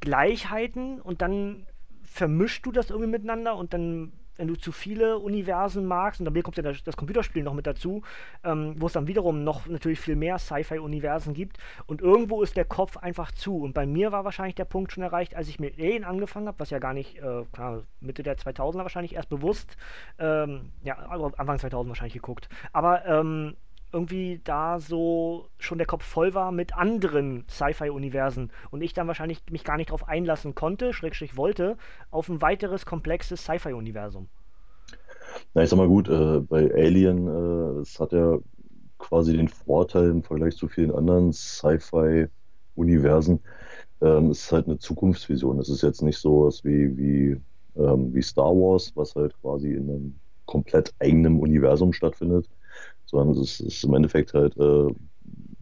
[0.00, 1.66] Gleichheiten und dann
[2.02, 6.42] vermischst du das irgendwie miteinander und dann wenn du zu viele Universen magst, und dann
[6.42, 8.02] kommt ja das, Computerspiel noch mit dazu,
[8.44, 11.58] ähm, wo es dann wiederum noch natürlich viel mehr Sci-Fi-Universen gibt.
[11.86, 13.58] Und irgendwo ist der Kopf einfach zu.
[13.58, 16.58] Und bei mir war wahrscheinlich der Punkt schon erreicht, als ich mit Alien angefangen habe,
[16.58, 19.76] was ja gar nicht, äh, klar, Mitte der 2000er wahrscheinlich erst bewusst,
[20.18, 22.48] ähm, ja, also Anfang 2000 wahrscheinlich geguckt.
[22.72, 23.56] Aber ähm,
[23.92, 29.42] irgendwie da so schon der Kopf voll war mit anderen Sci-Fi-Universen und ich dann wahrscheinlich
[29.50, 31.76] mich gar nicht darauf einlassen konnte, schrägstrich wollte,
[32.10, 34.28] auf ein weiteres komplexes Sci-Fi-Universum.
[35.54, 38.38] Na, ich sag mal gut, äh, bei Alien, äh, es hat ja
[38.98, 43.40] quasi den Vorteil im Vergleich zu vielen anderen Sci-Fi-Universen,
[44.02, 45.58] ähm, es ist halt eine Zukunftsvision.
[45.58, 47.36] Es ist jetzt nicht so was wie, wie,
[47.76, 50.14] ähm, wie Star Wars, was halt quasi in einem
[50.46, 52.48] komplett eigenen Universum stattfindet,
[53.12, 54.88] sondern es ist, im Endeffekt halt äh,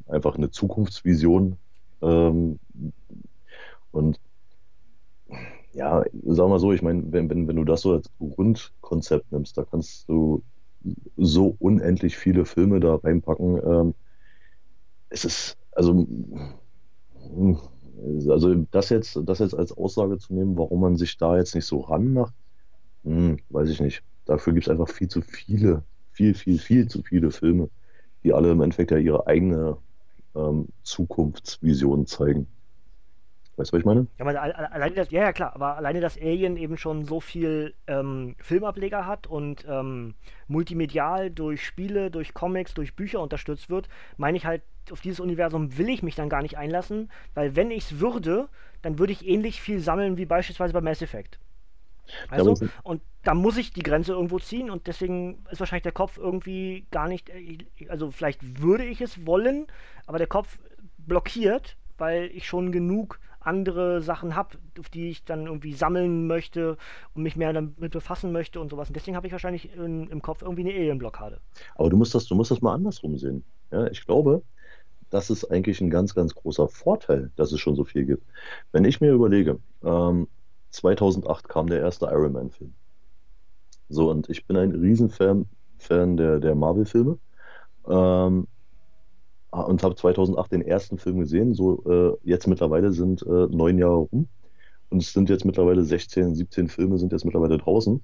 [0.07, 1.57] einfach eine Zukunftsvision.
[2.01, 2.59] Ähm,
[3.91, 4.21] und
[5.73, 9.59] ja, sag mal so, ich meine, wenn, wenn, wenn du das so als Grundkonzept nimmst,
[9.59, 10.43] da kannst du
[11.17, 13.61] so unendlich viele Filme da reinpacken.
[13.65, 13.95] Ähm,
[15.11, 16.07] es ist, also,
[18.29, 21.67] also das jetzt, das jetzt als Aussage zu nehmen, warum man sich da jetzt nicht
[21.67, 22.35] so ranmacht,
[23.05, 24.03] hm, weiß ich nicht.
[24.25, 25.85] Dafür gibt es einfach viel zu viele
[26.21, 27.71] viel, viel, viel zu viele Filme,
[28.23, 29.79] die alle im Endeffekt ja ihre eigene
[30.35, 32.47] ähm, Zukunftsvision zeigen.
[33.57, 34.07] Weißt du, was ich meine?
[34.19, 38.37] Ja, alleine das, ja, ja, klar, aber alleine, dass Alien eben schon so viel ähm,
[38.39, 40.15] Filmableger hat und ähm,
[40.47, 43.89] multimedial durch Spiele, durch Comics, durch Bücher unterstützt wird,
[44.19, 47.71] meine ich halt, auf dieses Universum will ich mich dann gar nicht einlassen, weil wenn
[47.71, 48.49] ich es würde,
[48.83, 51.39] dann würde ich ähnlich viel sammeln wie beispielsweise bei Mass Effect.
[52.29, 55.93] Also, ja, und da muss ich die Grenze irgendwo ziehen und deswegen ist wahrscheinlich der
[55.93, 57.59] Kopf irgendwie gar nicht, äh,
[57.89, 59.67] also vielleicht würde ich es wollen,
[60.07, 60.59] aber der Kopf
[60.99, 66.77] blockiert, weil ich schon genug andere Sachen habe, auf die ich dann irgendwie sammeln möchte
[67.15, 68.89] und mich mehr damit befassen möchte und sowas.
[68.89, 71.41] Und deswegen habe ich wahrscheinlich in, im Kopf irgendwie eine Alien-Blockade.
[71.75, 73.45] Aber du musst das, du musst das mal andersrum sehen.
[73.71, 74.43] Ja, ich glaube,
[75.11, 78.25] das ist eigentlich ein ganz, ganz großer Vorteil, dass es schon so viel gibt.
[78.73, 80.29] Wenn ich mir überlege, ähm,
[80.71, 82.73] 2008 kam der erste Iron Man-Film.
[83.89, 85.47] So, und ich bin ein Riesenfan
[85.79, 87.19] Fan der, der Marvel-Filme.
[87.89, 88.47] Ähm,
[89.51, 91.55] und habe 2008 den ersten Film gesehen.
[91.55, 94.29] So, äh, jetzt mittlerweile sind äh, neun Jahre rum.
[94.91, 98.03] Und es sind jetzt mittlerweile 16, 17 Filme sind jetzt mittlerweile draußen.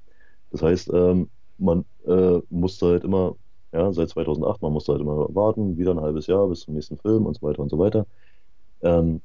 [0.51, 1.29] Das heißt, ähm,
[1.59, 3.37] man äh, musste halt immer,
[3.73, 6.97] ja, seit 2008, man musste halt immer warten, wieder ein halbes Jahr bis zum nächsten
[6.97, 8.07] Film und so weiter und so weiter.
[8.83, 9.21] Ähm,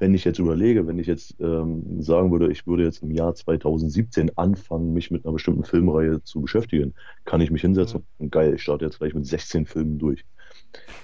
[0.00, 3.34] wenn ich jetzt überlege, wenn ich jetzt ähm, sagen würde, ich würde jetzt im Jahr
[3.34, 6.94] 2017 anfangen, mich mit einer bestimmten Filmreihe zu beschäftigen,
[7.26, 8.24] kann ich mich hinsetzen mhm.
[8.24, 10.24] und geil, ich starte jetzt gleich mit 16 Filmen durch.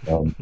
[0.07, 0.35] Ähm,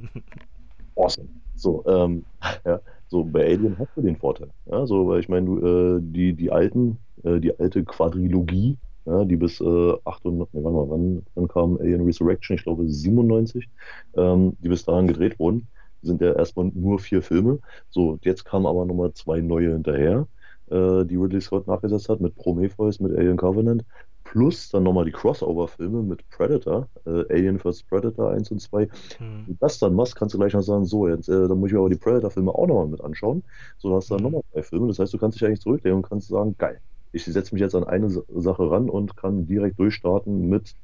[0.97, 1.29] awesome.
[1.57, 2.25] So, ähm,
[2.65, 4.51] ja, so bei Alien hast du den Vorteil.
[4.67, 9.25] Ja, so, weil ich meine, du, äh, die, die alten, äh, die alte Quadrilogie, ja,
[9.25, 12.57] die bis äh, 800, nee, warte mal, wann, wann kam Alien Resurrection?
[12.57, 13.69] Ich glaube 97,
[14.17, 15.67] ähm, die bis dahin gedreht wurden
[16.05, 17.59] sind ja erstmal nur vier Filme.
[17.91, 20.27] So, jetzt kamen aber nochmal zwei neue hinterher,
[20.71, 23.85] äh, die Ridley Scott nachgesetzt hat, mit Prometheus, mit Alien Covenant,
[24.25, 27.85] plus dann nochmal die Crossover-Filme mit Predator, äh, Alien vs.
[27.85, 28.83] Predator 1 und 2.
[28.83, 28.89] Hm.
[29.19, 31.69] Wenn du das dann machst, kannst du gleich noch sagen, so, jetzt, äh, dann muss
[31.69, 33.43] ich mir aber die Predator-Filme auch nochmal mit anschauen.
[33.79, 34.33] So, dann hast du dann hm.
[34.33, 34.89] nochmal drei Filme.
[34.89, 36.81] Das heißt, du kannst dich eigentlich zurücklegen und kannst sagen, geil,
[37.13, 40.75] ich setze mich jetzt an eine Sache ran und kann direkt durchstarten mit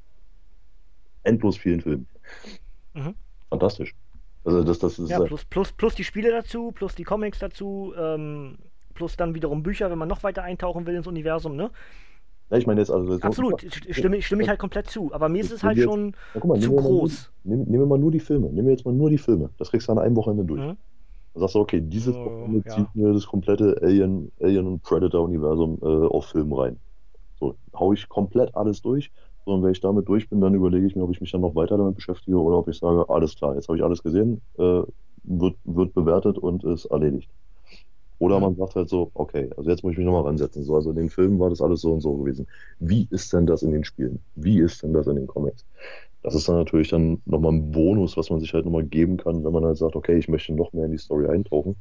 [1.23, 2.07] endlos vielen Filmen.
[2.93, 3.15] Mhm.
[3.49, 3.93] Fantastisch.
[4.43, 7.93] Also das, das ist ja, plus, plus, plus die Spiele dazu, plus die Comics dazu,
[7.97, 8.57] ähm,
[8.93, 11.69] plus dann wiederum Bücher, wenn man noch weiter eintauchen will ins Universum, ne?
[12.49, 13.13] Ja, ich meine jetzt also.
[13.21, 15.13] Absolut, so, stimme, stimme ich halt komplett zu.
[15.13, 17.31] Aber mir ist es halt jetzt, schon ja, mal, zu groß.
[17.45, 18.47] Nehmen wir mal nur die Filme.
[18.47, 19.51] Nehmen wir jetzt mal nur die Filme.
[19.57, 20.59] Das kriegst du an einem Wochenende durch.
[20.59, 20.77] Mhm.
[21.33, 22.75] Da sagst du, okay, dieses oh, Wochenende ja.
[22.75, 26.77] zieht mir das komplette Alien, Alien und Predator-Universum äh, auf Film rein.
[27.39, 29.11] So, hau ich komplett alles durch
[29.45, 31.55] sondern wenn ich damit durch bin, dann überlege ich mir, ob ich mich dann noch
[31.55, 34.81] weiter damit beschäftige oder ob ich sage, alles klar, jetzt habe ich alles gesehen, äh,
[35.23, 37.29] wird, wird bewertet und ist erledigt.
[38.19, 40.63] Oder man sagt halt so, okay, also jetzt muss ich mich nochmal ransetzen.
[40.63, 42.45] So, also in den Filmen war das alles so und so gewesen.
[42.79, 44.19] Wie ist denn das in den Spielen?
[44.35, 45.65] Wie ist denn das in den Comics?
[46.21, 49.43] Das ist dann natürlich dann nochmal ein Bonus, was man sich halt nochmal geben kann,
[49.43, 51.75] wenn man halt sagt, okay, ich möchte noch mehr in die Story eintauchen.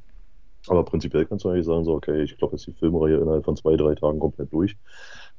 [0.69, 3.57] Aber prinzipiell kannst du eigentlich sagen, so, okay, ich glaube jetzt die Filmreihe innerhalb von
[3.57, 4.77] zwei, drei Tagen komplett durch.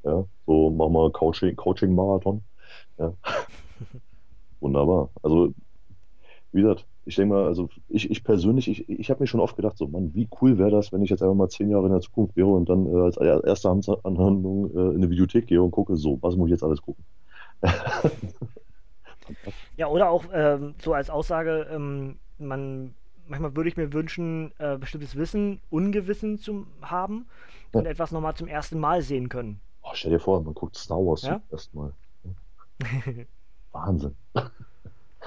[0.04, 2.44] Ja, so machen wir Coaching, Coaching-Marathon.
[2.98, 3.14] Ja.
[4.60, 5.10] Wunderbar.
[5.22, 5.54] Also,
[6.52, 9.56] wie gesagt, ich denke mal, also ich, ich persönlich, ich, ich habe mir schon oft
[9.56, 11.92] gedacht, so, Mann, wie cool wäre das, wenn ich jetzt einfach mal zehn Jahre in
[11.92, 15.72] der Zukunft wäre und dann äh, als erste Anhandlung äh, in eine Videothek gehe und
[15.72, 17.04] gucke, so, was muss ich jetzt alles gucken?
[19.78, 22.94] ja, oder auch ähm, so als Aussage, ähm, man
[23.28, 27.26] manchmal würde ich mir wünschen, äh, bestimmtes Wissen ungewissen zu haben
[27.72, 27.92] und ja.
[27.92, 29.60] etwas nochmal zum ersten Mal sehen können.
[29.84, 31.42] Oh, stell dir vor, man guckt Star Wars ja?
[31.52, 31.94] erstmal.
[33.72, 34.16] Wahnsinn.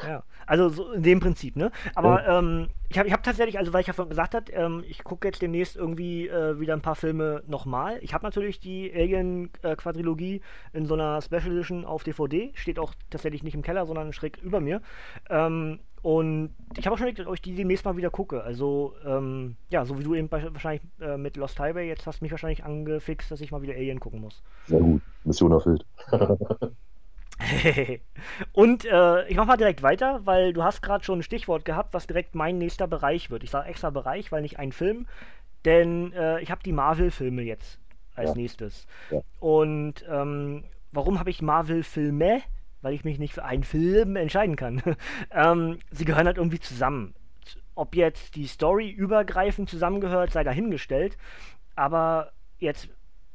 [0.02, 1.70] Ja, also so in dem Prinzip, ne?
[1.94, 2.38] Aber ja.
[2.38, 5.04] ähm, ich habe ich hab tatsächlich, also weil ich ja vorhin gesagt habe, ähm, ich
[5.04, 7.98] gucke jetzt demnächst irgendwie äh, wieder ein paar Filme nochmal.
[8.02, 12.50] Ich habe natürlich die Alien-Quadrilogie äh, in so einer Special Edition auf DVD.
[12.54, 14.82] Steht auch tatsächlich nicht im Keller, sondern schräg über mir.
[15.30, 18.44] Ähm, und ich habe auch schon überlegt, ob ich die demnächst mal wieder gucke.
[18.44, 22.26] Also, ähm, ja, so wie du eben wahrscheinlich äh, mit Lost Highway, jetzt hast du
[22.26, 24.42] mich wahrscheinlich angefixt, dass ich mal wieder Alien gucken muss.
[24.66, 25.86] Sehr gut, Mission erfüllt.
[28.52, 31.94] und äh, ich mache mal direkt weiter, weil du hast gerade schon ein Stichwort gehabt,
[31.94, 33.42] was direkt mein nächster Bereich wird.
[33.42, 35.06] Ich sage extra Bereich, weil nicht ein Film,
[35.64, 37.78] denn äh, ich habe die Marvel-Filme jetzt
[38.14, 38.36] als ja.
[38.36, 38.86] nächstes.
[39.10, 39.22] Ja.
[39.40, 42.42] Und ähm, warum habe ich Marvel-Filme?
[42.84, 44.82] Weil ich mich nicht für einen Film entscheiden kann.
[45.30, 47.14] ähm, sie gehören halt irgendwie zusammen.
[47.74, 51.16] Ob jetzt die Story übergreifend zusammengehört, sei dahingestellt.
[51.74, 52.88] Aber jetzt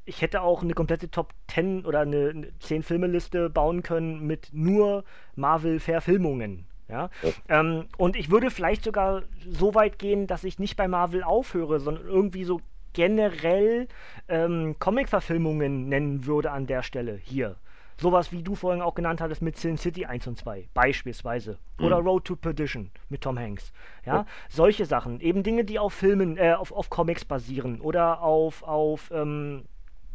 [0.05, 4.49] ich hätte auch eine komplette Top 10 oder eine, eine 10 Filmeliste bauen können mit
[4.51, 5.03] nur
[5.35, 6.65] Marvel-Verfilmungen.
[6.87, 7.09] Ja?
[7.21, 7.29] ja.
[7.47, 11.79] Ähm, und ich würde vielleicht sogar so weit gehen, dass ich nicht bei Marvel aufhöre,
[11.79, 12.59] sondern irgendwie so
[12.93, 13.87] generell
[14.27, 17.55] ähm, Comic-Verfilmungen nennen würde an der Stelle hier.
[17.99, 21.57] Sowas wie du vorhin auch genannt hattest mit Sin City 1 und 2, beispielsweise.
[21.77, 21.85] Mhm.
[21.85, 23.73] Oder Road to Perdition mit Tom Hanks.
[24.05, 24.25] Ja, ja.
[24.47, 25.19] solche Sachen.
[25.19, 29.65] Eben Dinge, die auf Filmen, äh, auf, auf Comics basieren oder auf, auf ähm,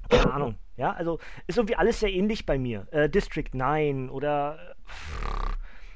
[0.09, 0.55] keine Ahnung.
[0.77, 2.87] Ja, also ist irgendwie alles sehr ähnlich bei mir.
[2.91, 4.59] Äh, District 9 oder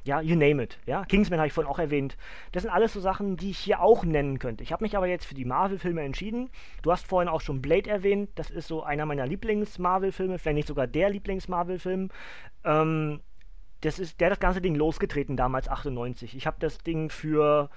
[0.09, 0.79] ja, you name it.
[0.87, 2.17] Ja, Kingsman habe ich vorhin auch erwähnt.
[2.53, 4.65] Das sind alles so Sachen, die ich hier auch nennen könnte.
[4.65, 6.49] Ich habe mich aber jetzt für die Marvel-Filme entschieden.
[6.81, 8.31] Du hast vorhin auch schon Blade erwähnt.
[8.35, 12.09] Das ist so einer meiner Lieblings-Marvel-Filme, vielleicht nicht sogar der Lieblings-Marvel-Film.
[12.65, 13.21] Ähm,
[13.83, 16.35] das ist, der hat das ganze Ding losgetreten damals 98.
[16.35, 17.69] Ich habe das Ding für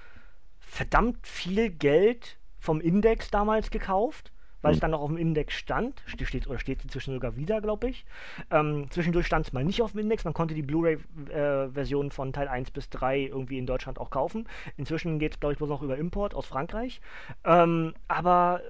[0.58, 4.32] verdammt viel Geld vom Index damals gekauft
[4.62, 6.02] weil es dann noch auf dem Index stand.
[6.06, 8.04] Steht, oder steht inzwischen sogar wieder, glaube ich.
[8.50, 10.24] Ähm, zwischendurch stand es mal nicht auf dem Index.
[10.24, 14.48] Man konnte die Blu-ray-Version äh, von Teil 1 bis 3 irgendwie in Deutschland auch kaufen.
[14.76, 17.00] Inzwischen geht es, glaube ich, bloß noch über Import aus Frankreich.
[17.44, 18.62] Ähm, aber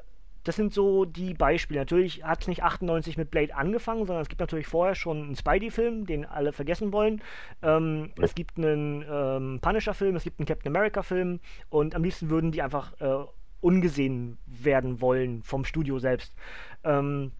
[0.44, 1.80] das sind so die Beispiele.
[1.80, 5.36] Natürlich hat es nicht 98 mit Blade angefangen, sondern es gibt natürlich vorher schon einen
[5.36, 7.22] Spidey-Film, den alle vergessen wollen.
[7.62, 8.24] Ähm, ja.
[8.24, 11.40] Es gibt einen ähm, Punisher-Film, es gibt einen Captain America-Film
[11.70, 13.24] und am liebsten würden die einfach äh,
[13.62, 16.34] ungesehen werden wollen vom Studio selbst.
[16.84, 17.32] Ähm,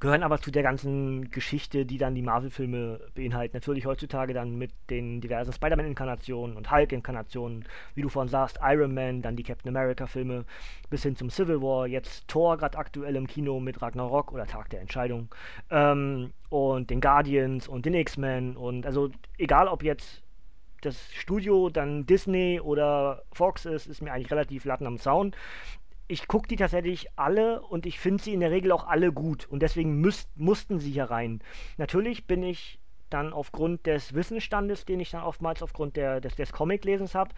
[0.00, 3.54] gehören aber zu der ganzen Geschichte, die dann die Marvel-Filme beinhalten.
[3.54, 9.20] Natürlich heutzutage dann mit den diversen Spider-Man-Inkarnationen und Hulk-Inkarnationen, wie du vorhin sagst, Iron Man,
[9.20, 10.46] dann die Captain America-Filme,
[10.88, 14.70] bis hin zum Civil War, jetzt Thor gerade aktuell im Kino mit Ragnarok oder Tag
[14.70, 15.28] der Entscheidung
[15.70, 20.22] ähm, und den Guardians und den X-Men und also egal ob jetzt
[20.80, 25.32] das Studio dann Disney oder Fox ist, ist mir eigentlich relativ latten am Zaun.
[26.08, 29.46] Ich gucke die tatsächlich alle und ich finde sie in der Regel auch alle gut
[29.46, 31.40] und deswegen müsst, mussten sie hier rein.
[31.78, 32.80] Natürlich bin ich
[33.10, 37.34] dann aufgrund des Wissensstandes, den ich dann oftmals aufgrund der, des, des Comic-Lesens habe,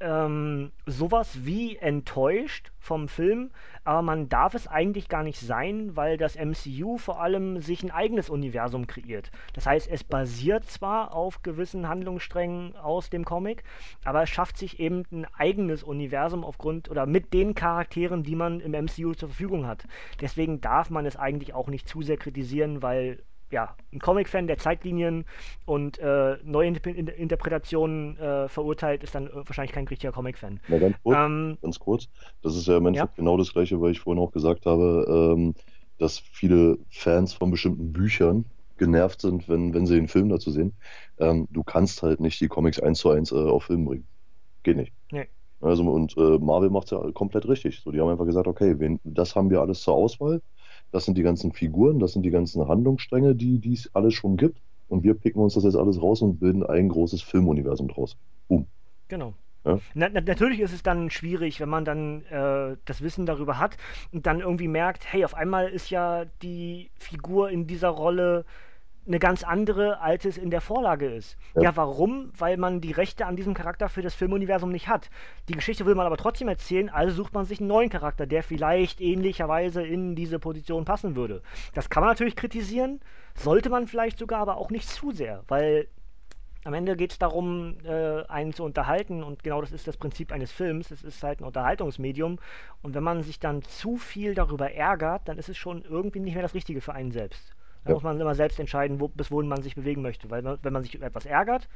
[0.00, 3.50] ähm, sowas wie enttäuscht vom Film,
[3.84, 7.90] aber man darf es eigentlich gar nicht sein, weil das MCU vor allem sich ein
[7.90, 9.30] eigenes Universum kreiert.
[9.54, 13.64] Das heißt, es basiert zwar auf gewissen Handlungssträngen aus dem Comic,
[14.04, 18.60] aber es schafft sich eben ein eigenes Universum aufgrund oder mit den Charakteren, die man
[18.60, 19.84] im MCU zur Verfügung hat.
[20.20, 24.58] Deswegen darf man es eigentlich auch nicht zu sehr kritisieren, weil ja, ein Comic-Fan, der
[24.58, 25.24] Zeitlinien
[25.64, 30.60] und äh, neue Inter Interpretationen äh, verurteilt, ist dann äh, wahrscheinlich kein richtiger Comic-Fan.
[30.68, 32.08] Ja, ganz kurz, ähm, ganz kurz.
[32.42, 33.22] Das ist ja im Endeffekt ja?
[33.22, 35.54] genau das Gleiche, weil ich vorhin auch gesagt habe, ähm,
[35.98, 38.44] dass viele Fans von bestimmten Büchern
[38.76, 40.72] genervt sind, wenn, wenn sie den Film dazu sehen.
[41.18, 44.06] Ähm, du kannst halt nicht die Comics eins zu eins äh, auf Film bringen.
[44.62, 44.92] Geht nicht.
[45.10, 45.26] Nee.
[45.60, 47.80] Also, und äh, Marvel macht es ja komplett richtig.
[47.80, 50.40] So, die haben einfach gesagt, okay, wen, das haben wir alles zur Auswahl
[50.90, 54.60] das sind die ganzen Figuren, das sind die ganzen Handlungsstränge, die es alles schon gibt.
[54.88, 58.16] Und wir picken uns das jetzt alles raus und bilden ein großes Filmuniversum draus.
[58.48, 58.66] Boom.
[59.08, 59.34] Genau.
[59.64, 59.78] Ja?
[59.94, 63.76] Na, na, natürlich ist es dann schwierig, wenn man dann äh, das Wissen darüber hat
[64.12, 68.46] und dann irgendwie merkt, hey, auf einmal ist ja die Figur in dieser Rolle
[69.08, 71.36] eine ganz andere, als es in der Vorlage ist.
[71.54, 71.62] Ja.
[71.62, 71.76] ja.
[71.76, 72.30] warum?
[72.36, 75.10] Weil man die Rechte an diesem Charakter für das Filmuniversum nicht hat.
[75.48, 78.42] Die Geschichte will man aber trotzdem erzählen, also sucht man sich einen neuen Charakter, der
[78.42, 81.42] vielleicht ähnlicherweise in diese Position passen würde.
[81.74, 83.00] Das kann man natürlich kritisieren,
[83.34, 85.88] sollte man vielleicht sogar, aber auch nicht zu sehr, weil
[86.64, 90.32] am Ende geht es darum, äh, einen zu unterhalten und genau das ist das Prinzip
[90.32, 90.90] eines Films.
[90.90, 92.38] Es ist halt ein Unterhaltungsmedium
[92.82, 96.34] und wenn man sich dann zu viel darüber ärgert, dann ist es schon irgendwie nicht
[96.34, 97.54] mehr das Richtige für einen selbst.
[97.84, 97.94] Da ja.
[97.94, 100.30] muss man immer selbst entscheiden, wo, bis wohin man sich bewegen möchte.
[100.30, 101.68] Weil wenn man sich über etwas ärgert,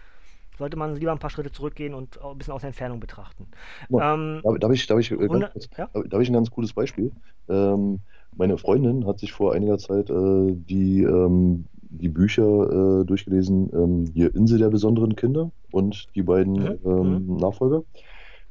[0.58, 3.46] sollte man lieber ein paar Schritte zurückgehen und ein bisschen aus der Entfernung betrachten.
[3.88, 5.88] Ja, ähm, da, habe ich, da, ich, äh, kurz, ja?
[6.08, 7.12] da ich ein ganz cooles Beispiel.
[7.48, 8.00] Ähm,
[8.36, 14.10] meine Freundin hat sich vor einiger Zeit äh, die, ähm, die Bücher äh, durchgelesen, ähm,
[14.12, 16.78] hier Insel der besonderen Kinder und die beiden mhm.
[16.84, 17.36] Ähm, mhm.
[17.36, 17.82] Nachfolger.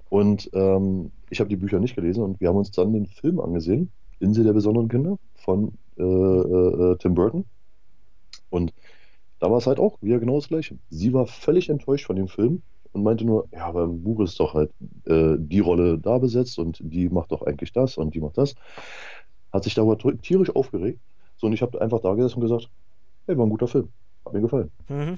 [0.10, 3.40] Und ähm, ich habe die Bücher nicht gelesen und wir haben uns dann den Film
[3.40, 5.74] angesehen, Insel der besonderen Kinder von
[6.04, 7.46] äh, äh, Tim Burton.
[8.50, 8.74] Und
[9.40, 10.78] da war es halt auch wieder genau das Gleiche.
[10.90, 12.62] Sie war völlig enttäuscht von dem Film
[12.94, 14.72] und meinte nur, ja, aber im Buch ist doch halt
[15.06, 18.56] äh, die Rolle da besetzt und die macht doch eigentlich das und die macht das.
[19.52, 21.00] Hat sich darüber tierisch aufgeregt.
[21.38, 22.70] So, und ich habe einfach da gesessen und gesagt,
[23.26, 23.90] hey, war ein guter Film.
[24.26, 24.70] Hat mir gefallen.
[24.88, 25.16] Mhm.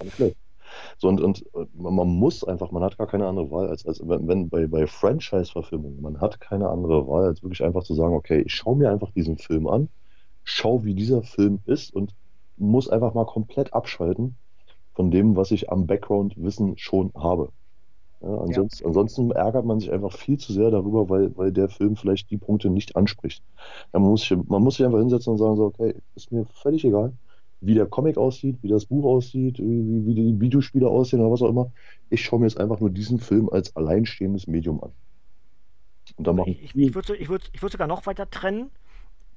[0.98, 1.44] So, und, und
[1.74, 4.88] man muss einfach, man hat gar keine andere Wahl, als, als wenn, wenn bei, bei
[4.88, 8.90] Franchise-Verfilmungen, man hat keine andere Wahl, als wirklich einfach zu sagen, okay, ich schaue mir
[8.90, 9.90] einfach diesen Film an
[10.44, 12.14] schau, wie dieser Film ist und
[12.58, 14.36] muss einfach mal komplett abschalten
[14.94, 17.50] von dem, was ich am Background-Wissen schon habe.
[18.22, 18.88] Ja, ansonsten, ja.
[18.88, 22.38] ansonsten, ärgert man sich einfach viel zu sehr darüber, weil, weil der Film vielleicht die
[22.38, 23.44] Punkte nicht anspricht.
[23.92, 26.46] Ja, man, muss sich, man muss sich einfach hinsetzen und sagen, so, okay, ist mir
[26.46, 27.14] völlig egal,
[27.60, 31.42] wie der Comic aussieht, wie das Buch aussieht, wie, wie die Videospiele aussehen oder was
[31.42, 31.72] auch immer.
[32.10, 34.92] Ich schaue mir jetzt einfach nur diesen Film als alleinstehendes Medium an.
[36.16, 38.70] Und dann machen ich, ich würde ich würd, ich würd sogar noch weiter trennen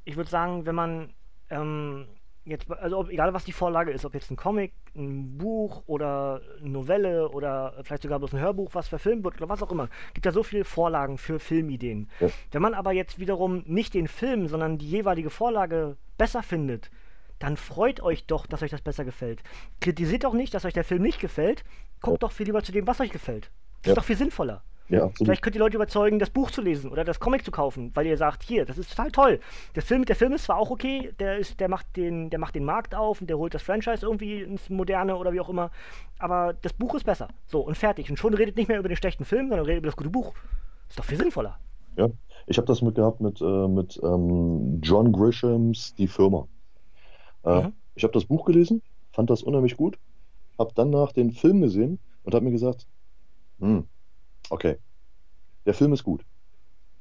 [0.06, 1.12] ich würde sagen, wenn man
[1.50, 2.06] ähm,
[2.44, 6.40] jetzt, also ob, egal was die Vorlage ist, ob jetzt ein Comic, ein Buch oder
[6.60, 9.88] eine Novelle oder vielleicht sogar bloß ein Hörbuch, was verfilmt wird oder was auch immer,
[10.14, 12.08] gibt ja so viele Vorlagen für Filmideen.
[12.20, 12.28] Ja.
[12.52, 16.90] Wenn man aber jetzt wiederum nicht den Film, sondern die jeweilige Vorlage besser findet,
[17.40, 19.42] dann freut euch doch, dass euch das besser gefällt.
[19.80, 21.64] Kritisiert doch nicht, dass euch der Film nicht gefällt,
[22.00, 22.28] guckt ja.
[22.28, 23.50] doch viel lieber zu dem, was euch gefällt.
[23.82, 23.92] Das ja.
[23.92, 24.62] ist doch viel sinnvoller.
[24.88, 27.90] Ja, Vielleicht könnt ihr Leute überzeugen, das Buch zu lesen oder das Comic zu kaufen,
[27.94, 29.40] weil ihr sagt, hier, das ist total toll.
[29.74, 32.54] Der Film, der Film ist zwar auch okay, der ist, der macht den, der macht
[32.54, 35.70] den Markt auf und der holt das Franchise irgendwie ins Moderne oder wie auch immer,
[36.18, 37.28] aber das Buch ist besser.
[37.48, 38.10] So, und fertig.
[38.10, 40.34] Und schon redet nicht mehr über den schlechten Film, sondern redet über das gute Buch.
[40.88, 41.58] Ist doch viel sinnvoller.
[41.96, 42.08] Ja,
[42.46, 46.46] ich habe das mitgehabt mit, äh, mit ähm, John Grishams Die Firma.
[47.44, 47.72] Äh, mhm.
[47.96, 48.82] Ich habe das Buch gelesen,
[49.12, 49.98] fand das unheimlich gut,
[50.58, 52.86] habe danach den Film gesehen und habe mir gesagt,
[53.58, 53.84] hm,
[54.51, 54.77] okay,
[55.64, 56.24] der Film ist gut,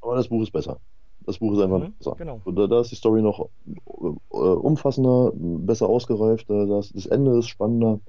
[0.02, 0.80] aber das Buch ist besser.
[1.26, 2.16] Das Buch ist einfach mhm, besser.
[2.18, 2.42] Genau.
[2.46, 8.00] Da, da, ist die Story noch äh, umfassender, besser ausgereift, das, das Ende ist spannender.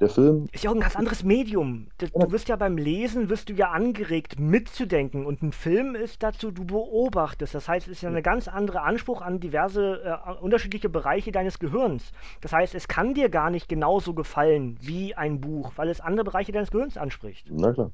[0.00, 0.48] Der Film.
[0.52, 1.88] Ist ja auch ein ganz anderes Medium.
[1.98, 5.26] Du wirst ja beim Lesen, wirst du ja angeregt, mitzudenken.
[5.26, 7.54] Und ein Film ist dazu, du beobachtest.
[7.54, 11.58] Das heißt, es ist ja ein ganz anderer Anspruch an diverse, äh, unterschiedliche Bereiche deines
[11.58, 12.12] Gehirns.
[12.40, 16.24] Das heißt, es kann dir gar nicht genauso gefallen wie ein Buch, weil es andere
[16.24, 17.48] Bereiche deines Gehirns anspricht.
[17.50, 17.90] Na klar.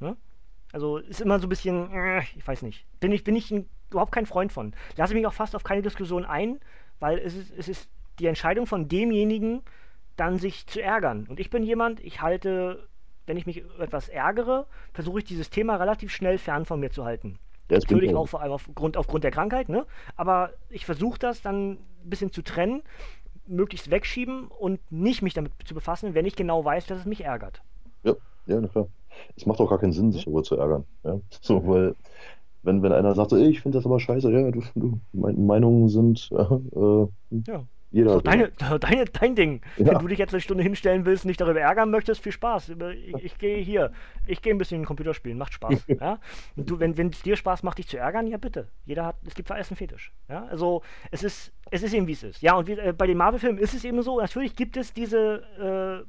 [0.00, 0.16] Ja?
[0.72, 2.86] Also ist immer so ein bisschen, äh, ich weiß nicht.
[3.00, 4.74] Bin ich, bin ich ein, überhaupt kein Freund von.
[4.96, 6.60] Lasse mich auch fast auf keine Diskussion ein,
[7.00, 7.88] weil es ist, es ist
[8.18, 9.62] die Entscheidung von demjenigen,
[10.16, 11.26] dann sich zu ärgern.
[11.28, 12.88] Und ich bin jemand, ich halte,
[13.26, 17.04] wenn ich mich etwas ärgere, versuche ich dieses Thema relativ schnell fern von mir zu
[17.04, 17.38] halten.
[17.70, 19.86] Ja, Natürlich auch vor allem aufgrund, aufgrund der Krankheit, ne?
[20.16, 22.82] Aber ich versuche das dann ein bisschen zu trennen,
[23.46, 27.24] möglichst wegschieben und nicht mich damit zu befassen, wenn ich genau weiß, dass es mich
[27.24, 27.62] ärgert.
[28.02, 28.14] Ja,
[28.46, 28.88] ja, na klar.
[29.36, 30.84] Es macht auch gar keinen Sinn, sich darüber zu ärgern.
[31.04, 31.20] Ja?
[31.40, 31.94] So, weil
[32.62, 36.28] wenn, wenn einer sagt, so, ich finde das aber scheiße, ja, du, du Meinungen sind
[36.32, 37.06] äh,
[37.50, 37.64] ja.
[37.90, 38.50] Jeder so, deine,
[38.80, 39.62] deine, dein Ding.
[39.78, 39.86] Ja.
[39.86, 42.70] Wenn du dich jetzt eine Stunde hinstellen willst, nicht darüber ärgern möchtest, viel Spaß.
[42.70, 43.92] Ich, ich gehe hier.
[44.26, 45.86] Ich gehe ein bisschen Computer spielen, macht Spaß.
[46.00, 46.18] ja?
[46.56, 48.68] Und du, wenn es dir Spaß macht, dich zu ärgern, ja bitte.
[48.84, 50.12] Jeder hat, es gibt für alles einen Fetisch.
[50.28, 50.44] Ja?
[50.50, 52.42] Also es ist, es ist eben wie es ist.
[52.42, 56.04] Ja, und wie, äh, bei den Marvel-Filmen ist es eben so, natürlich gibt es diese
[56.04, 56.06] äh,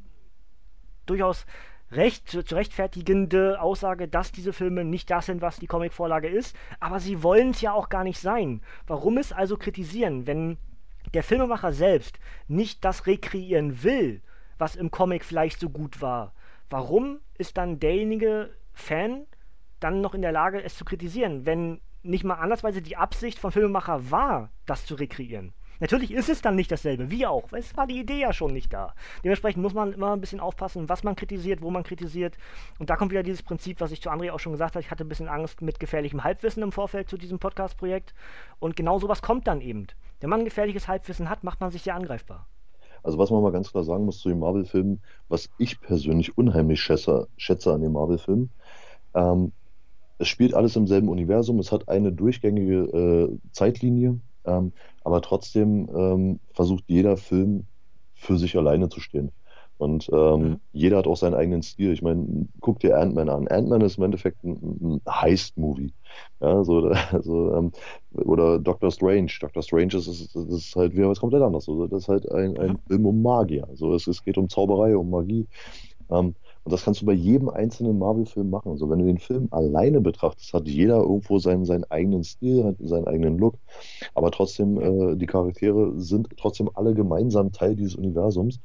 [1.05, 1.45] durchaus
[1.91, 6.99] recht zu, rechtfertigende Aussage, dass diese Filme nicht das sind, was die Comicvorlage ist, aber
[6.99, 8.61] sie wollen es ja auch gar nicht sein.
[8.87, 10.57] Warum es also kritisieren, wenn
[11.13, 14.21] der Filmemacher selbst nicht das rekreieren will,
[14.57, 16.33] was im Comic vielleicht so gut war,
[16.69, 19.25] warum ist dann derjenige Fan
[19.79, 23.51] dann noch in der Lage, es zu kritisieren, wenn nicht mal andersweise die Absicht vom
[23.51, 25.53] Filmemacher war, das zu rekreieren?
[25.79, 28.53] Natürlich ist es dann nicht dasselbe, wie auch, weil es war die Idee ja schon
[28.53, 28.93] nicht da.
[29.23, 32.37] Dementsprechend muss man immer ein bisschen aufpassen, was man kritisiert, wo man kritisiert.
[32.79, 34.83] Und da kommt wieder dieses Prinzip, was ich zu André auch schon gesagt habe.
[34.83, 38.13] Ich hatte ein bisschen Angst mit gefährlichem Halbwissen im Vorfeld zu diesem Podcast-Projekt.
[38.59, 39.87] Und genau sowas kommt dann eben.
[40.19, 42.45] Wenn man gefährliches Halbwissen hat, macht man sich sehr angreifbar.
[43.01, 46.81] Also was man mal ganz klar sagen muss zu den Marvel-Filmen, was ich persönlich unheimlich
[46.81, 48.49] schätze, schätze an den Marvel-Filmen,
[49.13, 49.53] ähm,
[50.17, 54.73] es spielt alles im selben Universum, es hat eine durchgängige äh, Zeitlinie, ähm,
[55.03, 57.65] aber trotzdem ähm, versucht jeder Film
[58.15, 59.31] für sich alleine zu stehen.
[59.79, 60.59] Und ähm, mhm.
[60.73, 61.93] jeder hat auch seinen eigenen Stil.
[61.93, 63.47] Ich meine, guck dir Ant-Man an.
[63.47, 65.93] Ant-Man ist im Endeffekt ein, ein Heist-Movie.
[66.41, 67.71] Ja, so, also, ähm,
[68.11, 69.31] oder Doctor Strange.
[69.39, 71.69] Doctor Strange ist, ist, ist halt wieder was komplett anderes.
[71.69, 72.79] Also, das ist halt ein, ein mhm.
[72.87, 73.69] Film um Magier.
[73.69, 75.47] Also, es, es geht um Zauberei, um Magie.
[76.11, 76.35] Ähm,
[76.69, 78.69] und das kannst du bei jedem einzelnen Marvel-Film machen.
[78.69, 83.07] Also wenn du den Film alleine betrachtest, hat jeder irgendwo seinen, seinen eigenen Stil, seinen
[83.07, 83.55] eigenen Look.
[84.13, 88.59] Aber trotzdem, äh, die Charaktere sind trotzdem alle gemeinsam Teil dieses Universums.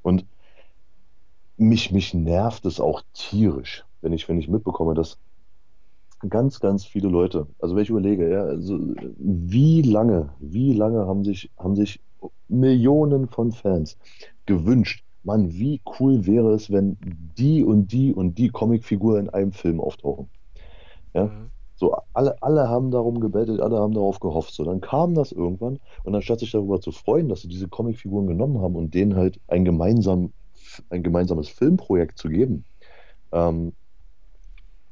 [0.00, 0.24] Und
[1.58, 5.18] mich, mich nervt es auch tierisch, wenn ich, wenn ich mitbekomme, dass
[6.26, 8.78] ganz, ganz viele Leute, also wenn ich überlege, ja, also
[9.18, 12.00] wie lange, wie lange haben sich, haben sich
[12.48, 13.98] Millionen von Fans
[14.46, 16.96] gewünscht, Mann, wie cool wäre es, wenn
[17.38, 20.28] die und die und die Comicfigur in einem Film auftauchen.
[21.14, 21.26] Ja.
[21.26, 21.50] Mhm.
[21.74, 24.54] So, alle, alle haben darum gebettelt, alle haben darauf gehofft.
[24.54, 28.28] So, dann kam das irgendwann und anstatt sich darüber zu freuen, dass sie diese Comicfiguren
[28.28, 30.32] genommen haben und denen halt ein, gemeinsam,
[30.90, 32.64] ein gemeinsames Filmprojekt zu geben,
[33.32, 33.72] ähm,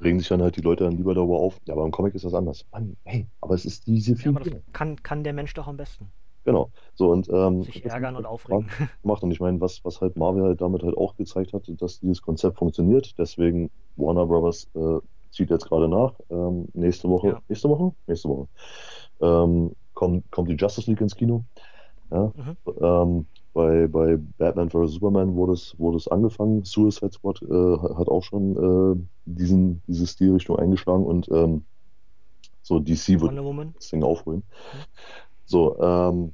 [0.01, 1.61] regen sich dann halt die Leute dann lieber darüber auf.
[1.67, 2.65] Ja, aber im Comic ist das anders.
[2.73, 4.45] Mann, hey, aber es ist diese Figur.
[4.47, 6.11] Ja, kann, kann der Mensch doch am besten.
[6.45, 6.71] Genau.
[6.95, 8.69] So und ähm, sich ärgern und aufregen.
[9.03, 12.01] Macht und ich meine, was, was halt Marvel halt damit halt auch gezeigt hat, dass
[12.01, 13.15] dieses Konzept funktioniert.
[13.19, 14.99] Deswegen Warner Brothers äh,
[15.31, 16.15] zieht jetzt gerade nach.
[16.31, 17.41] Ähm, nächste Woche, ja.
[17.49, 18.49] nächste Woche, nächste Woche
[19.21, 21.45] ähm, kommt, kommt die Justice League ins Kino.
[22.11, 22.33] Ja?
[22.35, 22.57] Mhm.
[22.81, 24.93] Ähm, bei, bei Batman vs.
[24.93, 26.65] Superman wurde es, wurde es angefangen.
[26.65, 31.65] Suicide Squad äh, hat auch schon äh, diesen, diese Stilrichtung eingeschlagen und ähm,
[32.63, 33.33] so DC wird
[33.77, 34.43] das Ding aufholen.
[34.43, 34.81] Mhm.
[35.51, 36.33] So, ähm,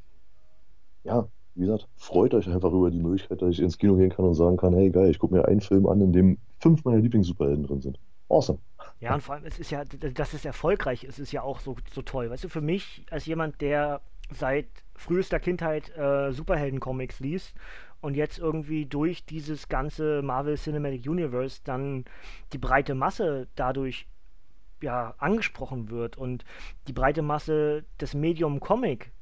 [1.05, 4.26] ja, wie gesagt, freut euch einfach über die Möglichkeit, dass ich ins Kino gehen kann
[4.26, 6.98] und sagen kann, hey geil, ich gucke mir einen Film an, in dem fünf meiner
[6.98, 7.98] Lieblings-Superhelden drin sind.
[8.28, 8.59] Awesome.
[9.01, 11.76] Ja, und vor allem, es ist ja, dass es erfolgreich ist, ist ja auch so,
[11.94, 12.28] so toll.
[12.28, 17.55] Weißt du, für mich als jemand, der seit frühester Kindheit äh, Superhelden-Comics liest
[18.02, 22.05] und jetzt irgendwie durch dieses ganze Marvel Cinematic Universe dann
[22.52, 24.06] die breite Masse dadurch
[24.82, 26.44] ja, angesprochen wird und
[26.88, 29.12] die breite Masse des Medium Comic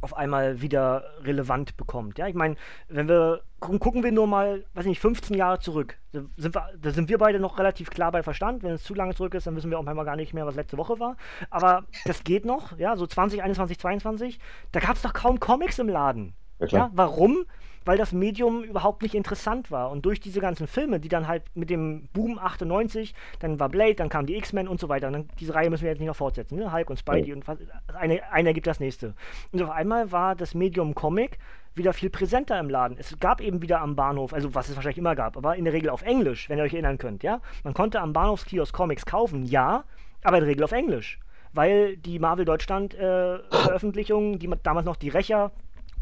[0.00, 2.18] auf einmal wieder relevant bekommt.
[2.18, 2.56] Ja, ich meine,
[2.88, 5.98] wenn wir gucken wir nur mal, weiß nicht, 15 Jahre zurück.
[6.12, 8.62] Da sind, wir, da sind wir beide noch relativ klar bei Verstand.
[8.62, 10.56] Wenn es zu lange zurück ist, dann wissen wir auch manchmal gar nicht mehr, was
[10.56, 11.16] letzte Woche war.
[11.50, 14.40] Aber das geht noch, ja, so 20, 21, 22.
[14.72, 16.34] Da gab es doch kaum Comics im Laden.
[16.70, 17.44] Ja, ja, warum?
[17.84, 19.90] weil das Medium überhaupt nicht interessant war.
[19.90, 23.94] Und durch diese ganzen Filme, die dann halt mit dem Boom 98, dann war Blade,
[23.94, 25.08] dann kamen die X-Men und so weiter.
[25.08, 26.58] Und dann, diese Reihe müssen wir jetzt nicht noch fortsetzen.
[26.58, 26.72] Ne?
[26.72, 27.34] Hulk und Spidey ja.
[27.34, 27.58] und was,
[27.94, 29.14] eine, einer gibt das nächste.
[29.52, 31.38] Und auf einmal war das Medium Comic
[31.74, 32.96] wieder viel präsenter im Laden.
[32.98, 35.72] Es gab eben wieder am Bahnhof, also was es wahrscheinlich immer gab, aber in der
[35.72, 37.40] Regel auf Englisch, wenn ihr euch erinnern könnt, ja.
[37.64, 39.84] Man konnte am Bahnhofskiosk Comics kaufen, ja,
[40.22, 41.18] aber in der Regel auf Englisch.
[41.54, 45.50] Weil die Marvel Deutschland äh, Veröffentlichungen, die damals noch die Rächer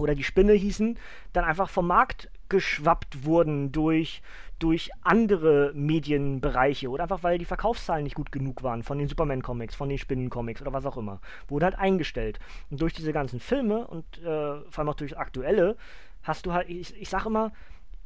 [0.00, 0.98] oder die Spinne hießen,
[1.32, 4.22] dann einfach vom Markt geschwappt wurden durch,
[4.58, 9.74] durch andere Medienbereiche oder einfach weil die Verkaufszahlen nicht gut genug waren von den Superman-Comics,
[9.74, 11.20] von den Spinnen-Comics oder was auch immer.
[11.48, 12.38] Wurde halt eingestellt.
[12.70, 15.76] Und durch diese ganzen Filme und äh, vor allem auch durch aktuelle,
[16.22, 17.52] hast du halt, ich, ich sag immer,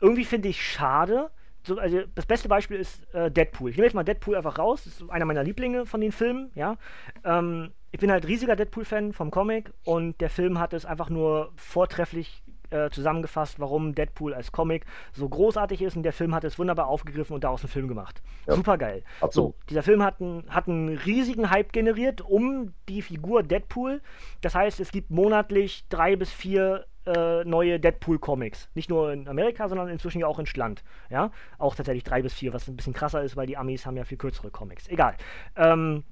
[0.01, 1.31] irgendwie finde ich schade,
[1.66, 3.71] so, also das beste Beispiel ist äh, Deadpool.
[3.71, 6.51] Ich nehme jetzt mal Deadpool einfach raus, das ist einer meiner Lieblinge von den Filmen,
[6.55, 6.77] ja.
[7.25, 11.53] Ähm, ich bin halt riesiger Deadpool-Fan vom Comic und der Film hat es einfach nur
[11.55, 16.59] vortrefflich äh, zusammengefasst, warum Deadpool als Comic so großartig ist und der Film hat es
[16.59, 18.21] wunderbar aufgegriffen und daraus einen Film gemacht.
[18.49, 18.57] Ja.
[18.57, 19.05] Super geil.
[19.31, 24.03] So, dieser Film hat, ein, hat einen riesigen Hype generiert um die Figur Deadpool.
[24.41, 28.71] Das heißt, es gibt monatlich drei bis vier äh, neue Deadpool-Comics.
[28.75, 30.83] Nicht nur in Amerika, sondern inzwischen ja auch in Schland.
[31.11, 31.31] Ja?
[31.59, 34.05] Auch tatsächlich drei bis vier, was ein bisschen krasser ist, weil die Amis haben ja
[34.05, 34.89] viel kürzere Comics.
[34.89, 35.15] Egal.
[35.55, 36.03] Ähm,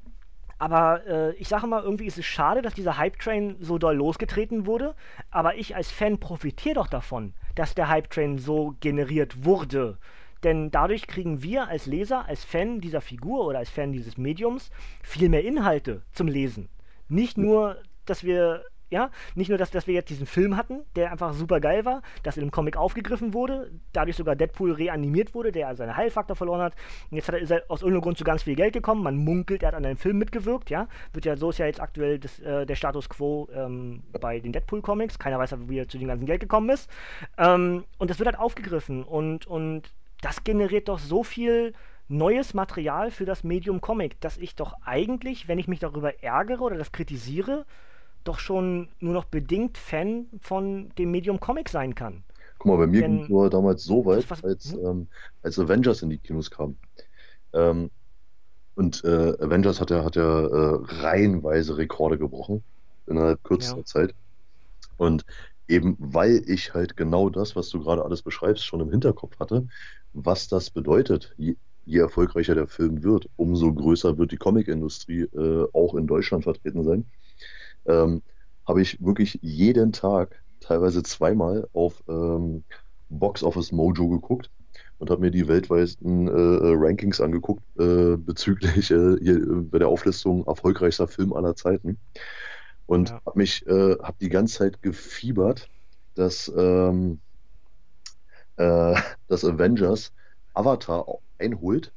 [0.58, 4.66] aber äh, ich sage mal, irgendwie ist es schade, dass dieser Hype-Train so doll losgetreten
[4.66, 4.94] wurde.
[5.30, 9.98] Aber ich als Fan profitiere doch davon, dass der Hype-Train so generiert wurde.
[10.42, 14.70] Denn dadurch kriegen wir als Leser, als Fan dieser Figur oder als Fan dieses Mediums
[15.02, 16.68] viel mehr Inhalte zum Lesen.
[17.08, 21.10] Nicht nur, dass wir ja, nicht nur, dass, dass wir jetzt diesen Film hatten, der
[21.10, 25.50] einfach super geil war, dass in dem Comic aufgegriffen wurde, dadurch sogar Deadpool reanimiert wurde,
[25.50, 26.74] der seinen Heilfaktor verloren hat.
[27.10, 29.02] Und jetzt hat er, ist er aus irgendeinem Grund zu ganz viel Geld gekommen.
[29.02, 30.88] Man munkelt, er hat an einem Film mitgewirkt, ja.
[31.12, 34.52] Wird ja, so ist ja jetzt aktuell das, äh, der Status quo ähm, bei den
[34.52, 35.18] Deadpool-Comics.
[35.18, 36.90] Keiner weiß, wie er zu dem ganzen Geld gekommen ist.
[37.38, 39.90] Ähm, und das wird halt aufgegriffen und, und
[40.20, 41.72] das generiert doch so viel
[42.08, 46.60] neues Material für das Medium Comic, dass ich doch eigentlich, wenn ich mich darüber ärgere
[46.60, 47.64] oder das kritisiere,
[48.24, 52.24] doch schon nur noch bedingt Fan von dem Medium Comic sein kann.
[52.58, 54.86] Guck mal, bei mir ging es nur damals so weit, was, als, hm?
[54.86, 55.08] ähm,
[55.42, 56.76] als Avengers in die Kinos kam.
[57.52, 57.90] Ähm,
[58.74, 62.62] und äh, Avengers hat ja, hat ja äh, reihenweise Rekorde gebrochen
[63.06, 63.84] innerhalb kürzester ja.
[63.84, 64.14] Zeit.
[64.96, 65.24] Und
[65.68, 69.66] eben weil ich halt genau das, was du gerade alles beschreibst, schon im Hinterkopf hatte,
[70.12, 75.66] was das bedeutet, je, je erfolgreicher der Film wird, umso größer wird die Comicindustrie äh,
[75.72, 77.04] auch in Deutschland vertreten sein
[77.86, 78.22] ähm,
[78.66, 82.64] habe ich wirklich jeden Tag, teilweise zweimal, auf ähm,
[83.08, 84.50] Box Office Mojo geguckt
[84.98, 89.40] und habe mir die weltweiten äh, äh, Rankings angeguckt äh, bezüglich äh, hier,
[89.70, 91.98] bei der Auflistung erfolgreichster Film aller Zeiten
[92.86, 93.20] und ja.
[93.26, 95.68] habe mich äh, habe die ganze Zeit gefiebert,
[96.14, 97.20] dass ähm,
[98.56, 98.94] äh,
[99.28, 100.12] dass Avengers
[100.54, 101.06] Avatar
[101.38, 101.92] einholt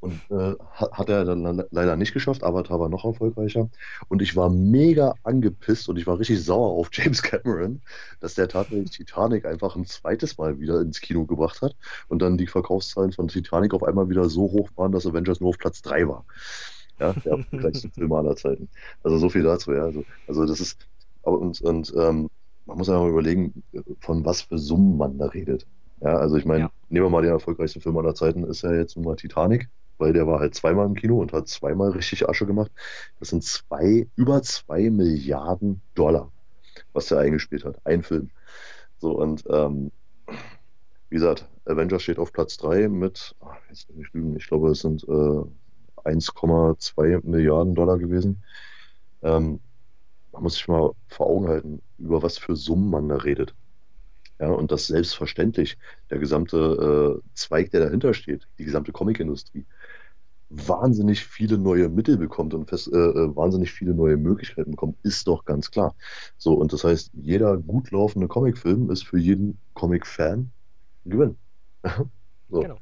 [0.00, 2.42] und äh, hat er dann leider nicht geschafft.
[2.42, 3.68] Avatar war noch erfolgreicher.
[4.08, 7.82] Und ich war mega angepisst und ich war richtig sauer auf James Cameron,
[8.20, 11.76] dass der tatsächlich Titanic einfach ein zweites Mal wieder ins Kino gebracht hat
[12.08, 15.50] und dann die Verkaufszahlen von Titanic auf einmal wieder so hoch waren, dass Avengers nur
[15.50, 16.24] auf Platz 3 war.
[16.98, 18.68] Ja, der erfolgreichste Film aller Zeiten.
[19.02, 19.84] Also so viel dazu, ja.
[19.84, 20.78] Also, also das ist,
[21.22, 22.30] und, und ähm,
[22.64, 23.62] man muss einfach mal überlegen,
[24.00, 25.66] von was für Summen man da redet.
[26.00, 26.70] Ja, also ich meine, ja.
[26.88, 29.68] nehmen wir mal den erfolgreichsten Film aller Zeiten, ist ja jetzt nun mal Titanic
[30.00, 32.72] weil der war halt zweimal im Kino und hat zweimal richtig Asche gemacht.
[33.18, 36.32] Das sind zwei, über zwei Milliarden Dollar,
[36.92, 37.80] was der eingespielt hat.
[37.84, 38.30] Ein Film.
[38.98, 39.92] So, und ähm,
[41.08, 44.80] wie gesagt, Avengers steht auf Platz 3 mit, ach, jetzt nicht lügen, ich glaube, es
[44.80, 45.42] sind äh,
[46.04, 48.42] 1,2 Milliarden Dollar gewesen.
[49.22, 49.60] Ähm,
[50.32, 53.54] man muss sich mal vor Augen halten, über was für Summen man da redet.
[54.38, 55.76] Ja, und das selbstverständlich
[56.08, 59.66] der gesamte äh, Zweig, der dahinter steht, die gesamte Comicindustrie,
[60.50, 65.26] wahnsinnig viele neue Mittel bekommt und fest, äh, äh, wahnsinnig viele neue Möglichkeiten bekommt, ist
[65.26, 65.94] doch ganz klar.
[66.36, 70.50] So, und das heißt, jeder gut laufende Comicfilm ist für jeden Comic-Fan
[71.06, 71.36] ein Gewinn.
[72.50, 72.60] so.
[72.60, 72.76] Genau.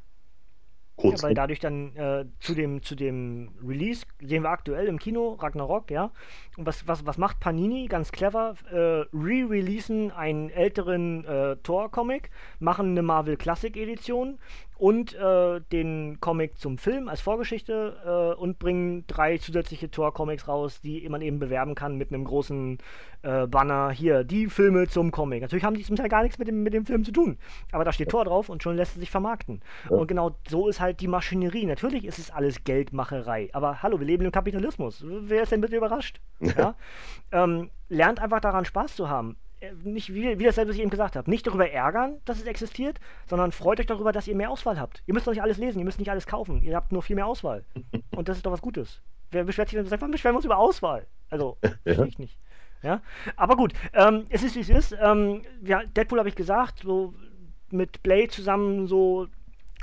[0.99, 1.23] Kurz.
[1.23, 5.35] Ja, weil dadurch dann äh, zu, dem, zu dem Release sehen wir aktuell im Kino
[5.35, 6.11] Ragnarok, ja.
[6.57, 7.87] Und was, was, was macht Panini?
[7.87, 14.41] Ganz clever, äh, re-releasen einen älteren äh, Thor-Comic, machen eine Marvel Classic Edition
[14.79, 20.81] und äh, den Comic zum Film als Vorgeschichte äh, und bringen drei zusätzliche Tor-Comics raus,
[20.81, 22.79] die man eben bewerben kann mit einem großen
[23.23, 23.91] äh, Banner.
[23.91, 25.43] Hier, die Filme zum Comic.
[25.43, 27.39] Natürlich haben die zum Teil gar nichts mit dem, mit dem Film zu tun,
[27.73, 29.63] aber da steht Tor drauf und schon lässt es sich vermarkten.
[29.91, 29.97] Ja.
[29.97, 31.67] Und genau so ist halt die Maschinerie.
[31.67, 35.05] Natürlich ist es alles Geldmacherei, aber hallo, wir leben im Kapitalismus.
[35.05, 36.21] Wer ist denn bitte überrascht?
[36.57, 36.75] Ja?
[37.31, 39.37] ähm, lernt einfach daran Spaß zu haben.
[39.61, 42.45] Äh, nicht wie, wie das was ich eben gesagt habe, nicht darüber ärgern, dass es
[42.45, 45.03] existiert, sondern freut euch darüber, dass ihr mehr Auswahl habt.
[45.07, 47.17] Ihr müsst doch nicht alles lesen, ihr müsst nicht alles kaufen, ihr habt nur viel
[47.17, 47.65] mehr Auswahl.
[48.17, 49.01] Und das ist doch was Gutes.
[49.31, 49.87] Wer beschwert sich denn?
[49.87, 51.07] Seit wann beschweren wir uns über Auswahl?
[51.31, 52.05] Also, ja.
[52.05, 52.39] ich nicht.
[52.83, 53.03] Ja?
[53.37, 54.97] Aber gut, ähm, es ist wie es ist.
[55.01, 57.15] Ähm, ja, Deadpool habe ich gesagt, so
[57.71, 59.27] mit Blade zusammen so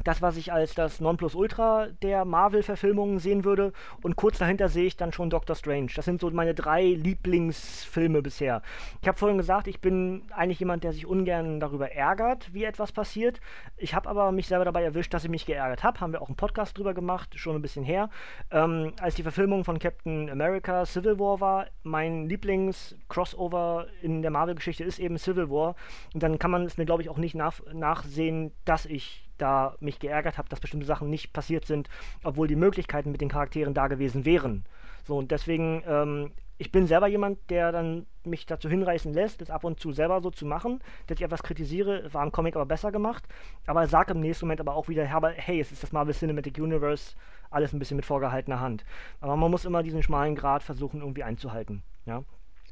[0.06, 3.74] das, was ich als das Nonplusultra der Marvel-Verfilmungen sehen würde.
[4.02, 5.92] Und kurz dahinter sehe ich dann schon Doctor Strange.
[5.96, 8.62] Das sind so meine drei Lieblingsfilme bisher.
[9.02, 12.92] Ich habe vorhin gesagt, ich bin eigentlich jemand, der sich ungern darüber ärgert, wie etwas
[12.92, 13.42] passiert.
[13.78, 16.00] Ich habe aber mich selber dabei erwischt, dass ich mich geärgert habe.
[16.00, 18.10] Haben wir auch einen Podcast drüber gemacht, schon ein bisschen her.
[18.52, 24.84] Ähm, als die Verfilmung von Captain America Civil War war, mein Lieblings-Crossover in der Marvel-Geschichte
[24.84, 25.76] ist eben Civil War.
[26.14, 29.76] Und dann kann man es mir, glaube ich, auch nicht nach nachsehen, dass ich da
[29.80, 31.90] mich geärgert habe, dass bestimmte Sachen nicht passiert sind,
[32.24, 34.66] obwohl die Möglichkeiten mit den Charakteren da gewesen wären.
[35.06, 39.50] So, und deswegen, ähm, ich bin selber jemand, der dann mich dazu hinreißen lässt, das
[39.50, 42.66] ab und zu selber so zu machen, dass ich etwas kritisiere, war im Comic aber
[42.66, 43.24] besser gemacht,
[43.68, 47.16] aber sage im nächsten Moment aber auch wieder, hey, es ist das Marvel Cinematic Universe,
[47.52, 48.84] alles ein bisschen mit vorgehaltener Hand.
[49.22, 52.24] Aber man muss immer diesen schmalen Grad versuchen irgendwie einzuhalten, ja.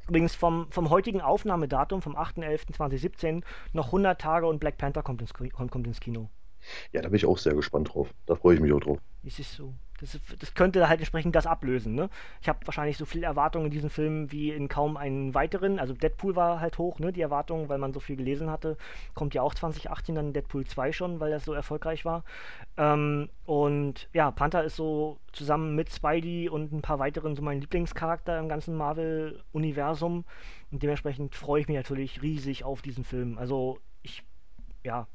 [0.08, 3.42] Übrigens vom, vom heutigen Aufnahmedatum, vom 8.11.2017,
[3.72, 6.28] noch 100 Tage und Black Panther kommt ins, kommt ins Kino.
[6.92, 8.08] Ja, da bin ich auch sehr gespannt drauf.
[8.26, 8.98] Da freue ich mich auch drauf.
[9.24, 9.74] Es ist so.
[10.00, 11.94] Das, das könnte halt entsprechend das ablösen.
[11.94, 12.10] Ne?
[12.42, 15.78] Ich habe wahrscheinlich so viel Erwartungen in diesem Film wie in kaum einen weiteren.
[15.78, 17.12] Also Deadpool war halt hoch, ne?
[17.12, 18.76] die Erwartungen, weil man so viel gelesen hatte.
[19.14, 22.24] Kommt ja auch 2018 dann Deadpool 2 schon, weil das so erfolgreich war.
[22.76, 27.60] Ähm, und ja, Panther ist so zusammen mit Spidey und ein paar weiteren so mein
[27.60, 30.24] Lieblingscharakter im ganzen Marvel-Universum.
[30.72, 33.38] Und dementsprechend freue ich mich natürlich riesig auf diesen Film.
[33.38, 34.24] Also ich,
[34.82, 35.06] ja,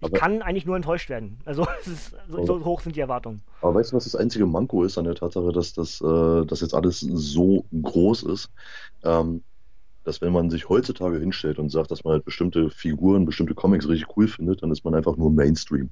[0.00, 1.38] ich kann eigentlich nur enttäuscht werden.
[1.44, 3.42] Also ist, so, so, hoch sind die Erwartungen.
[3.60, 6.60] Aber weißt du, was das einzige Manko ist an der Tatsache, dass das, äh, dass
[6.60, 8.50] jetzt alles so groß ist?
[9.04, 9.42] Ähm,
[10.04, 13.88] dass wenn man sich heutzutage hinstellt und sagt, dass man halt bestimmte Figuren, bestimmte Comics
[13.88, 15.90] richtig cool findet, dann ist man einfach nur Mainstream.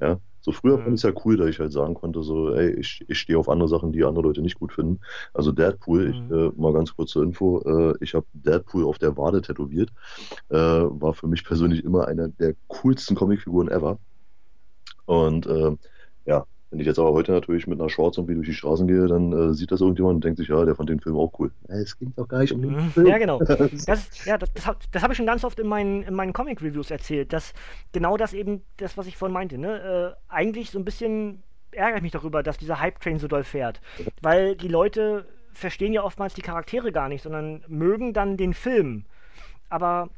[0.00, 0.18] Ja?
[0.42, 3.04] So früher fand ich es ja cool, dass ich halt sagen konnte, so, ey, ich,
[3.08, 5.00] ich stehe auf andere Sachen, die andere Leute nicht gut finden.
[5.34, 6.12] Also Deadpool, mhm.
[6.12, 9.90] ich, äh, mal ganz kurz zur Info, äh, ich habe Deadpool auf der Wade tätowiert.
[10.48, 13.98] Äh, war für mich persönlich immer eine der coolsten Comicfiguren ever.
[15.04, 15.76] Und äh,
[16.24, 19.06] ja, wenn ich jetzt aber heute natürlich mit einer Shorts irgendwie durch die Straßen gehe,
[19.08, 21.50] dann äh, sieht das irgendjemand und denkt sich, ja, der fand den Film auch cool.
[21.66, 22.90] Es ging doch gar nicht um den mhm.
[22.90, 23.06] Film.
[23.06, 23.40] Ja, genau.
[23.86, 26.90] Das, ja, das, das, das habe ich schon ganz oft in meinen, in meinen Comic-Reviews
[26.90, 27.52] erzählt, dass
[27.92, 31.42] genau das eben, das, was ich vorhin meinte, ne, äh, eigentlich so ein bisschen
[31.72, 33.80] ärgere ich mich darüber, dass dieser Hype-Train so doll fährt.
[34.22, 39.04] Weil die Leute verstehen ja oftmals die Charaktere gar nicht, sondern mögen dann den Film.
[39.68, 40.10] Aber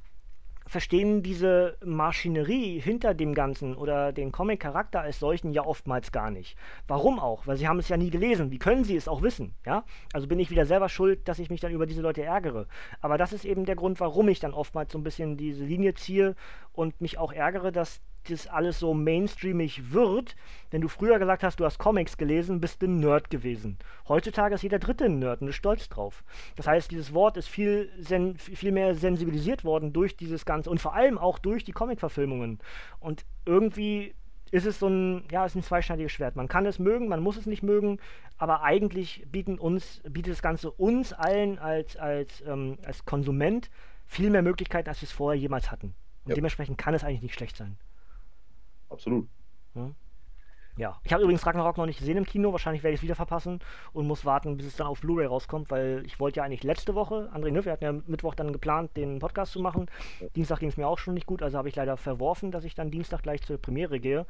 [0.66, 6.56] verstehen diese Maschinerie hinter dem Ganzen oder den Comic-Charakter als solchen ja oftmals gar nicht.
[6.86, 7.47] Warum auch?
[7.47, 8.51] Weil sie haben es ja nie gelesen.
[8.51, 9.55] Wie können sie es auch wissen?
[9.66, 9.84] Ja?
[10.12, 12.66] Also bin ich wieder selber schuld, dass ich mich dann über diese Leute ärgere.
[13.01, 15.94] Aber das ist eben der Grund, warum ich dann oftmals so ein bisschen diese Linie
[15.94, 16.34] ziehe
[16.73, 20.36] und mich auch ärgere, dass das alles so mainstreamig wird.
[20.70, 23.78] Wenn du früher gesagt hast, du hast Comics gelesen, bist du ein Nerd gewesen.
[24.09, 26.23] Heutzutage ist jeder Dritte ein Nerd und ist stolz drauf.
[26.57, 27.90] Das heißt, dieses Wort ist viel,
[28.39, 32.61] viel mehr sensibilisiert worden durch dieses Ganze und vor allem auch durch die Comic-Verfilmungen.
[33.01, 34.15] Und irgendwie
[34.53, 36.36] ist es so ein, ja, ist ein zweischneidiges Schwert.
[36.36, 37.99] Man kann es mögen, man muss es nicht mögen,
[38.36, 43.70] aber eigentlich bieten uns, bietet das Ganze uns allen als, als, ähm, als Konsument
[44.07, 45.94] viel mehr Möglichkeiten, als wir es vorher jemals hatten.
[46.24, 46.35] Und ja.
[46.35, 47.77] dementsprechend kann es eigentlich nicht schlecht sein
[48.93, 49.27] absolut.
[49.74, 49.94] Hm?
[50.78, 52.53] Ja, ich habe übrigens Ragnarok noch nicht gesehen im Kino.
[52.53, 53.61] Wahrscheinlich werde ich es wieder verpassen
[53.93, 56.94] und muss warten, bis es dann auf Blu-ray rauskommt, weil ich wollte ja eigentlich letzte
[56.94, 59.90] Woche, André Nöff, wir hatten ja Mittwoch dann geplant, den Podcast zu machen.
[60.20, 60.28] Ja.
[60.35, 62.74] Dienstag ging es mir auch schon nicht gut, also habe ich leider verworfen, dass ich
[62.74, 64.24] dann Dienstag gleich zur Premiere gehe.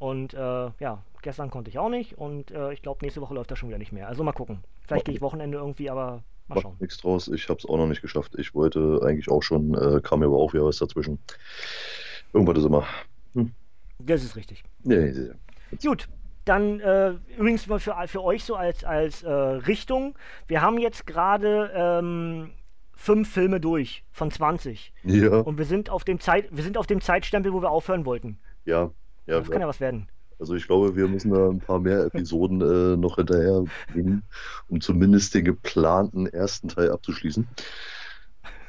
[0.00, 3.52] Und äh, ja, gestern konnte ich auch nicht und äh, ich glaube, nächste Woche läuft
[3.52, 4.08] das schon wieder nicht mehr.
[4.08, 4.64] Also mal gucken.
[4.80, 6.76] Vielleicht gehe ich Wochenende irgendwie, aber mal schauen.
[6.80, 7.28] nichts draus.
[7.28, 8.34] Ich habe es auch noch nicht geschafft.
[8.38, 11.18] Ich wollte eigentlich auch schon, äh, kam mir aber auch wieder was dazwischen.
[12.32, 12.86] Irgendwas ist immer.
[13.34, 13.52] Hm.
[13.98, 14.62] Das ist richtig.
[14.82, 15.12] Nee,
[15.82, 16.08] Gut,
[16.44, 20.16] dann äh, übrigens mal für, für euch so als, als äh, Richtung.
[20.46, 22.50] Wir haben jetzt gerade ähm,
[22.94, 24.92] fünf Filme durch von 20.
[25.04, 25.38] Ja.
[25.38, 28.38] Und wir sind auf dem Zeit, wir sind auf dem Zeitstempel, wo wir aufhören wollten.
[28.64, 28.90] Ja,
[29.26, 29.40] ja.
[29.40, 30.08] Das kann ja was werden.
[30.44, 34.22] Also ich glaube, wir müssen da ein paar mehr Episoden äh, noch hinterher bringen,
[34.68, 37.48] um zumindest den geplanten ersten Teil abzuschließen.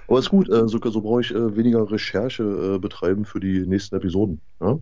[0.07, 3.67] Aber ist gut, äh, so, so brauche ich äh, weniger Recherche äh, betreiben für die
[3.67, 4.39] nächsten Episoden.
[4.61, 4.79] Ja?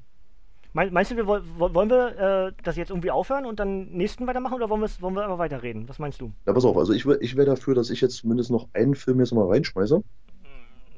[0.73, 4.69] meinst du, wir, wollen wir äh, das jetzt irgendwie aufhören und dann nächsten weitermachen oder
[4.69, 5.89] wollen, wollen wir aber weiterreden?
[5.89, 6.31] Was meinst du?
[6.45, 9.19] Ja, pass auf, also ich, ich wäre dafür, dass ich jetzt zumindest noch einen Film
[9.19, 10.03] jetzt mal reinschmeiße.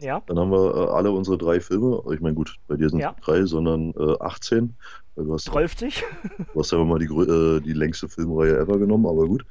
[0.06, 0.22] Ja.
[0.28, 2.02] Dann haben wir äh, alle unsere drei Filme.
[2.14, 3.16] Ich meine, gut, bei dir sind es ja.
[3.22, 4.76] drei, sondern äh, 18.
[5.16, 5.76] Du hast, 12.
[6.54, 9.46] Du hast ja mal die, äh, die längste Filmreihe ever genommen, aber gut.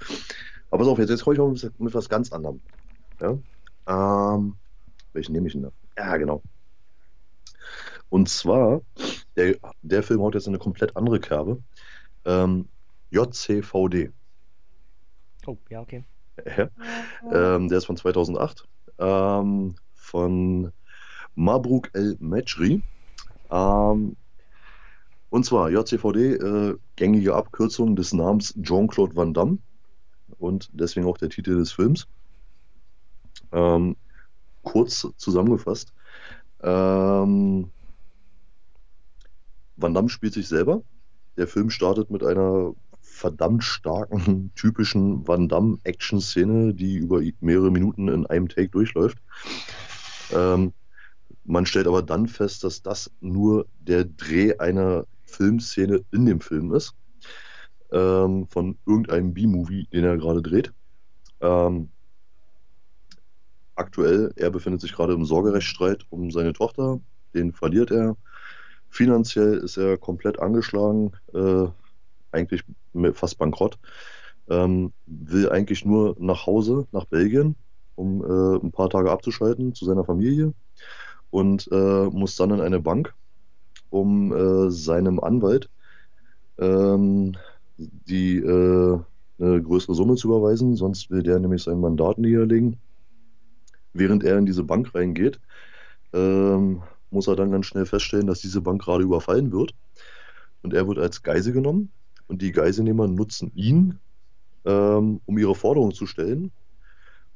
[0.71, 2.61] Aber pass auf, jetzt, jetzt komme ich mal mit, mit was ganz anderem.
[3.21, 4.37] Ja?
[4.37, 4.55] Ähm,
[5.13, 5.73] welchen nehme ich denn da?
[5.97, 6.43] Ja, genau.
[8.09, 8.83] Und zwar,
[9.37, 11.61] der, der Film haut jetzt in eine komplett andere Kerbe.
[12.25, 12.69] Ähm,
[13.11, 14.13] JCVD.
[15.47, 16.05] Oh, ja, okay.
[16.57, 16.69] Ja.
[17.33, 18.69] Ähm, der ist von 2008.
[18.99, 19.77] Ähm,
[20.15, 20.71] von
[21.35, 22.83] Mabruk El Mechri.
[23.51, 24.17] Ähm,
[25.29, 29.59] und zwar JCVD, äh, gängige Abkürzung des Namens Jean-Claude Van Damme
[30.39, 32.07] und deswegen auch der Titel des Films.
[33.51, 33.97] Ähm,
[34.63, 35.93] kurz zusammengefasst.
[36.63, 37.73] Ähm,
[39.77, 40.85] Van Damme spielt sich selber.
[41.37, 48.27] Der Film startet mit einer verdammt starken, typischen Van Damme-Action-Szene, die über mehrere Minuten in
[48.27, 49.19] einem Take durchläuft.
[50.35, 50.73] Ähm,
[51.45, 56.73] man stellt aber dann fest, dass das nur der Dreh einer Filmszene in dem Film
[56.75, 56.95] ist.
[57.93, 60.73] Ähm, von irgendeinem B-Movie, den er gerade dreht.
[61.41, 61.91] Ähm,
[63.77, 67.01] aktuell, er befindet sich gerade im Sorgerechtsstreit um seine Tochter.
[67.35, 68.17] Den verliert er.
[68.89, 71.67] Finanziell ist er komplett angeschlagen, äh,
[72.31, 72.63] eigentlich
[73.13, 73.79] fast bankrott.
[74.49, 77.57] Ähm, will eigentlich nur nach Hause, nach Belgien,
[77.97, 80.53] um äh, ein paar Tage abzuschalten zu seiner Familie
[81.31, 83.15] und äh, muss dann in eine Bank,
[83.91, 85.69] um äh, seinem Anwalt
[86.59, 87.37] ähm,
[87.77, 88.99] die äh,
[89.39, 92.77] eine größere Summe zu überweisen, sonst will der nämlich sein Mandat niederlegen.
[93.93, 95.41] Während er in diese Bank reingeht,
[96.13, 99.75] ähm, muss er dann ganz schnell feststellen, dass diese Bank gerade überfallen wird.
[100.63, 101.91] Und er wird als Geise genommen
[102.27, 103.99] und die Geiselnehmer nutzen ihn,
[104.65, 106.53] ähm, um ihre Forderung zu stellen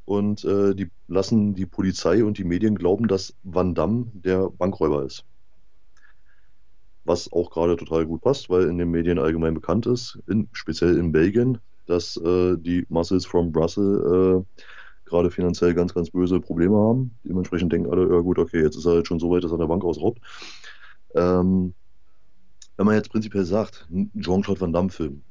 [0.08, 5.04] und äh, die lassen die Polizei und die Medien glauben, dass Van Damme der Bankräuber
[5.04, 5.26] ist.
[7.04, 10.96] Was auch gerade total gut passt, weil in den Medien allgemein bekannt ist, in, speziell
[10.96, 14.64] in Belgien, dass äh, die Muscles from Brussels äh,
[15.04, 17.14] gerade finanziell ganz, ganz böse Probleme haben.
[17.24, 19.58] Dementsprechend denken alle, ja gut, okay, jetzt ist er halt schon so weit, dass er
[19.58, 20.22] der Bank ausraubt.
[21.14, 21.74] Ähm,
[22.78, 23.86] wenn man jetzt prinzipiell sagt,
[24.18, 25.22] Jean-Claude Van Damme-Film,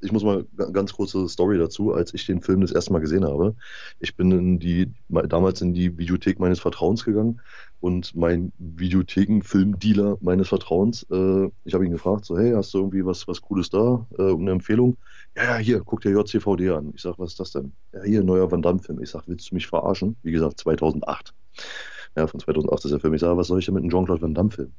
[0.00, 3.24] ich muss mal ganz kurze Story dazu, als ich den Film das erste Mal gesehen
[3.24, 3.54] habe.
[3.98, 7.40] Ich bin in die, damals in die Videothek meines Vertrauens gegangen
[7.80, 13.04] und mein Videotheken-Filmdealer meines Vertrauens, äh, ich habe ihn gefragt, so, hey, hast du irgendwie
[13.04, 14.96] was, was Cooles da, äh, eine Empfehlung?
[15.36, 16.92] Ja, ja, hier, guck dir JCVD an.
[16.94, 17.72] Ich sag, was ist das denn?
[17.92, 19.02] Ja, hier, neuer Van Damme-Film.
[19.02, 20.16] Ich sag, willst du mich verarschen?
[20.22, 21.34] Wie gesagt, 2008.
[22.16, 23.14] Ja, von 2008 ist der Film.
[23.14, 24.72] Ich sage, was soll ich denn mit einem Jean-Claude Van Damme-Film?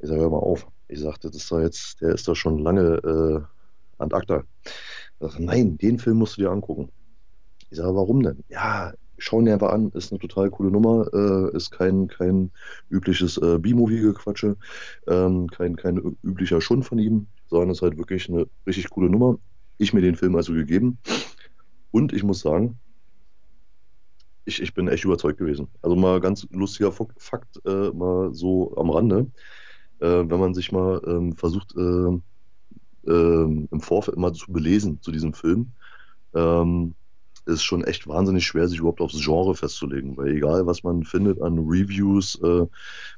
[0.00, 0.66] Ich sage, hör mal auf.
[0.88, 3.53] Ich sagte, das ist doch jetzt, der ist doch schon lange äh,
[3.98, 4.44] an acta.
[5.38, 6.90] Nein, den Film musst du dir angucken.
[7.70, 8.44] Ich sage, warum denn?
[8.48, 12.50] Ja, schau ihn einfach an, ist eine total coole Nummer, äh, ist kein, kein
[12.90, 14.56] übliches äh, B-Movie-Gequatsche,
[15.08, 19.38] ähm, kein, kein üblicher Schund von ihm, sondern ist halt wirklich eine richtig coole Nummer.
[19.78, 20.98] Ich mir den Film also gegeben
[21.90, 22.78] und ich muss sagen,
[24.44, 25.68] ich, ich bin echt überzeugt gewesen.
[25.82, 29.30] Also mal ganz lustiger Fakt, äh, mal so am Rande.
[30.00, 32.20] Äh, wenn man sich mal ähm, versucht, äh,
[33.06, 35.72] ähm, im Vorfeld mal zu belesen zu diesem Film,
[36.34, 36.94] ähm,
[37.46, 41.40] ist schon echt wahnsinnig schwer, sich überhaupt aufs Genre festzulegen, weil egal, was man findet
[41.42, 42.66] an Reviews äh,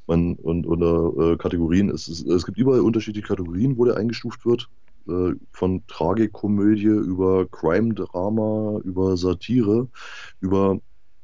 [0.07, 4.45] man, und oder äh, Kategorien, es, es, es, gibt überall unterschiedliche Kategorien, wo der eingestuft
[4.45, 4.69] wird,
[5.09, 9.89] äh, von Tragikomödie über Crime-Drama, über Satire,
[10.41, 10.81] über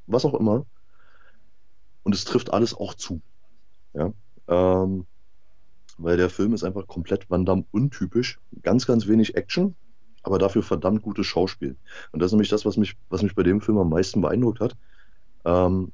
[0.06, 0.64] was auch immer.
[2.04, 3.20] Und es trifft alles auch zu.
[3.94, 4.12] Ja.
[4.48, 5.06] Ähm,
[6.02, 8.40] weil der Film ist einfach komplett Van Damme untypisch.
[8.62, 9.74] Ganz, ganz wenig Action,
[10.22, 11.76] aber dafür verdammt gutes Schauspiel.
[12.12, 14.60] Und das ist nämlich das, was mich, was mich bei dem Film am meisten beeindruckt
[14.60, 14.76] hat.
[15.44, 15.92] Ähm,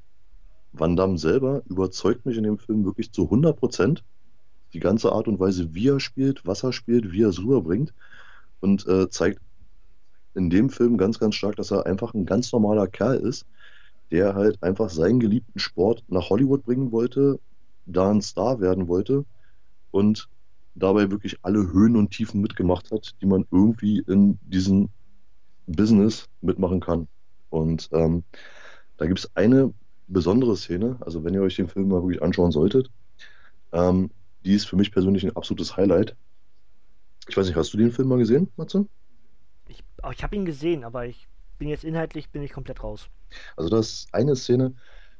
[0.73, 4.03] Van Damme selber überzeugt mich in dem Film wirklich zu 100 Prozent.
[4.73, 7.93] Die ganze Art und Weise, wie er spielt, was er spielt, wie er es rüberbringt
[8.59, 9.41] und äh, zeigt
[10.35, 13.47] in dem Film ganz, ganz stark, dass er einfach ein ganz normaler Kerl ist,
[14.11, 17.39] der halt einfach seinen geliebten Sport nach Hollywood bringen wollte,
[17.87, 19.25] da ein Star werden wollte
[19.91, 20.29] und
[20.75, 24.89] dabei wirklich alle Höhen und Tiefen mitgemacht hat, die man irgendwie in diesem
[25.67, 27.07] Business mitmachen kann.
[27.49, 28.23] Und ähm,
[28.97, 29.73] da gibt es eine
[30.07, 32.89] besondere Szene, also wenn ihr euch den Film mal wirklich anschauen solltet,
[33.71, 34.11] ähm,
[34.43, 36.15] die ist für mich persönlich ein absolutes Highlight.
[37.27, 38.87] Ich weiß nicht, hast du den Film mal gesehen, Matze?
[39.67, 41.27] Ich, ich habe ihn gesehen, aber ich
[41.59, 43.09] bin jetzt inhaltlich bin ich komplett raus.
[43.55, 44.73] Also das ist eine Szene,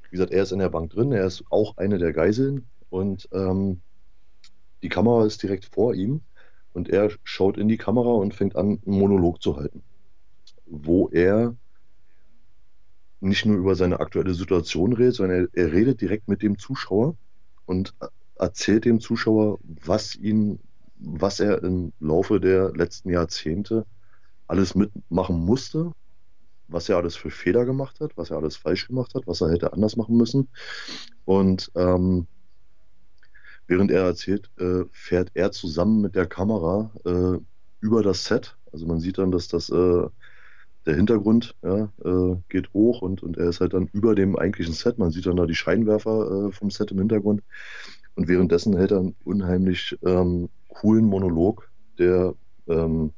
[0.04, 3.30] wie gesagt, er ist in der Bank drin, er ist auch eine der Geiseln und
[3.32, 3.82] ähm,
[4.84, 6.22] die Kamera ist direkt vor ihm
[6.74, 9.84] und er schaut in die Kamera und fängt an, einen Monolog zu halten,
[10.66, 11.56] wo er
[13.22, 17.16] nicht nur über seine aktuelle Situation redet, sondern er, er redet direkt mit dem Zuschauer
[17.66, 17.94] und
[18.36, 20.60] erzählt dem Zuschauer, was ihn,
[20.98, 23.86] was er im Laufe der letzten Jahrzehnte
[24.48, 25.92] alles mitmachen musste,
[26.68, 29.52] was er alles für Fehler gemacht hat, was er alles falsch gemacht hat, was er
[29.52, 30.48] hätte anders machen müssen.
[31.26, 32.28] Und ähm,
[33.70, 37.40] während er erzählt, äh, fährt er zusammen mit der Kamera äh,
[37.80, 38.58] über das Set.
[38.74, 40.08] Also man sieht dann, dass das äh,
[40.86, 41.92] der Hintergrund ja,
[42.48, 44.98] geht hoch und, und er ist halt dann über dem eigentlichen Set.
[44.98, 47.44] Man sieht dann da die Scheinwerfer vom Set im Hintergrund.
[48.16, 51.70] Und währenddessen hält er einen unheimlich ähm, coolen Monolog,
[52.00, 52.34] der
[52.68, 53.12] ähm,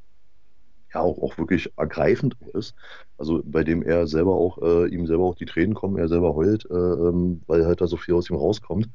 [0.92, 2.74] ja auch, auch wirklich ergreifend ist.
[3.16, 6.34] Also bei dem er selber auch, äh, ihm selber auch die Tränen kommen, er selber
[6.34, 8.88] heult, äh, ähm, weil halt da so viel aus ihm rauskommt.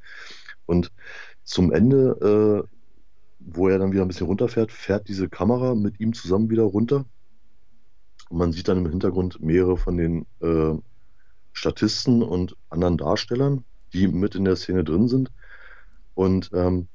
[0.66, 0.92] Und
[1.48, 2.70] zum Ende, äh,
[3.40, 7.06] wo er dann wieder ein bisschen runterfährt, fährt diese Kamera mit ihm zusammen wieder runter.
[8.30, 10.74] Und man sieht dann im Hintergrund mehrere von den äh,
[11.54, 13.64] Statisten und anderen Darstellern,
[13.94, 15.32] die mit in der Szene drin sind.
[16.16, 16.90] Und ähm,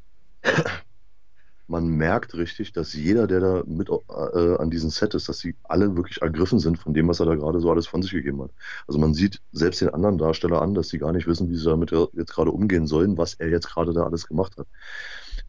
[1.69, 5.55] man merkt richtig, dass jeder, der da mit äh, an diesem Set ist, dass sie
[5.63, 8.43] alle wirklich ergriffen sind von dem, was er da gerade so alles von sich gegeben
[8.43, 8.51] hat.
[8.87, 11.65] Also man sieht selbst den anderen Darsteller an, dass sie gar nicht wissen, wie sie
[11.65, 14.67] damit jetzt gerade umgehen sollen, was er jetzt gerade da alles gemacht hat.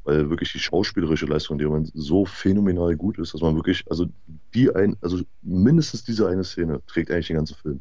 [0.04, 4.06] Weil wirklich die schauspielerische Leistung, die man so phänomenal gut ist, dass man wirklich, also
[4.54, 7.80] die ein, also mindestens diese eine Szene trägt eigentlich den ganzen Film.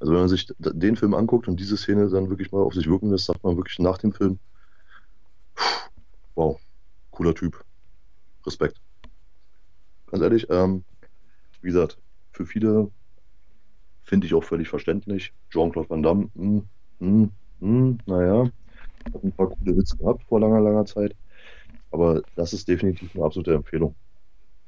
[0.00, 2.88] Also wenn man sich den Film anguckt und diese Szene dann wirklich mal auf sich
[2.88, 4.38] wirken lässt, sagt man wirklich nach dem Film,
[6.34, 6.58] wow,
[7.10, 7.64] cooler Typ.
[8.48, 8.80] Respekt.
[10.10, 10.84] Ganz ehrlich, ähm,
[11.60, 11.98] wie gesagt,
[12.32, 12.90] für viele
[14.02, 15.32] finde ich auch völlig verständlich.
[15.50, 16.62] Jean-Claude Van Damme, mh,
[17.00, 17.28] mh,
[17.60, 18.50] mh, naja,
[19.14, 21.14] hat ein paar coole Witze gehabt vor langer, langer Zeit.
[21.90, 23.94] Aber das ist definitiv eine absolute Empfehlung.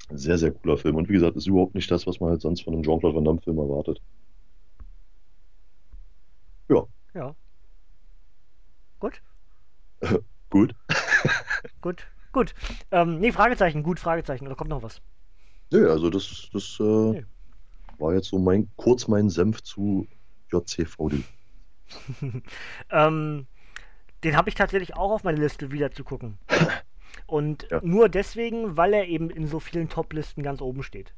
[0.09, 0.95] Ein sehr, sehr cooler Film.
[0.97, 3.25] Und wie gesagt, ist überhaupt nicht das, was man halt sonst von einem Jean-Claude Van
[3.25, 4.01] Damme-Film erwartet.
[6.69, 6.87] Ja.
[7.13, 7.35] Ja.
[8.99, 9.21] Gut.
[10.49, 10.75] Gut.
[11.81, 12.07] Gut.
[12.31, 12.53] Gut.
[12.91, 14.45] Ähm, nee, Fragezeichen, gut, Fragezeichen.
[14.45, 15.01] Oder kommt noch was?
[15.71, 17.25] Nee, also das, das äh, nee.
[17.99, 20.07] war jetzt so mein, kurz mein Senf zu
[20.51, 21.23] JCVD.
[22.89, 23.47] ähm,
[24.23, 26.37] den habe ich tatsächlich auch auf meine Liste wieder zu gucken.
[27.25, 27.81] Und ja.
[27.83, 31.13] nur deswegen, weil er eben in so vielen Top-Listen ganz oben steht.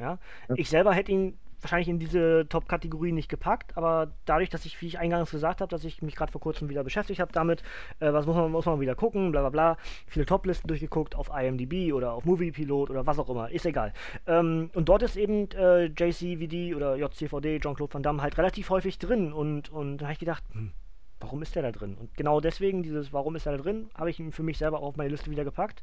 [0.00, 0.18] Ja?
[0.48, 0.54] ja?
[0.56, 4.86] Ich selber hätte ihn wahrscheinlich in diese Top-Kategorie nicht gepackt, aber dadurch, dass ich, wie
[4.86, 7.62] ich eingangs gesagt habe, dass ich mich gerade vor kurzem wieder beschäftigt habe damit,
[8.00, 9.76] äh, was muss man, muss man wieder gucken, bla bla bla,
[10.06, 13.92] viele Top-Listen durchgeguckt auf IMDb oder auf Moviepilot oder was auch immer, ist egal.
[14.26, 18.98] Ähm, und dort ist eben äh, JCVD oder JCVD, Jean-Claude Van Damme, halt relativ häufig
[18.98, 20.72] drin und, und da habe ich gedacht, hm,
[21.20, 21.96] warum ist der da drin?
[21.96, 24.80] Und genau deswegen, dieses Warum ist er da drin, habe ich ihn für mich selber
[24.80, 25.82] auf meine Liste wieder gepackt.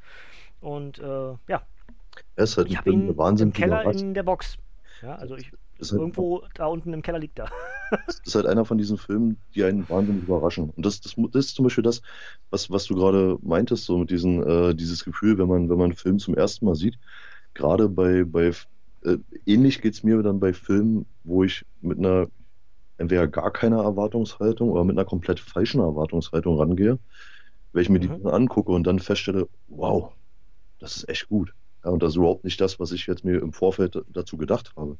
[0.62, 1.62] Und äh, ja.
[2.36, 4.58] Er ist halt ich habe ihn im Keller in der Box.
[5.02, 7.50] Ja, also ich Halt Irgendwo da unten im Keller liegt er.
[8.08, 10.70] das ist halt einer von diesen Filmen, die einen wahnsinnig überraschen.
[10.70, 12.02] Und das, das, das ist zum Beispiel das,
[12.50, 15.86] was, was du gerade meintest, so mit diesen, äh, dieses Gefühl, wenn man, wenn man
[15.86, 16.98] einen Film zum ersten Mal sieht.
[17.54, 18.52] Gerade bei, bei
[19.04, 22.28] äh, ähnlich geht es mir dann bei Filmen, wo ich mit einer
[22.98, 26.98] entweder gar keiner Erwartungshaltung oder mit einer komplett falschen Erwartungshaltung rangehe,
[27.74, 28.24] wenn ich mir mhm.
[28.24, 30.14] die angucke und dann feststelle, wow,
[30.80, 31.54] das ist echt gut.
[31.86, 34.74] Ja, und das ist überhaupt nicht das, was ich jetzt mir im Vorfeld dazu gedacht
[34.76, 34.98] habe.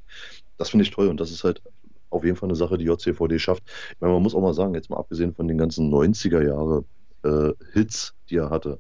[0.58, 1.64] Das finde ich toll und das ist halt
[2.12, 3.64] auf jeden Fall eine Sache, die JCVD schafft.
[3.92, 6.86] Ich meine, man muss auch mal sagen, jetzt mal abgesehen von den ganzen 90er Jahre
[7.24, 8.80] äh, Hits, die er hatte,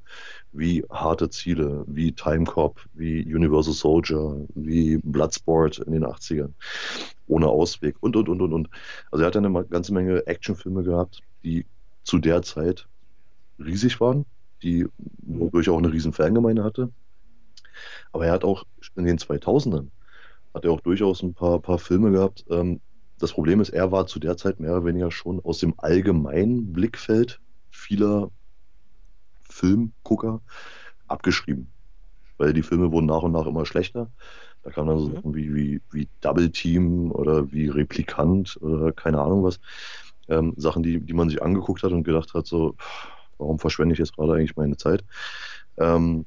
[0.51, 6.53] wie Harte Ziele, wie Time Cop, wie Universal Soldier, wie Bloodsport in den 80ern,
[7.25, 8.69] ohne Ausweg und, und, und, und, und.
[9.11, 11.65] Also er hat eine ganze Menge Actionfilme gehabt, die
[12.03, 12.87] zu der Zeit
[13.57, 14.25] riesig waren,
[14.61, 14.85] die
[15.23, 16.91] wodurch auch eine riesen Fangemeinde hatte.
[18.11, 18.63] Aber er hat auch
[18.95, 19.89] in den 2000ern
[20.55, 22.45] hat er auch durchaus ein paar, paar Filme gehabt.
[22.49, 22.79] Ähm,
[23.19, 26.73] das Problem ist, er war zu der Zeit mehr oder weniger schon aus dem allgemeinen
[26.73, 27.39] Blickfeld
[27.69, 28.31] vieler
[29.49, 30.41] Filmgucker
[31.07, 31.71] abgeschrieben.
[32.37, 34.09] Weil die Filme wurden nach und nach immer schlechter.
[34.63, 35.15] Da kamen dann so mhm.
[35.15, 39.59] Sachen wie, wie, wie Double Team oder wie Replikant oder keine Ahnung was.
[40.27, 42.75] Ähm, Sachen, die, die man sich angeguckt hat und gedacht hat, so,
[43.37, 45.03] warum verschwende ich jetzt gerade eigentlich meine Zeit?
[45.77, 46.25] Ähm,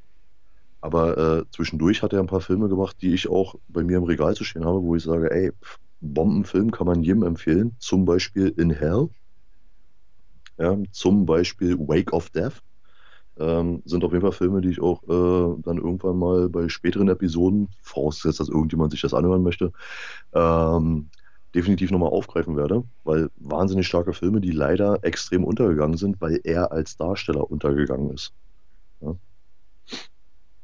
[0.80, 4.04] aber äh, zwischendurch hat er ein paar Filme gemacht, die ich auch bei mir im
[4.04, 5.52] Regal zu stehen habe, wo ich sage, ey,
[6.00, 7.74] Bombenfilm kann man jedem empfehlen.
[7.78, 9.08] Zum Beispiel In Hell.
[10.58, 12.62] Ja, zum Beispiel Wake of Death.
[13.38, 17.08] Ähm, sind auf jeden Fall Filme, die ich auch äh, dann irgendwann mal bei späteren
[17.08, 19.72] Episoden, vorausgesetzt, dass irgendjemand sich das anhören möchte,
[20.32, 21.08] ähm,
[21.54, 26.72] definitiv nochmal aufgreifen werde, weil wahnsinnig starke Filme, die leider extrem untergegangen sind, weil er
[26.72, 28.32] als Darsteller untergegangen ist.
[29.00, 29.14] Ja?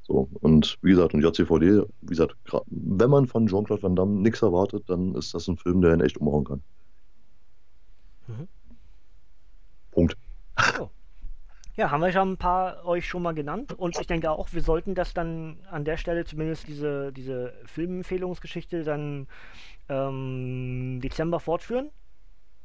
[0.07, 2.37] So, und wie gesagt, und JCVD, wie gesagt,
[2.67, 6.01] wenn man von Jean-Claude Van Damme nichts erwartet, dann ist das ein Film, der ihn
[6.01, 6.63] echt umhauen kann.
[8.27, 8.49] Mhm.
[9.93, 10.17] Punkt.
[10.79, 10.89] Oh.
[11.77, 14.63] Ja, haben wir schon ein paar euch schon mal genannt und ich denke auch, wir
[14.63, 19.27] sollten das dann an der Stelle zumindest diese, diese Filmempfehlungsgeschichte dann
[19.89, 21.91] ähm, Dezember fortführen.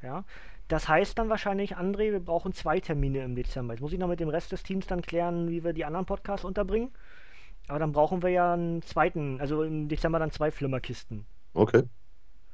[0.04, 0.26] Ja,
[0.68, 3.74] das heißt dann wahrscheinlich, André, wir brauchen zwei Termine im Dezember.
[3.74, 6.06] Jetzt muss ich noch mit dem Rest des Teams dann klären, wie wir die anderen
[6.06, 6.92] Podcasts unterbringen.
[7.70, 11.26] Aber dann brauchen wir ja einen zweiten, also im Dezember dann zwei Flimmerkisten.
[11.54, 11.84] Okay.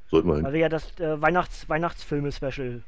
[0.07, 0.45] Sollten wir hin.
[0.45, 2.83] Weil wir ja das äh, Weihnachts Weihnachtsfilme-Special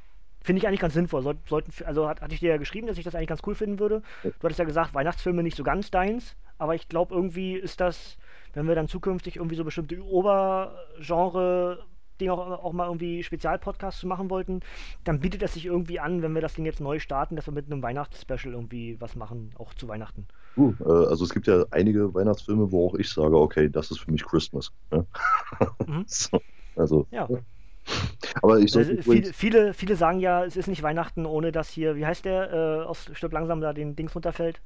[0.48, 1.24] Finde ich eigentlich ganz sinnvoll.
[1.24, 3.54] Soll, sollten, also hat, hatte ich dir ja geschrieben, dass ich das eigentlich ganz cool
[3.54, 4.02] finden würde.
[4.24, 8.18] Du hattest ja gesagt, Weihnachtsfilme nicht so ganz deins, aber ich glaube, irgendwie ist das,
[8.54, 11.84] wenn wir dann zukünftig irgendwie so bestimmte Obergenre
[12.22, 14.62] Ding auch, auch mal irgendwie Spezialpodcasts machen wollten,
[15.04, 17.54] dann bietet es sich irgendwie an, wenn wir das Ding jetzt neu starten, dass wir
[17.54, 20.28] mit einem Weihnachtsspecial irgendwie was machen, auch zu Weihnachten.
[20.58, 24.00] Uh, äh, also es gibt ja einige Weihnachtsfilme, wo auch ich sage, okay, das ist
[24.00, 24.72] für mich Christmas.
[24.92, 25.06] Ja?
[25.88, 26.04] Mhm.
[26.08, 26.42] so,
[26.76, 27.28] also ja.
[28.42, 31.70] Aber ich sollte also, viele, viele, viele sagen ja, es ist nicht Weihnachten, ohne dass
[31.70, 34.62] hier, wie heißt der, äh, aus Stück langsam da den Dings runterfällt?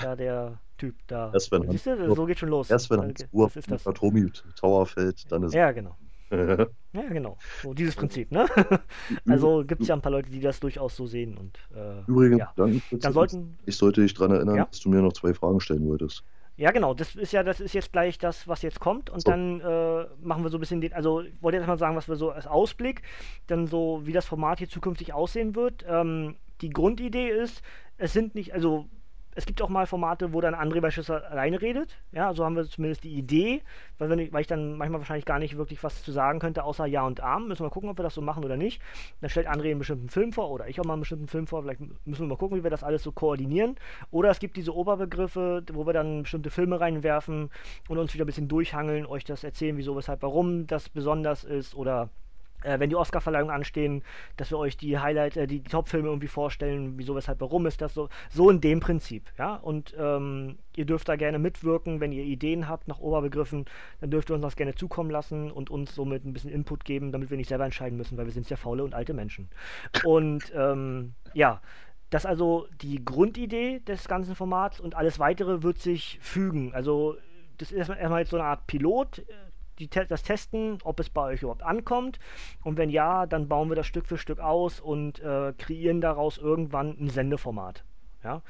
[0.00, 1.30] Ja, der Typ da.
[1.32, 2.70] Erst wenn Siehst du, so geht schon los.
[2.70, 5.96] Erst wenn Hans okay, Uhr auf Atomi Tower fällt, dann ist Ja, genau.
[6.92, 7.36] ja, genau.
[7.62, 8.46] So dieses Prinzip, ne?
[9.28, 11.36] also gibt es ja ein paar Leute, die das durchaus so sehen.
[11.36, 12.52] Und, äh, Übrigens, ja.
[12.56, 13.58] dann, dann sollten.
[13.66, 14.64] Ich sollte dich daran erinnern, ja?
[14.64, 16.24] dass du mir noch zwei Fragen stellen wolltest.
[16.56, 19.10] Ja, genau, das ist ja, das ist jetzt gleich das, was jetzt kommt.
[19.10, 19.30] Und so.
[19.30, 22.08] dann äh, machen wir so ein bisschen den, also ich wollte jetzt mal sagen, was
[22.08, 23.02] wir so als Ausblick,
[23.48, 25.84] dann so, wie das Format hier zukünftig aussehen wird.
[25.88, 27.62] Ähm, die Grundidee ist,
[27.98, 28.86] es sind nicht, also
[29.34, 31.98] es gibt auch mal Formate, wo dann André beispielsweise alleine redet.
[32.12, 33.62] Ja, so haben wir zumindest die Idee,
[33.98, 36.86] weil, nicht, weil ich dann manchmal wahrscheinlich gar nicht wirklich was zu sagen könnte, außer
[36.86, 37.48] Ja und Arm.
[37.48, 38.80] Müssen wir mal gucken, ob wir das so machen oder nicht.
[39.20, 41.62] Dann stellt André einen bestimmten Film vor oder ich auch mal einen bestimmten Film vor.
[41.62, 43.76] Vielleicht müssen wir mal gucken, wie wir das alles so koordinieren.
[44.10, 47.50] Oder es gibt diese Oberbegriffe, wo wir dann bestimmte Filme reinwerfen
[47.88, 51.74] und uns wieder ein bisschen durchhangeln, euch das erzählen, wieso, weshalb, warum das besonders ist
[51.74, 52.08] oder
[52.64, 54.02] äh, wenn die Oscar-Verleihungen anstehen,
[54.36, 57.80] dass wir euch die Highlight, äh, die, die Top-Filme irgendwie vorstellen, wieso, weshalb, warum ist
[57.80, 58.08] das so.
[58.30, 59.56] So in dem Prinzip, ja.
[59.56, 63.66] Und ähm, ihr dürft da gerne mitwirken, wenn ihr Ideen habt nach Oberbegriffen,
[64.00, 67.12] dann dürft ihr uns das gerne zukommen lassen und uns somit ein bisschen Input geben,
[67.12, 69.48] damit wir nicht selber entscheiden müssen, weil wir sind ja faule und alte Menschen.
[70.04, 71.60] Und ähm, ja,
[72.10, 76.72] das ist also die Grundidee des ganzen Formats und alles weitere wird sich fügen.
[76.74, 77.16] Also
[77.58, 79.22] das ist erstmal jetzt so eine Art Pilot
[79.78, 82.18] die, das testen, ob es bei euch überhaupt ankommt.
[82.62, 86.38] Und wenn ja, dann bauen wir das Stück für Stück aus und äh, kreieren daraus
[86.38, 87.84] irgendwann ein Sendeformat.
[88.22, 88.42] Ja?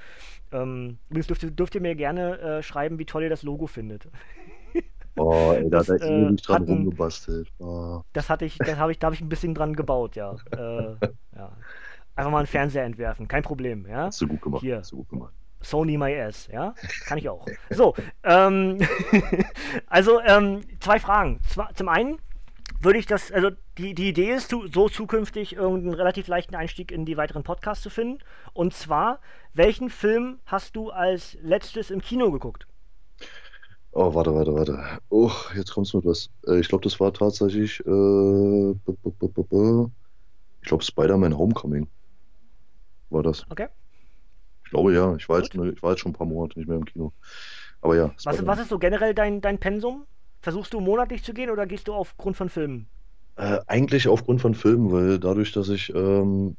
[0.52, 4.08] Ähm, dürft, dürft ihr mir gerne äh, schreiben, wie toll ihr das Logo findet.
[5.16, 7.48] Oh, ey, da hat er äh, ewig dran hatten, rumgebastelt.
[7.60, 8.02] Oh.
[8.12, 10.34] Das hatte ich, das habe ich, da habe ich ein bisschen dran gebaut, ja.
[10.50, 10.96] äh,
[11.36, 11.52] ja.
[12.16, 14.06] Einfach mal einen Fernseher entwerfen, kein Problem, ja.
[14.06, 14.62] Hast du gut gemacht.
[14.62, 14.78] Hier.
[14.78, 15.32] Hast du gut gemacht.
[15.64, 16.74] Sony My Ass, ja?
[17.06, 17.46] Kann ich auch.
[17.70, 18.78] So, ähm,
[19.86, 21.40] also ähm, zwei Fragen.
[21.74, 22.18] Zum einen
[22.80, 27.04] würde ich das, also die, die Idee ist, so zukünftig irgendeinen relativ leichten Einstieg in
[27.04, 28.22] die weiteren Podcasts zu finden.
[28.52, 29.20] Und zwar,
[29.54, 32.66] welchen Film hast du als letztes im Kino geguckt?
[33.92, 34.84] Oh, warte, warte, warte.
[35.08, 36.28] Oh, jetzt kommst du mit was.
[36.46, 41.88] Äh, ich glaube, das war tatsächlich, äh, ich glaube, Spider-Man Homecoming
[43.10, 43.46] war das.
[43.50, 43.68] Okay
[44.74, 45.14] glaube ja.
[45.16, 47.12] Ich war, jetzt, ich war jetzt schon ein paar Monate nicht mehr im Kino.
[47.80, 48.10] Aber ja.
[48.24, 50.04] Was, was ist so generell dein, dein Pensum?
[50.40, 52.86] Versuchst du monatlich zu gehen oder gehst du aufgrund von Filmen?
[53.36, 56.56] Äh, eigentlich aufgrund von Filmen, weil dadurch, dass ich, ähm,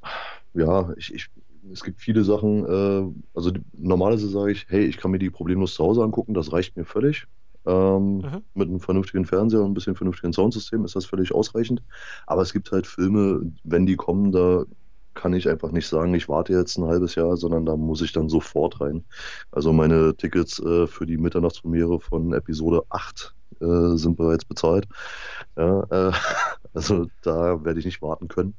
[0.53, 1.27] ja, ich, ich,
[1.71, 5.29] es gibt viele Sachen, äh, also die, normalerweise sage ich, hey, ich kann mir die
[5.29, 7.27] problemlos zu Hause angucken, das reicht mir völlig.
[7.65, 8.41] Ähm, mhm.
[8.53, 11.81] Mit einem vernünftigen Fernseher und ein bisschen vernünftigen Soundsystem ist das völlig ausreichend.
[12.27, 14.65] Aber es gibt halt Filme, wenn die kommen, da
[15.15, 18.11] kann ich einfach nicht sagen, ich warte jetzt ein halbes Jahr, sondern da muss ich
[18.11, 19.03] dann sofort rein.
[19.51, 24.87] Also meine Tickets äh, für die Mitternachtspremiere von Episode 8 äh, sind bereits bezahlt.
[25.57, 26.11] Ja, äh,
[26.73, 28.55] also da werde ich nicht warten können.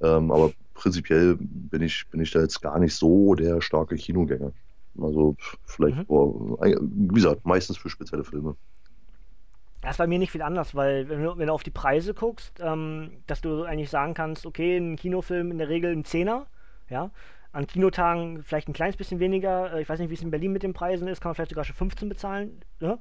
[0.00, 4.52] Ähm, aber prinzipiell bin ich, bin ich da jetzt gar nicht so der starke Kinogänger.
[5.00, 6.06] Also vielleicht, mhm.
[6.06, 8.56] vor, wie gesagt, meistens für spezielle Filme.
[9.82, 12.14] Das ist bei mir nicht viel anders, weil wenn du, wenn du auf die Preise
[12.14, 16.46] guckst, ähm, dass du eigentlich sagen kannst, okay, ein Kinofilm in der Regel ein Zehner,
[16.88, 17.10] ja,
[17.52, 20.52] an Kinotagen vielleicht ein kleines bisschen weniger, äh, ich weiß nicht, wie es in Berlin
[20.52, 22.98] mit den Preisen ist, kann man vielleicht sogar schon 15 bezahlen, ne?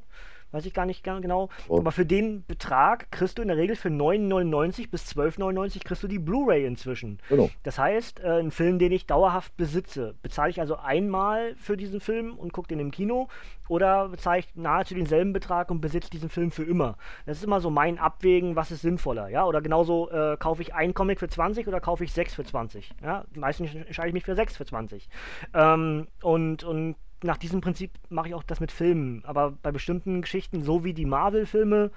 [0.51, 1.49] Weiß ich gar nicht genau.
[1.67, 1.77] Oh.
[1.77, 6.07] Aber für den Betrag kriegst du in der Regel für 9,99 bis 12,99 kriegst du
[6.07, 7.19] die Blu-ray inzwischen.
[7.29, 7.49] Genau.
[7.63, 11.99] Das heißt, äh, ein Film, den ich dauerhaft besitze, bezahle ich also einmal für diesen
[11.99, 13.27] Film und gucke den im Kino
[13.67, 16.97] oder bezahle ich nahezu denselben Betrag und besitze diesen Film für immer.
[17.25, 19.45] Das ist immer so mein Abwägen, was ist sinnvoller, ja?
[19.45, 22.93] Oder genauso äh, kaufe ich einen Comic für 20 oder kaufe ich sechs für 20,
[23.01, 23.25] ja?
[23.33, 25.07] Meistens entscheide ich mich für sechs für 20.
[25.53, 29.23] Ähm, und, und nach diesem Prinzip mache ich auch das mit Filmen.
[29.25, 31.91] Aber bei bestimmten Geschichten, so wie die Marvel-Filme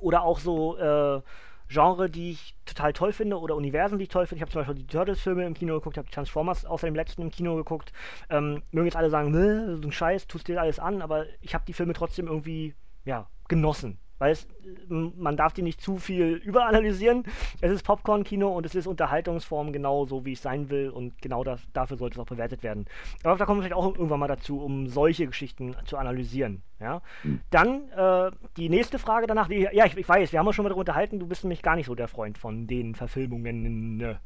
[0.00, 1.20] oder auch so äh,
[1.68, 4.36] Genre, die ich total toll finde oder Universen, die ich toll finde.
[4.36, 7.22] Ich habe zum Beispiel die Turtles-Filme im Kino geguckt, habe die Transformers außer dem letzten
[7.22, 7.92] im Kino geguckt.
[8.30, 11.54] Ähm, mögen jetzt alle sagen, ne, so ein Scheiß, tust dir alles an, aber ich
[11.54, 12.74] habe die Filme trotzdem irgendwie,
[13.04, 13.98] ja, genossen.
[14.18, 14.46] Weil es,
[14.88, 17.24] man darf die nicht zu viel überanalysieren.
[17.60, 21.44] Es ist Popcorn-Kino und es ist Unterhaltungsform genau so, wie es sein will und genau
[21.44, 22.86] das, dafür sollte es auch bewertet werden.
[23.24, 26.62] Aber da kommen wir vielleicht auch irgendwann mal dazu, um solche Geschichten zu analysieren.
[26.80, 27.02] Ja?
[27.24, 27.40] Mhm.
[27.50, 29.48] Dann äh, die nächste Frage danach.
[29.48, 31.62] Die, ja, ich, ich, weiß, wir haben uns schon mal darüber unterhalten, du bist nämlich
[31.62, 33.96] gar nicht so der Freund von den Verfilmungen.
[33.98, 34.18] Ne?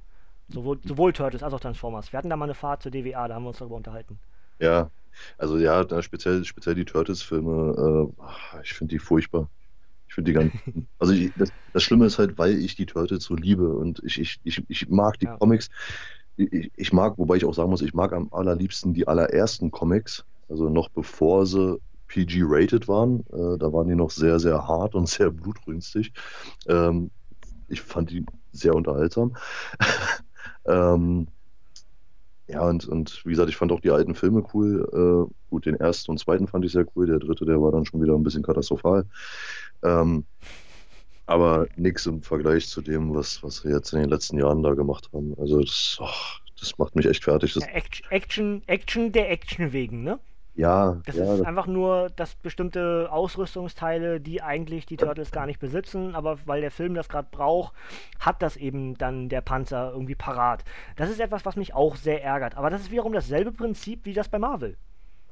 [0.48, 2.12] Sowohl, sowohl Turtles als auch Transformers.
[2.12, 4.18] Wir hatten da mal eine Fahrt zur DWA, da haben wir uns darüber unterhalten.
[4.58, 4.90] Ja,
[5.38, 9.48] also ja, speziell, speziell die Turtles-Filme, äh, ich finde die furchtbar.
[10.10, 10.52] Ich finde die ganz.
[10.98, 14.20] Also ich, das, das, Schlimme ist halt, weil ich die Turtles so liebe und ich,
[14.20, 15.36] ich, ich, ich mag die ja.
[15.36, 15.70] Comics.
[16.36, 20.24] Ich, ich, mag, wobei ich auch sagen muss, ich mag am allerliebsten die allerersten Comics,
[20.48, 21.78] also noch bevor sie
[22.08, 23.20] PG-rated waren.
[23.32, 26.12] Äh, da waren die noch sehr, sehr hart und sehr blutrünstig.
[26.66, 27.12] Ähm,
[27.68, 29.36] ich fand die sehr unterhaltsam.
[30.66, 31.28] ähm,
[32.52, 34.88] ja, und, und wie gesagt, ich fand auch die alten Filme cool.
[34.92, 37.06] Äh, gut, den ersten und zweiten fand ich sehr cool.
[37.06, 39.06] Der dritte, der war dann schon wieder ein bisschen katastrophal.
[39.82, 40.24] Ähm,
[41.26, 44.74] aber nichts im Vergleich zu dem, was, was wir jetzt in den letzten Jahren da
[44.74, 45.34] gemacht haben.
[45.38, 46.08] Also das, oh,
[46.58, 47.54] das macht mich echt fertig.
[47.54, 47.66] Ja,
[48.10, 50.18] Action, Action der Action wegen, ne?
[50.60, 50.98] Ja.
[51.06, 55.58] Das ja, ist das einfach nur, dass bestimmte Ausrüstungsteile, die eigentlich die Turtles gar nicht
[55.58, 57.72] besitzen, aber weil der Film das gerade braucht,
[58.18, 60.64] hat das eben dann der Panzer irgendwie parat.
[60.96, 62.56] Das ist etwas, was mich auch sehr ärgert.
[62.56, 64.76] Aber das ist wiederum dasselbe Prinzip wie das bei Marvel.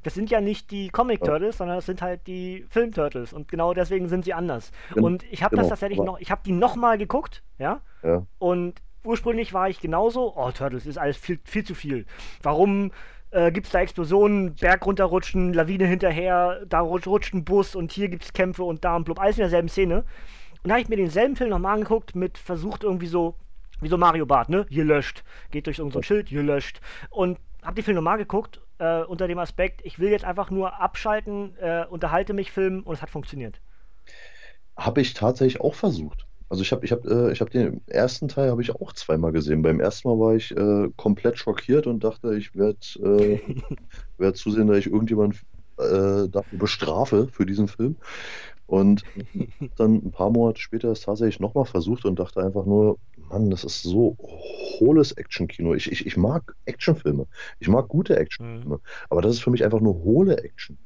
[0.03, 1.59] Das sind ja nicht die Comic Turtles, ja.
[1.59, 4.73] sondern das sind halt die Film Turtles und genau deswegen sind sie anders.
[4.95, 5.63] Gen und ich habe genau.
[5.63, 7.81] das tatsächlich noch, ich habe die nochmal geguckt, ja?
[8.03, 8.25] ja.
[8.39, 12.07] Und ursprünglich war ich genauso, oh Turtles ist alles viel, viel zu viel.
[12.43, 12.93] Warum
[13.31, 18.09] äh, gibt es da Explosionen, Berg runterrutschen, Lawine hinterher, da rutscht ein Bus und hier
[18.09, 20.05] gibt es Kämpfe und da und blub, alles in derselben Szene.
[20.63, 23.35] Und da habe ich mir denselben Film nochmal angeguckt, mit versucht irgendwie so,
[23.81, 24.67] wie so Mario Bart, ne?
[24.71, 25.23] Gelöscht.
[25.51, 26.81] Geht durch irgendein so Schild, gelöscht.
[27.11, 30.81] Und habe die Film nochmal geguckt, äh, unter dem Aspekt, ich will jetzt einfach nur
[30.81, 33.61] abschalten, äh, unterhalte mich, filmen und es hat funktioniert.
[34.77, 36.28] Habe ich tatsächlich auch versucht.
[36.49, 39.33] Also ich habe ich hab, äh, ich hab den ersten Teil habe ich auch zweimal
[39.33, 39.63] gesehen.
[39.63, 43.41] Beim ersten Mal war ich äh, komplett schockiert und dachte, ich werde äh,
[44.19, 45.37] werd zusehen, dass ich irgendjemand
[45.79, 47.97] äh, dafür bestrafe für diesen Film.
[48.67, 49.03] Und
[49.77, 52.99] dann ein paar Monate später ist tatsächlich nochmal versucht und dachte einfach nur,
[53.31, 54.17] Mann, das ist so
[54.79, 55.75] hohles Actionkino.
[55.75, 57.27] Ich, ich, ich mag Actionfilme.
[57.61, 58.77] Ich mag gute Actionfilme.
[58.77, 58.81] Mhm.
[59.09, 60.79] Aber das ist für mich einfach nur hohle Action.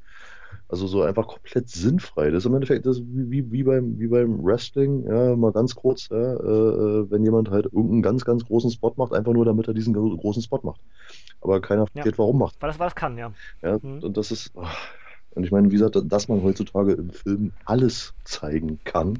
[0.73, 2.31] Also so einfach komplett sinnfrei.
[2.31, 6.09] Das ist im Endeffekt das wie, wie, beim, wie beim Wrestling, ja, mal ganz kurz,
[6.09, 9.69] ja, äh, äh, wenn jemand halt irgendeinen ganz, ganz großen Spot macht, einfach nur damit
[9.69, 10.81] er diesen großen Spot macht.
[11.43, 12.19] Aber keiner versteht, ja.
[12.19, 12.57] warum macht.
[12.59, 13.35] Weil das was kann, ja.
[13.61, 14.03] Ja, mhm.
[14.03, 14.65] und das ist, oh.
[15.35, 19.19] und ich meine, wie gesagt, dass man heutzutage im Film alles zeigen kann,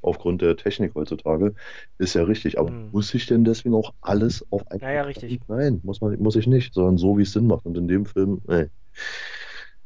[0.00, 1.54] aufgrund der Technik heutzutage,
[1.98, 2.56] ist ja richtig.
[2.56, 2.90] Aber mhm.
[2.92, 4.80] muss ich denn deswegen auch alles auf einen?
[4.80, 5.40] Ja, ja, richtig.
[5.48, 7.66] Nein, muss man, muss ich nicht, sondern so, wie es Sinn macht.
[7.66, 8.68] Und in dem Film, nee.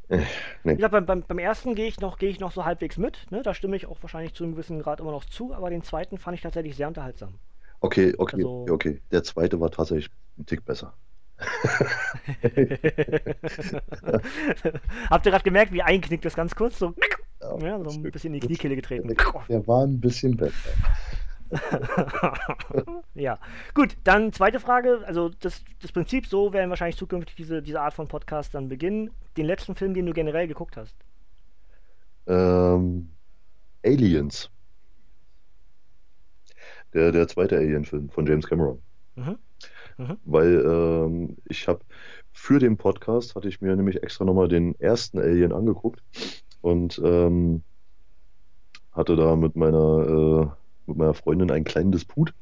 [0.09, 0.21] Äh,
[0.63, 0.75] nee.
[0.75, 3.27] Ja, beim, beim, beim ersten gehe ich, noch, ich noch so halbwegs mit.
[3.29, 3.43] Ne?
[3.43, 6.17] Da stimme ich auch wahrscheinlich zu einem gewissen Grad immer noch zu, aber den zweiten
[6.17, 7.35] fand ich tatsächlich sehr unterhaltsam.
[7.81, 9.01] Okay, okay, also, okay.
[9.11, 10.93] Der zweite war tatsächlich ein Tick besser.
[15.09, 16.77] Habt ihr gerade gemerkt, wie einknickt das ganz kurz?
[16.79, 16.93] So,
[17.61, 19.15] ja, so ein bisschen in die Kniekehle getreten.
[19.47, 20.71] Der war ein bisschen besser.
[23.15, 23.39] ja,
[23.73, 25.01] gut, dann zweite Frage.
[25.05, 29.11] Also das, das Prinzip, so werden wahrscheinlich zukünftig diese, diese Art von Podcast dann beginnen.
[29.37, 30.95] Den letzten Film, den du generell geguckt hast?
[32.27, 33.09] Ähm,
[33.83, 34.49] Aliens.
[36.93, 38.81] Der, der zweite Alien-Film von James Cameron.
[39.15, 39.37] Mhm.
[39.97, 40.17] Mhm.
[40.25, 41.81] Weil ähm, ich habe
[42.31, 46.01] für den Podcast hatte ich mir nämlich extra nochmal den ersten Alien angeguckt
[46.61, 47.63] und ähm,
[48.91, 50.58] hatte da mit meiner äh,
[50.89, 52.33] mit meiner Freundin einen kleinen Disput,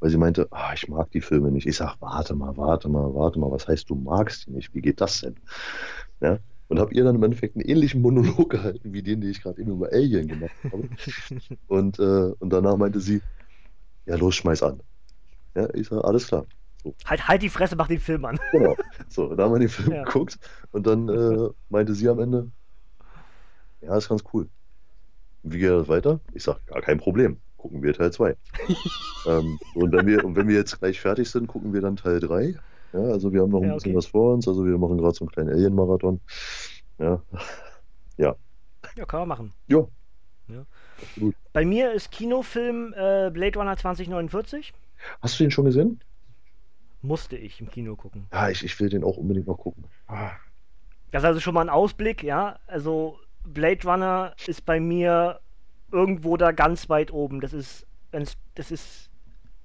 [0.00, 1.66] weil sie meinte, ah, ich mag die Filme nicht.
[1.66, 4.74] Ich sage, warte mal, warte mal, warte mal, was heißt, du magst die nicht?
[4.74, 5.36] Wie geht das denn?
[6.20, 6.38] Ja,
[6.68, 9.60] und habe ihr dann im Endeffekt einen ähnlichen Monolog gehalten, wie den, den ich gerade
[9.60, 10.88] eben über Alien gemacht habe.
[11.68, 13.22] und, äh, und danach meinte sie,
[14.06, 14.80] ja, los, schmeiß an.
[15.54, 16.46] Ja, ich sage, alles klar.
[16.82, 16.94] So.
[17.04, 18.38] Halt, halt die Fresse, mach den Film an.
[18.52, 18.76] Genau.
[19.08, 20.04] So, da haben wir den Film ja.
[20.04, 20.38] geguckt
[20.72, 22.50] und dann äh, meinte sie am Ende,
[23.80, 24.48] ja, ist ganz cool.
[25.42, 26.20] Wie geht das weiter?
[26.32, 28.36] Ich sage, gar kein Problem gucken wir Teil 2.
[29.26, 32.20] ähm, und, wenn wir, und wenn wir jetzt gleich fertig sind, gucken wir dann Teil
[32.20, 32.54] 3.
[32.92, 34.46] Ja, also wir haben noch ein ja, bisschen was vor uns.
[34.48, 36.20] Also wir machen gerade so einen kleinen Alien-Marathon.
[36.98, 37.22] Ja.
[38.16, 38.36] ja.
[38.96, 39.52] Ja, kann man machen.
[39.68, 39.90] Jo.
[40.48, 40.64] Ja.
[41.52, 44.72] Bei mir ist Kinofilm äh, Blade Runner 2049.
[45.20, 46.00] Hast du den schon gesehen?
[47.02, 48.26] Musste ich im Kino gucken.
[48.32, 49.84] Ja, ich, ich will den auch unbedingt noch gucken.
[50.06, 50.30] Ah.
[51.10, 52.58] Das ist also schon mal ein Ausblick, ja.
[52.66, 55.40] Also Blade Runner ist bei mir
[55.92, 57.40] irgendwo da ganz weit oben.
[57.40, 57.86] Das ist,
[58.54, 59.10] das ist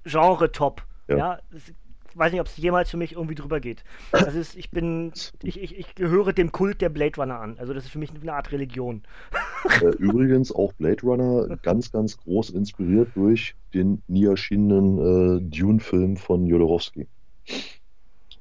[0.04, 0.82] Genre-Top.
[1.08, 1.16] Ja.
[1.16, 1.38] ja?
[1.50, 1.62] Das,
[2.12, 3.84] ich weiß nicht, ob es jemals für mich irgendwie drüber geht.
[4.10, 5.12] Das ist, ich bin,
[5.42, 7.56] ich, ich, ich gehöre dem Kult der Blade Runner an.
[7.58, 9.02] Also das ist für mich eine Art Religion.
[9.80, 16.16] Äh, übrigens auch Blade Runner ganz, ganz groß inspiriert durch den nie erschienenen äh, Dune-Film
[16.18, 17.06] von Jodorowsky.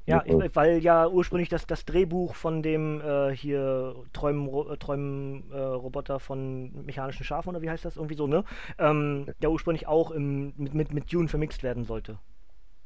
[0.05, 4.49] Ja, ich, weil ja ursprünglich das, das Drehbuch von dem äh, hier Träumen,
[4.79, 7.97] Träumen äh, Roboter von mechanischen Schafen oder wie heißt das?
[7.97, 8.43] Irgendwie so, ne?
[8.79, 12.17] Ähm, der ursprünglich auch im, mit, mit, mit Dune vermixt werden sollte.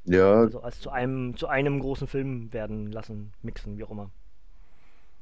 [0.03, 0.33] Ja.
[0.33, 4.11] Also als zu einem, zu einem großen Film werden lassen, mixen, wie auch immer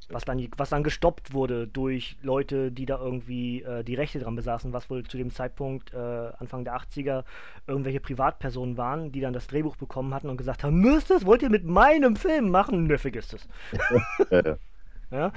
[0.09, 4.35] was dann, was dann gestoppt wurde durch Leute, die da irgendwie äh, die Rechte dran
[4.35, 7.23] besaßen, was wohl zu dem Zeitpunkt äh, Anfang der 80er
[7.67, 11.41] irgendwelche Privatpersonen waren, die dann das Drehbuch bekommen hatten und gesagt haben, müsst es, wollt
[11.41, 12.87] ihr mit meinem Film machen?
[12.87, 13.47] Nö, vergisst es.
[15.11, 15.31] ja,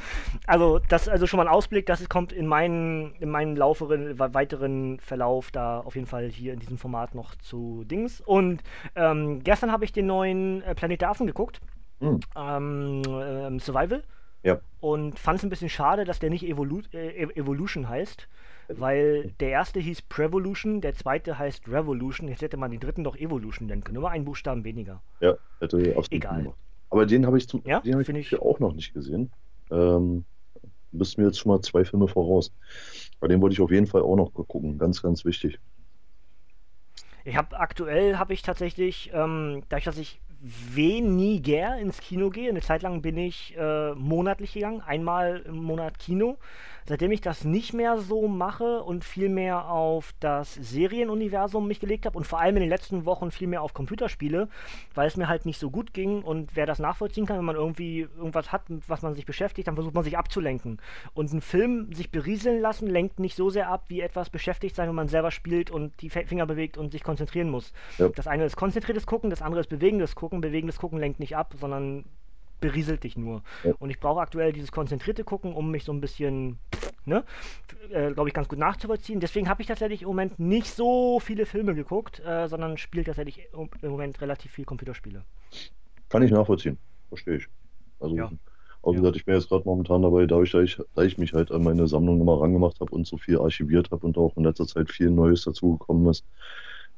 [0.47, 4.99] also das also schon mal ein Ausblick, das kommt in meinen, in meinen lauferen, weiteren
[5.01, 8.21] Verlauf da auf jeden Fall hier in diesem Format noch zu Dings.
[8.21, 8.63] Und
[8.95, 11.61] ähm, gestern habe ich den neuen äh, Planet der Affen geguckt.
[12.01, 12.21] Mhm.
[12.37, 14.03] Ähm, ähm, Survival.
[14.47, 14.61] Ja.
[14.81, 18.29] Und fand es ein bisschen schade, dass der nicht Evolu äh, Evolution heißt,
[18.69, 22.29] weil der erste hieß Prevolution, der zweite heißt Revolution.
[22.29, 23.99] Jetzt hätte man den dritten doch Evolution nennen können.
[23.99, 25.03] Nur einen Buchstaben weniger.
[25.21, 26.43] Ja, hätte absolut Egal.
[26.43, 26.57] Gemacht.
[26.91, 29.33] Aber den habe ich, zum, ja, den hab ich, ich auch noch nicht gesehen.
[29.73, 30.25] Ähm,
[30.93, 32.53] bist mir jetzt schon mal zwei Filme voraus.
[33.19, 34.79] Bei dem wollte ich auf jeden Fall auch noch gucken.
[34.79, 35.59] Ganz, ganz wichtig.
[37.25, 42.49] Ich habe aktuell habe ich tatsächlich, ähm, dadurch, dass ich weniger ins Kino gehe.
[42.49, 46.37] Eine Zeit lang bin ich äh, monatlich gegangen, einmal im Monat Kino.
[46.89, 52.07] Seitdem ich das nicht mehr so mache und viel mehr auf das Serienuniversum mich gelegt
[52.07, 54.49] habe und vor allem in den letzten Wochen viel mehr auf Computerspiele,
[54.95, 57.57] weil es mir halt nicht so gut ging und wer das nachvollziehen kann, wenn man
[57.57, 60.81] irgendwie irgendwas hat, mit was man sich beschäftigt, dann versucht man sich abzulenken.
[61.13, 64.89] Und ein Film sich berieseln lassen, lenkt nicht so sehr ab, wie etwas beschäftigt sein,
[64.89, 67.73] wenn man selber spielt und die Finger bewegt und sich konzentrieren muss.
[67.99, 68.09] Ja.
[68.11, 70.41] Das eine ist konzentriertes Gucken, das andere ist bewegendes Gucken.
[70.41, 72.05] Bewegendes Gucken lenkt nicht ab, sondern
[72.61, 73.43] berieselt dich nur.
[73.65, 73.73] Ja.
[73.79, 76.59] Und ich brauche aktuell dieses konzentrierte Gucken, um mich so ein bisschen,
[77.05, 77.25] ne,
[77.91, 79.21] äh, glaube ich, ganz gut nachzuvollziehen.
[79.21, 83.49] Deswegen habe ich tatsächlich im Moment nicht so viele Filme geguckt, äh, sondern spiele tatsächlich
[83.53, 85.23] im Moment relativ viel Computerspiele.
[86.09, 86.79] Kann ich nachvollziehen,
[87.09, 87.49] verstehe ich.
[88.01, 88.31] Also, ja.
[88.83, 91.33] auch wie gesagt, ich bin jetzt gerade momentan dabei, dadurch, da ich, da ich mich
[91.33, 94.45] halt an meine Sammlung nochmal rangemacht habe und so viel archiviert habe und auch in
[94.45, 96.25] letzter Zeit viel Neues dazugekommen ist,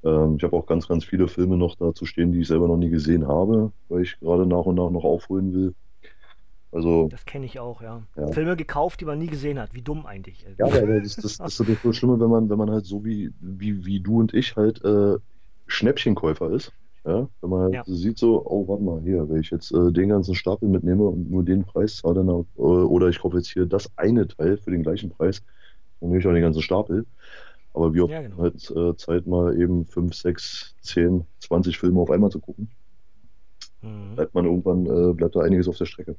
[0.05, 2.77] ähm, ich habe auch ganz, ganz viele Filme noch dazu stehen, die ich selber noch
[2.77, 5.75] nie gesehen habe, weil ich gerade nach und nach noch aufholen will.
[6.71, 8.03] Also, das kenne ich auch, ja.
[8.17, 8.27] ja.
[8.29, 9.73] Filme gekauft, die man nie gesehen hat.
[9.73, 10.45] Wie dumm eigentlich.
[10.59, 13.33] Ja, aber das, das, das ist das Schlimme, wenn man, wenn man halt so wie,
[13.41, 15.17] wie, wie du und ich halt äh,
[15.67, 16.73] Schnäppchenkäufer ist.
[17.07, 17.27] Ja?
[17.41, 17.85] Wenn man halt ja.
[17.87, 21.31] sieht so, oh, warte mal, hier, wenn ich jetzt äh, den ganzen Stapel mitnehme und
[21.31, 24.71] nur den Preis zahle, dann, äh, oder ich kaufe jetzt hier das eine Teil für
[24.71, 25.43] den gleichen Preis,
[26.01, 27.07] dann nehme ich auch den ganzen Stapel.
[27.79, 28.39] Aber wir ja, genau.
[28.39, 32.69] halt äh, Zeit, mal eben 5, 6, 10, 20 Filme auf einmal zu gucken.
[33.83, 34.17] Mhm.
[34.17, 36.17] Bleibt man irgendwann, äh, bleibt da einiges auf der Strecke.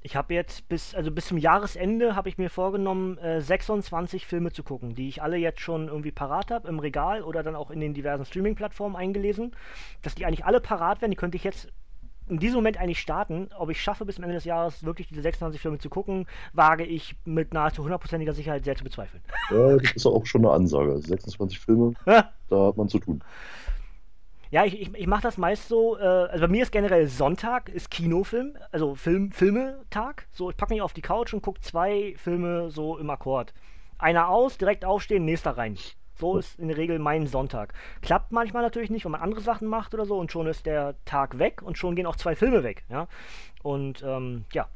[0.00, 4.50] Ich habe jetzt bis, also bis zum Jahresende habe ich mir vorgenommen, äh, 26 Filme
[4.50, 7.70] zu gucken, die ich alle jetzt schon irgendwie parat habe im Regal oder dann auch
[7.70, 9.52] in den diversen Streaming-Plattformen eingelesen.
[10.02, 11.68] Dass die eigentlich alle parat werden, die könnte ich jetzt
[12.28, 13.48] in diesem Moment eigentlich starten.
[13.58, 16.84] Ob ich schaffe, bis zum Ende des Jahres wirklich diese 26 Filme zu gucken, wage
[16.84, 19.22] ich mit nahezu hundertprozentiger Sicherheit sehr zu bezweifeln.
[19.50, 20.98] Ja, das ist auch schon eine Ansage.
[20.98, 23.22] 26 Filme, da hat man zu tun.
[24.50, 27.70] Ja, ich, ich, ich mache das meist so, äh, also bei mir ist generell Sonntag,
[27.70, 30.26] ist Kinofilm, also Film, Filmetag.
[30.30, 33.54] So, ich packe mich auf die Couch und gucke zwei Filme so im Akkord.
[33.96, 35.78] Einer aus, direkt aufstehen, nächster rein.
[36.14, 37.74] So ist in der Regel mein Sonntag.
[38.00, 40.94] Klappt manchmal natürlich nicht, wenn man andere Sachen macht oder so und schon ist der
[41.04, 42.84] Tag weg und schon gehen auch zwei Filme weg.
[42.88, 43.08] Ja?
[43.62, 44.68] Und ähm, ja,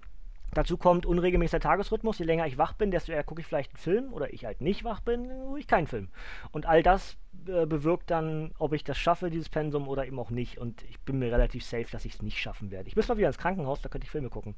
[0.56, 2.18] Dazu kommt unregelmäßiger Tagesrhythmus.
[2.18, 4.62] Je länger ich wach bin, desto eher gucke ich vielleicht einen Film oder ich halt
[4.62, 6.08] nicht wach bin, gucke ich keinen Film.
[6.50, 10.30] Und all das äh, bewirkt dann, ob ich das schaffe, dieses Pensum oder eben auch
[10.30, 10.56] nicht.
[10.56, 12.88] Und ich bin mir relativ safe, dass ich es nicht schaffen werde.
[12.88, 14.54] Ich muss mal wieder ins Krankenhaus, da könnte ich Filme gucken.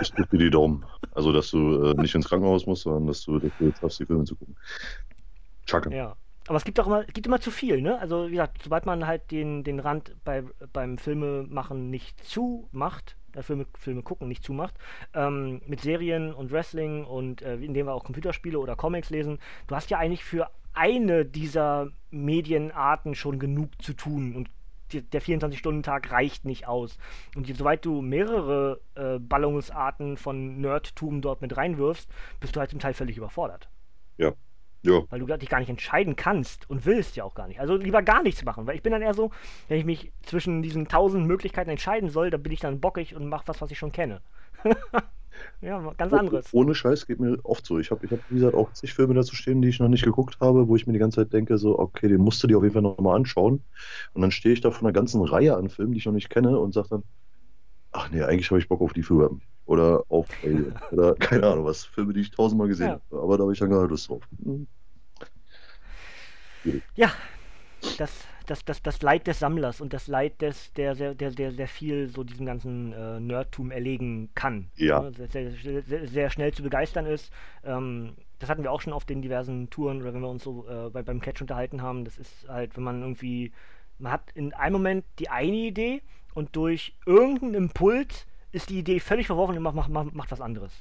[0.00, 0.84] Ich drücke dir die Daumen.
[1.12, 4.00] Also, dass du äh, nicht ins Krankenhaus musst, sondern dass du, dass du jetzt hast,
[4.00, 4.56] die Filme zu gucken.
[5.66, 5.90] Chaka.
[5.90, 6.16] Ja.
[6.46, 7.98] Aber es gibt auch immer, es gibt immer zu viel, ne?
[8.00, 10.42] Also wie gesagt, sobald man halt den, den Rand bei,
[10.72, 14.74] beim Filmemachen nicht zumacht, äh, Filme, Filme gucken nicht zumacht,
[15.14, 19.76] ähm, mit Serien und Wrestling und äh, indem wir auch Computerspiele oder Comics lesen, du
[19.76, 24.48] hast ja eigentlich für eine dieser Medienarten schon genug zu tun und
[24.92, 26.98] der 24-Stunden-Tag reicht nicht aus.
[27.36, 32.08] Und soweit du mehrere äh, Ballungsarten von Nerdtum dort mit reinwirfst,
[32.40, 33.68] bist du halt zum Teil völlig überfordert.
[34.16, 34.32] Ja,
[34.82, 35.02] ja.
[35.10, 37.60] Weil du dich gar nicht entscheiden kannst und willst ja auch gar nicht.
[37.60, 39.30] Also lieber gar nichts machen, weil ich bin dann eher so,
[39.68, 43.28] wenn ich mich zwischen diesen tausend Möglichkeiten entscheiden soll, dann bin ich dann bockig und
[43.28, 44.20] mache was, was ich schon kenne.
[45.60, 46.52] Ja, ganz anderes.
[46.52, 47.78] Ohne Scheiß geht mir oft so.
[47.78, 50.04] Ich habe, ich hab, wie gesagt, auch zig Filme dazu stehen, die ich noch nicht
[50.04, 52.58] geguckt habe, wo ich mir die ganze Zeit denke, so, okay, den musst du dir
[52.58, 53.62] auf jeden Fall nochmal anschauen.
[54.12, 56.30] Und dann stehe ich da von einer ganzen Reihe an Filmen, die ich noch nicht
[56.30, 57.02] kenne und sage dann,
[57.92, 59.40] ach nee, eigentlich habe ich Bock auf die Filme.
[59.70, 60.74] Oder auf Alien.
[60.90, 61.84] Oder keine Ahnung was.
[61.84, 63.00] Filme, die ich tausendmal gesehen Ja.
[63.08, 63.22] habe.
[63.22, 64.22] Aber da habe ich dann gar nicht Lust drauf.
[64.44, 64.66] Hm.
[66.96, 67.12] Ja,
[67.96, 71.52] das, das, das, das Leid des Sammlers und das Leid des, der, der, der, der
[71.52, 74.72] sehr viel so diesem ganzen äh, Nerdtum erlegen kann.
[74.74, 75.02] Ja.
[75.02, 75.12] Ne?
[75.12, 77.32] Sehr, sehr, sehr, sehr schnell zu begeistern ist.
[77.62, 80.66] Ähm, das hatten wir auch schon auf den diversen Touren oder wenn wir uns so
[80.68, 82.04] äh, bei, beim Catch unterhalten haben.
[82.04, 83.52] Das ist halt, wenn man irgendwie,
[83.98, 86.02] man hat in einem Moment die eine Idee
[86.34, 90.72] und durch irgendeinen Impuls ist die Idee völlig verworfen und macht, macht, macht was anderes.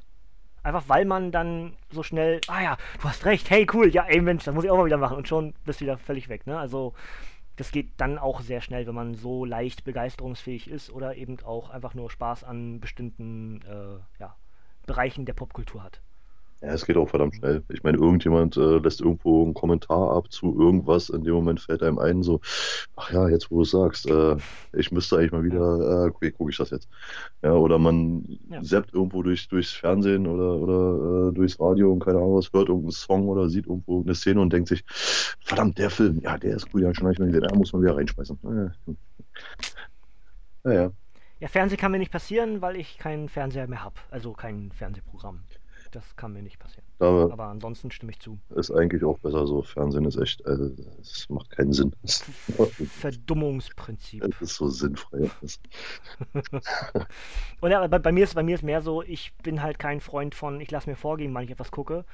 [0.64, 4.22] Einfach weil man dann so schnell, ah ja, du hast recht, hey cool, ja ey
[4.22, 6.48] Mensch, das muss ich auch mal wieder machen und schon bist du wieder völlig weg,
[6.48, 6.60] ne?
[6.60, 6.94] Also
[7.56, 11.70] das geht dann auch sehr schnell, wenn man so leicht begeisterungsfähig ist oder eben auch
[11.70, 14.36] einfach nur Spaß an bestimmten äh, ja,
[14.86, 16.02] Bereichen der Popkultur hat.
[16.62, 17.64] Ja, es geht auch verdammt schnell.
[17.70, 21.10] Ich meine, irgendjemand äh, lässt irgendwo einen Kommentar ab zu irgendwas.
[21.10, 22.42] In dem Moment fällt einem ein, so,
[22.98, 24.36] ach ja, jetzt wo du es sagst, äh,
[24.74, 26.90] ich müsste eigentlich mal wieder, äh, okay, gucke ich das jetzt.
[27.44, 28.62] Ja, oder man Ja.
[28.62, 32.68] zappt irgendwo durch, durchs Fernsehen oder, oder äh, durchs Radio und keine Ahnung was, hört
[32.70, 34.84] irgendeinen Song oder sieht irgendwo eine Szene und denkt sich,
[35.40, 37.82] verdammt, der Film, ja, der ist cool, ja, schon habe ich gesehen, da muss man
[37.84, 38.38] wieder reinschmeißen.
[38.44, 38.72] Ja,
[40.64, 40.92] Naja,
[41.40, 44.00] Ja, Fernsehen kann mir nicht passieren, weil ich keinen Fernseher mehr habe.
[44.10, 45.49] Also kein Fernsehprogramm.
[45.92, 46.89] Das kann mir nicht passieren.
[47.00, 48.38] Da Aber ansonsten stimme ich zu.
[48.56, 49.62] ist eigentlich auch besser so.
[49.62, 50.70] Fernsehen ist echt, also,
[51.00, 51.94] es macht keinen Sinn.
[52.04, 52.26] Es
[53.00, 54.24] Verdummungsprinzip.
[54.42, 55.32] ist so sinnfrei.
[55.42, 55.60] Das,
[57.62, 60.02] Und ja, bei, bei mir ist bei mir ist mehr so, ich bin halt kein
[60.02, 62.06] Freund von, ich lasse mir vorgehen, wann ich etwas gucke,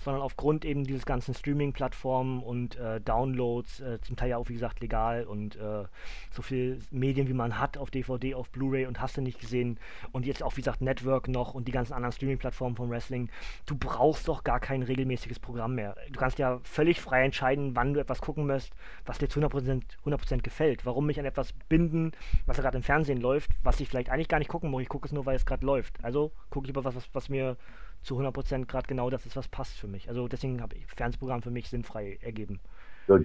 [0.00, 4.54] sondern aufgrund eben dieses ganzen Streaming-Plattformen und äh, Downloads, äh, zum Teil ja auch wie
[4.54, 5.84] gesagt legal und äh,
[6.30, 9.78] so viel Medien wie man hat auf DVD, auf Blu-ray und hast du nicht gesehen
[10.12, 13.28] und jetzt auch wie gesagt Network noch und die ganzen anderen Streaming-Plattformen vom Wrestling,
[13.66, 15.94] du brauchst doch gar kein regelmäßiges Programm mehr.
[16.10, 18.74] Du kannst ja völlig frei entscheiden, wann du etwas gucken möchtest,
[19.04, 20.84] was dir zu 100%, 100 gefällt.
[20.84, 22.12] Warum mich an etwas binden,
[22.46, 24.82] was gerade im Fernsehen läuft, was ich vielleicht eigentlich gar nicht gucken muss.
[24.82, 26.02] Ich gucke es nur, weil es gerade läuft.
[26.02, 27.56] Also gucke ich lieber was, was, was mir
[28.02, 30.08] zu 100% gerade genau das ist, was passt für mich.
[30.08, 32.60] Also deswegen habe ich Fernsehprogramm für mich sinnfrei ergeben.
[33.06, 33.18] Ja,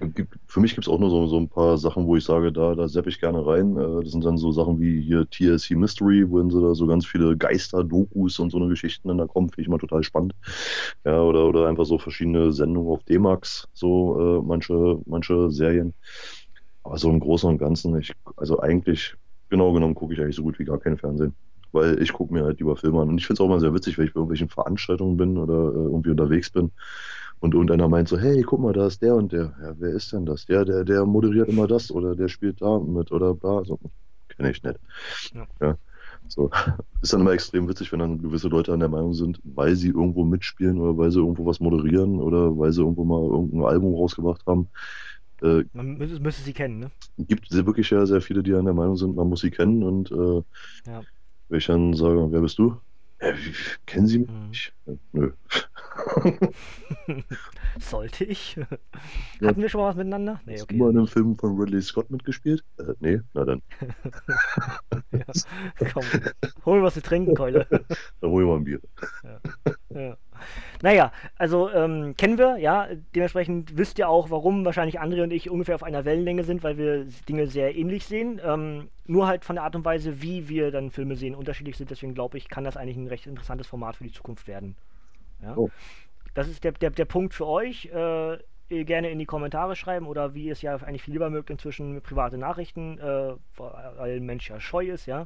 [0.47, 2.76] für mich gibt es auch nur so, so ein paar Sachen, wo ich sage, da,
[2.76, 3.77] da sepp ich gerne rein.
[3.77, 7.06] Äh, Das sind dann so Sachen wie hier TLC Mystery, wo sie da so ganz
[7.06, 10.34] viele Geister-Dokus und so eine Geschichten dann da kommen, finde ich mal total spannend.
[11.06, 15.93] Ja, oder, oder einfach so verschiedene Sendungen auf D-Max, so äh, manche, manche Serien.
[16.84, 19.15] Aber so im Großen und Ganzen, ich, also eigentlich,
[19.49, 21.35] genau genommen, gucke ich eigentlich so gut wie gar kein Fernsehen.
[21.72, 23.10] Weil ich gucke mir halt lieber Filme an.
[23.10, 25.53] Und ich finde es auch mal sehr witzig, wenn ich bei irgendwelchen Veranstaltungen bin oder
[25.53, 26.72] äh, irgendwie unterwegs bin
[27.40, 29.53] und irgendeiner meint so, hey, guck mal, da ist der und der.
[29.61, 30.45] Ja, wer ist denn das?
[30.48, 33.64] Ja, der, der moderiert immer das oder der spielt da mit oder bla.
[33.64, 33.80] So,
[34.30, 34.80] kenne ich nicht.
[35.34, 35.48] Ja.
[35.61, 35.78] Ja.
[36.28, 36.49] So.
[37.02, 39.88] Ist dann immer extrem witzig, wenn dann gewisse Leute an der Meinung sind, weil sie
[39.88, 43.95] irgendwo mitspielen oder weil sie irgendwo was moderieren oder weil sie irgendwo mal irgendein Album
[43.95, 44.68] rausgebracht haben.
[45.41, 46.91] Äh, Man müsste, müsste sie kennen, ne?
[47.18, 49.82] gibt sehr wirklich ja sehr viele, die an der Meinung sind, man muss sie kennen
[49.82, 50.44] und äh,
[50.91, 51.02] Ja.
[51.48, 52.76] wenn ich dann sage, wer bist du?
[53.20, 53.34] Äh,
[53.86, 54.74] kennen Sie mich?
[54.86, 54.99] Mhm.
[55.14, 55.32] nö.
[57.80, 58.56] Sollte ich?
[58.56, 59.48] Ja.
[59.48, 60.42] Hatten wir schon mal was miteinander?
[60.46, 60.78] Nee, Hast okay.
[60.78, 62.64] du mal in einem Film von Ridley Scott mitgespielt?
[62.78, 63.62] Äh, nee, na dann.
[65.12, 65.26] Ja.
[65.94, 66.04] Komm,
[66.66, 67.66] hol mir was zu trinken, Keule.
[68.22, 68.80] Dann hol mal ein Bier.
[69.90, 70.18] Ja.
[70.82, 75.50] Naja, also ähm, kennen wir, ja, dementsprechend wisst ihr auch, warum wahrscheinlich André und ich
[75.50, 78.40] ungefähr auf einer Wellenlänge sind, weil wir Dinge sehr ähnlich sehen.
[78.44, 81.90] Ähm, nur halt von der Art und Weise, wie wir dann Filme sehen, unterschiedlich sind.
[81.90, 84.76] Deswegen glaube ich, kann das eigentlich ein recht interessantes Format für die Zukunft werden.
[85.41, 85.56] Ja?
[85.56, 85.70] Oh.
[86.34, 87.86] Das ist der, der, der Punkt für euch.
[87.86, 88.38] Äh,
[88.70, 92.38] gerne in die Kommentare schreiben oder wie es ja eigentlich viel lieber mögt, inzwischen private
[92.38, 95.26] Nachrichten, äh, weil ein Mensch ja scheu ist, ja.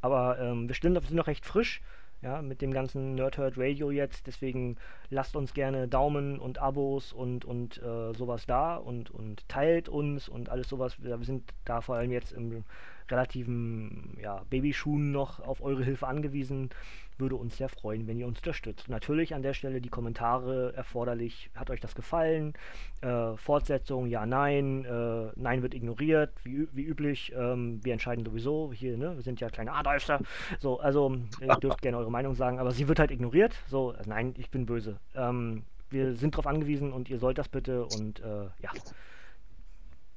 [0.00, 1.82] Aber ähm, wir sind, sind noch recht frisch,
[2.22, 4.26] ja, mit dem ganzen Nerdherd Radio jetzt.
[4.26, 4.76] Deswegen
[5.10, 10.28] lasst uns gerne Daumen und Abos und, und äh, sowas da und, und teilt uns
[10.28, 11.02] und alles sowas.
[11.02, 12.64] Wir, wir sind da vor allem jetzt im
[13.10, 16.70] relativen ja, Babyschuhen noch auf eure Hilfe angewiesen.
[17.16, 18.88] Würde uns sehr freuen, wenn ihr uns unterstützt.
[18.88, 21.50] Natürlich an der Stelle die Kommentare erforderlich.
[21.54, 22.54] Hat euch das gefallen?
[23.02, 24.84] Äh, Fortsetzung, ja, nein.
[24.84, 27.32] Äh, nein wird ignoriert, wie, wie üblich.
[27.36, 29.14] Ähm, wir entscheiden sowieso hier, ne?
[29.14, 30.20] Wir sind ja kleine Adolfster.
[30.58, 33.54] So, also ihr dürft gerne eure Meinung sagen, aber sie wird halt ignoriert.
[33.68, 34.98] So, äh, nein, ich bin böse.
[35.14, 38.70] Ähm, wir sind darauf angewiesen und ihr sollt das bitte und äh, ja.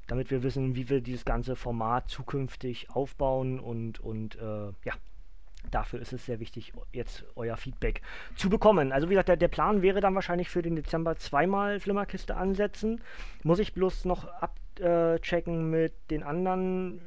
[0.08, 4.94] Damit wir wissen, wie wir dieses ganze Format zukünftig aufbauen und, und äh, ja,
[5.72, 8.02] dafür ist es sehr wichtig, jetzt euer Feedback
[8.36, 8.92] zu bekommen.
[8.92, 13.02] Also wie gesagt, der, der Plan wäre dann wahrscheinlich für den Dezember zweimal Flimmerkiste ansetzen.
[13.44, 17.02] Muss ich bloß noch abchecken mit den anderen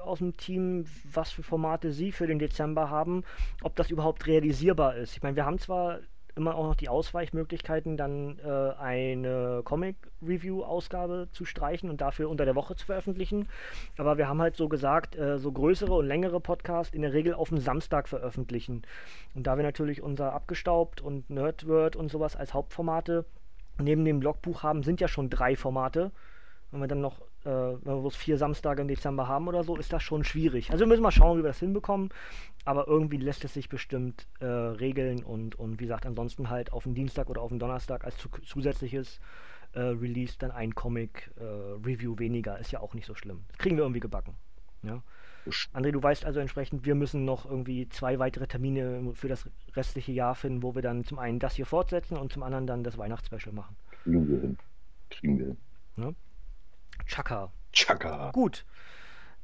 [0.00, 3.24] aus dem Team, was für Formate sie für den Dezember haben,
[3.62, 5.16] ob das überhaupt realisierbar ist.
[5.16, 6.00] Ich meine, wir haben zwar
[6.36, 12.54] immer auch noch die Ausweichmöglichkeiten, dann äh, eine Comic-Review-Ausgabe zu streichen und dafür unter der
[12.54, 13.48] Woche zu veröffentlichen.
[13.96, 17.34] Aber wir haben halt so gesagt, äh, so größere und längere Podcasts in der Regel
[17.34, 18.82] auf dem Samstag veröffentlichen.
[19.34, 23.24] Und da wir natürlich unser Abgestaubt und Nerdword und sowas als Hauptformate
[23.78, 26.10] neben dem Blogbuch haben, sind ja schon drei Formate.
[26.70, 29.76] Wenn wir dann noch äh, wenn wir bloß vier Samstage im Dezember haben oder so,
[29.76, 30.70] ist das schon schwierig.
[30.70, 32.10] Also wir müssen mal schauen, wie wir das hinbekommen.
[32.64, 36.84] Aber irgendwie lässt es sich bestimmt äh, regeln und, und wie gesagt, ansonsten halt auf
[36.84, 39.20] den Dienstag oder auf den Donnerstag als zu zusätzliches
[39.72, 42.58] äh, Release dann ein Comic-Review äh, weniger.
[42.58, 43.44] Ist ja auch nicht so schlimm.
[43.48, 44.34] Das kriegen wir irgendwie gebacken.
[44.82, 45.02] Ja?
[45.72, 50.12] André, du weißt also entsprechend, wir müssen noch irgendwie zwei weitere Termine für das restliche
[50.12, 52.98] Jahr finden, wo wir dann zum einen das hier fortsetzen und zum anderen dann das
[52.98, 53.74] Weihnachtsspecial machen.
[54.02, 54.58] Kriegen wir hin.
[55.08, 55.56] Kriegen wir hin.
[55.96, 56.12] Ja?
[57.10, 57.50] Chaka.
[57.72, 58.30] Chaka.
[58.32, 58.64] Gut.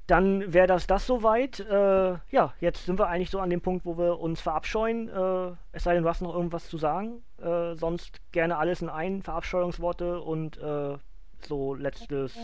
[0.06, 1.58] Dann wäre das das soweit.
[1.58, 5.08] Äh, ja, jetzt sind wir eigentlich so an dem Punkt, wo wir uns verabscheuen.
[5.08, 7.24] Äh, es sei denn, du hast noch irgendwas zu sagen.
[7.38, 10.96] Äh, sonst gerne alles in ein, Verabscheuungsworte und äh,
[11.40, 12.36] so letztes,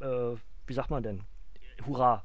[0.00, 0.36] äh,
[0.66, 1.22] wie sagt man denn?
[1.86, 2.22] Hurra.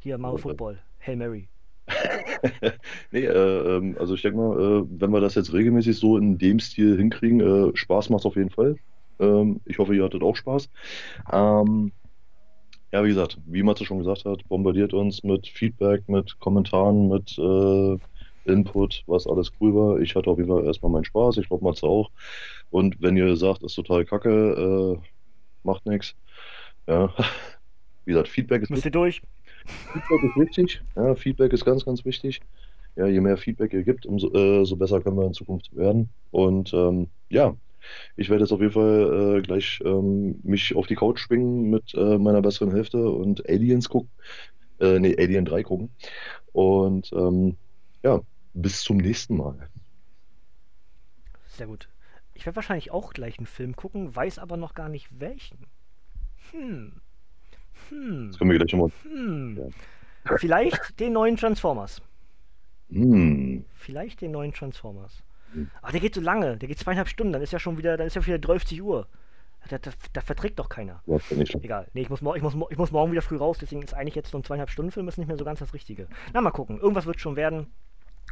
[0.00, 0.78] Hier, Mario Football.
[0.98, 1.48] Hey Mary.
[3.10, 6.60] nee, äh, ähm, also ich denke mal, wenn wir das jetzt regelmäßig so in dem
[6.60, 8.76] Stil hinkriegen, Spaß macht es auf jeden Fall.
[9.22, 10.68] Ähm, ich hoffe, ihr hattet auch Spaß.
[11.32, 11.92] Ähm,
[12.92, 17.38] ja, wie gesagt, wie Matze schon gesagt hat, bombardiert uns mit Feedback, mit Kommentaren, mit
[17.38, 17.98] äh,
[18.44, 20.00] Input, was alles cool war.
[20.00, 22.10] Ich hatte auf jeden Fall erstmal meinen Spaß, ich glaube Matze auch.
[22.70, 25.08] Und wenn ihr sagt, ist total kacke, äh,
[25.62, 26.14] macht nichts.
[26.86, 27.12] Ja,
[28.04, 28.70] wie gesagt, Feedback ist.
[28.70, 29.22] Müsst ihr durch?
[29.64, 30.82] Feedback ist wichtig.
[30.96, 32.40] Ja, Feedback ist ganz, ganz wichtig.
[32.96, 36.10] Ja, je mehr Feedback ihr gibt, umso äh, so besser können wir in Zukunft werden.
[36.30, 37.54] Und ähm, ja,
[38.16, 41.94] ich werde jetzt auf jeden Fall äh, gleich ähm, mich auf die Couch schwingen mit
[41.94, 44.10] äh, meiner besseren Hälfte und Aliens gucken.
[44.80, 45.90] Äh, nee, Alien 3 gucken.
[46.52, 47.56] Und ähm,
[48.02, 48.20] ja,
[48.54, 49.68] bis zum nächsten Mal.
[51.46, 51.88] Sehr gut.
[52.34, 55.66] Ich werde wahrscheinlich auch gleich einen Film gucken, weiß aber noch gar nicht welchen.
[56.50, 57.00] Hm.
[57.88, 58.28] Hm.
[58.28, 58.90] Das können wir gleich mal.
[59.02, 59.58] Hm.
[60.24, 60.36] Ja.
[60.38, 62.02] Vielleicht den neuen Transformers.
[62.90, 63.64] Hm.
[63.74, 65.22] Vielleicht den neuen Transformers.
[65.80, 68.06] Aber der geht so lange, der geht zweieinhalb Stunden, dann ist ja schon wieder, dann
[68.06, 69.06] ist ja wieder 30 Uhr.
[69.68, 71.02] Da, da, da verträgt doch keiner.
[71.06, 71.18] Ja,
[71.62, 71.86] Egal.
[71.94, 74.30] Nee, ich muss, ich, muss, ich muss morgen wieder früh raus, deswegen ist eigentlich jetzt
[74.30, 76.08] so ein zweieinhalb Stunden Film ist nicht mehr so ganz das Richtige.
[76.32, 76.80] Na, mal gucken.
[76.80, 77.68] Irgendwas wird schon werden.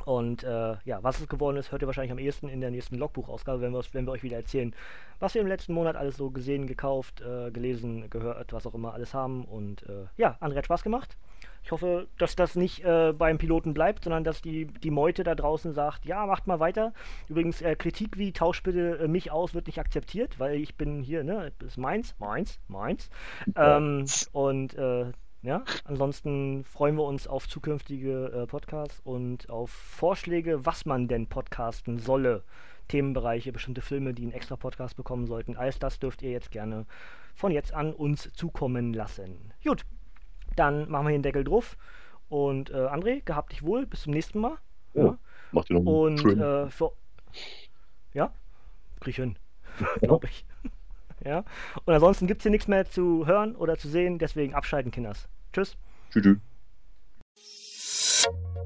[0.05, 2.97] Und äh, ja, was es geworden ist, hört ihr wahrscheinlich am ehesten in der nächsten
[2.97, 4.74] Logbuchausgabe, wenn wir, wenn wir euch wieder erzählen,
[5.18, 8.94] was wir im letzten Monat alles so gesehen, gekauft, äh, gelesen, gehört, was auch immer
[8.94, 9.44] alles haben.
[9.44, 11.16] Und äh, ja, André hat Spaß gemacht.
[11.62, 15.35] Ich hoffe, dass das nicht äh, beim Piloten bleibt, sondern dass die, die Meute da
[15.35, 16.93] draußen sagt, ja, macht mal weiter.
[17.28, 21.03] Übrigens, äh, Kritik wie tausch bitte äh, mich aus wird nicht akzeptiert, weil ich bin
[21.03, 23.11] hier, ne, ist meins, meins, meins.
[23.57, 25.12] Ähm, und äh,
[25.43, 31.28] ja, ansonsten freuen wir uns auf zukünftige äh, Podcasts und auf Vorschläge, was man denn
[31.28, 32.45] podcasten solle.
[32.89, 35.57] Themenbereiche, bestimmte Filme, die einen extra Podcast bekommen sollten.
[35.57, 36.87] Alles das dürft ihr jetzt gerne
[37.35, 39.55] von jetzt an uns zukommen lassen.
[39.65, 39.87] Gut,
[40.61, 41.77] dann machen wir hier den Deckel drauf.
[42.28, 43.87] Und äh, André, gehabt dich wohl.
[43.87, 44.59] Bis zum nächsten Mal.
[44.95, 45.19] Ja, ja.
[45.53, 46.41] Macht ihr noch Und schön.
[46.41, 46.93] Äh, für,
[48.12, 48.32] ja,
[49.01, 49.37] krieg ich hin.
[50.01, 50.45] Glaube ich.
[51.24, 51.45] ja.
[51.85, 54.19] Und ansonsten gibt es hier nichts mehr zu hören oder zu sehen.
[54.19, 55.28] Deswegen abschalten, Kinders.
[55.53, 55.77] Tschüss.
[56.11, 56.23] Tschüss.
[57.35, 58.61] tschüss.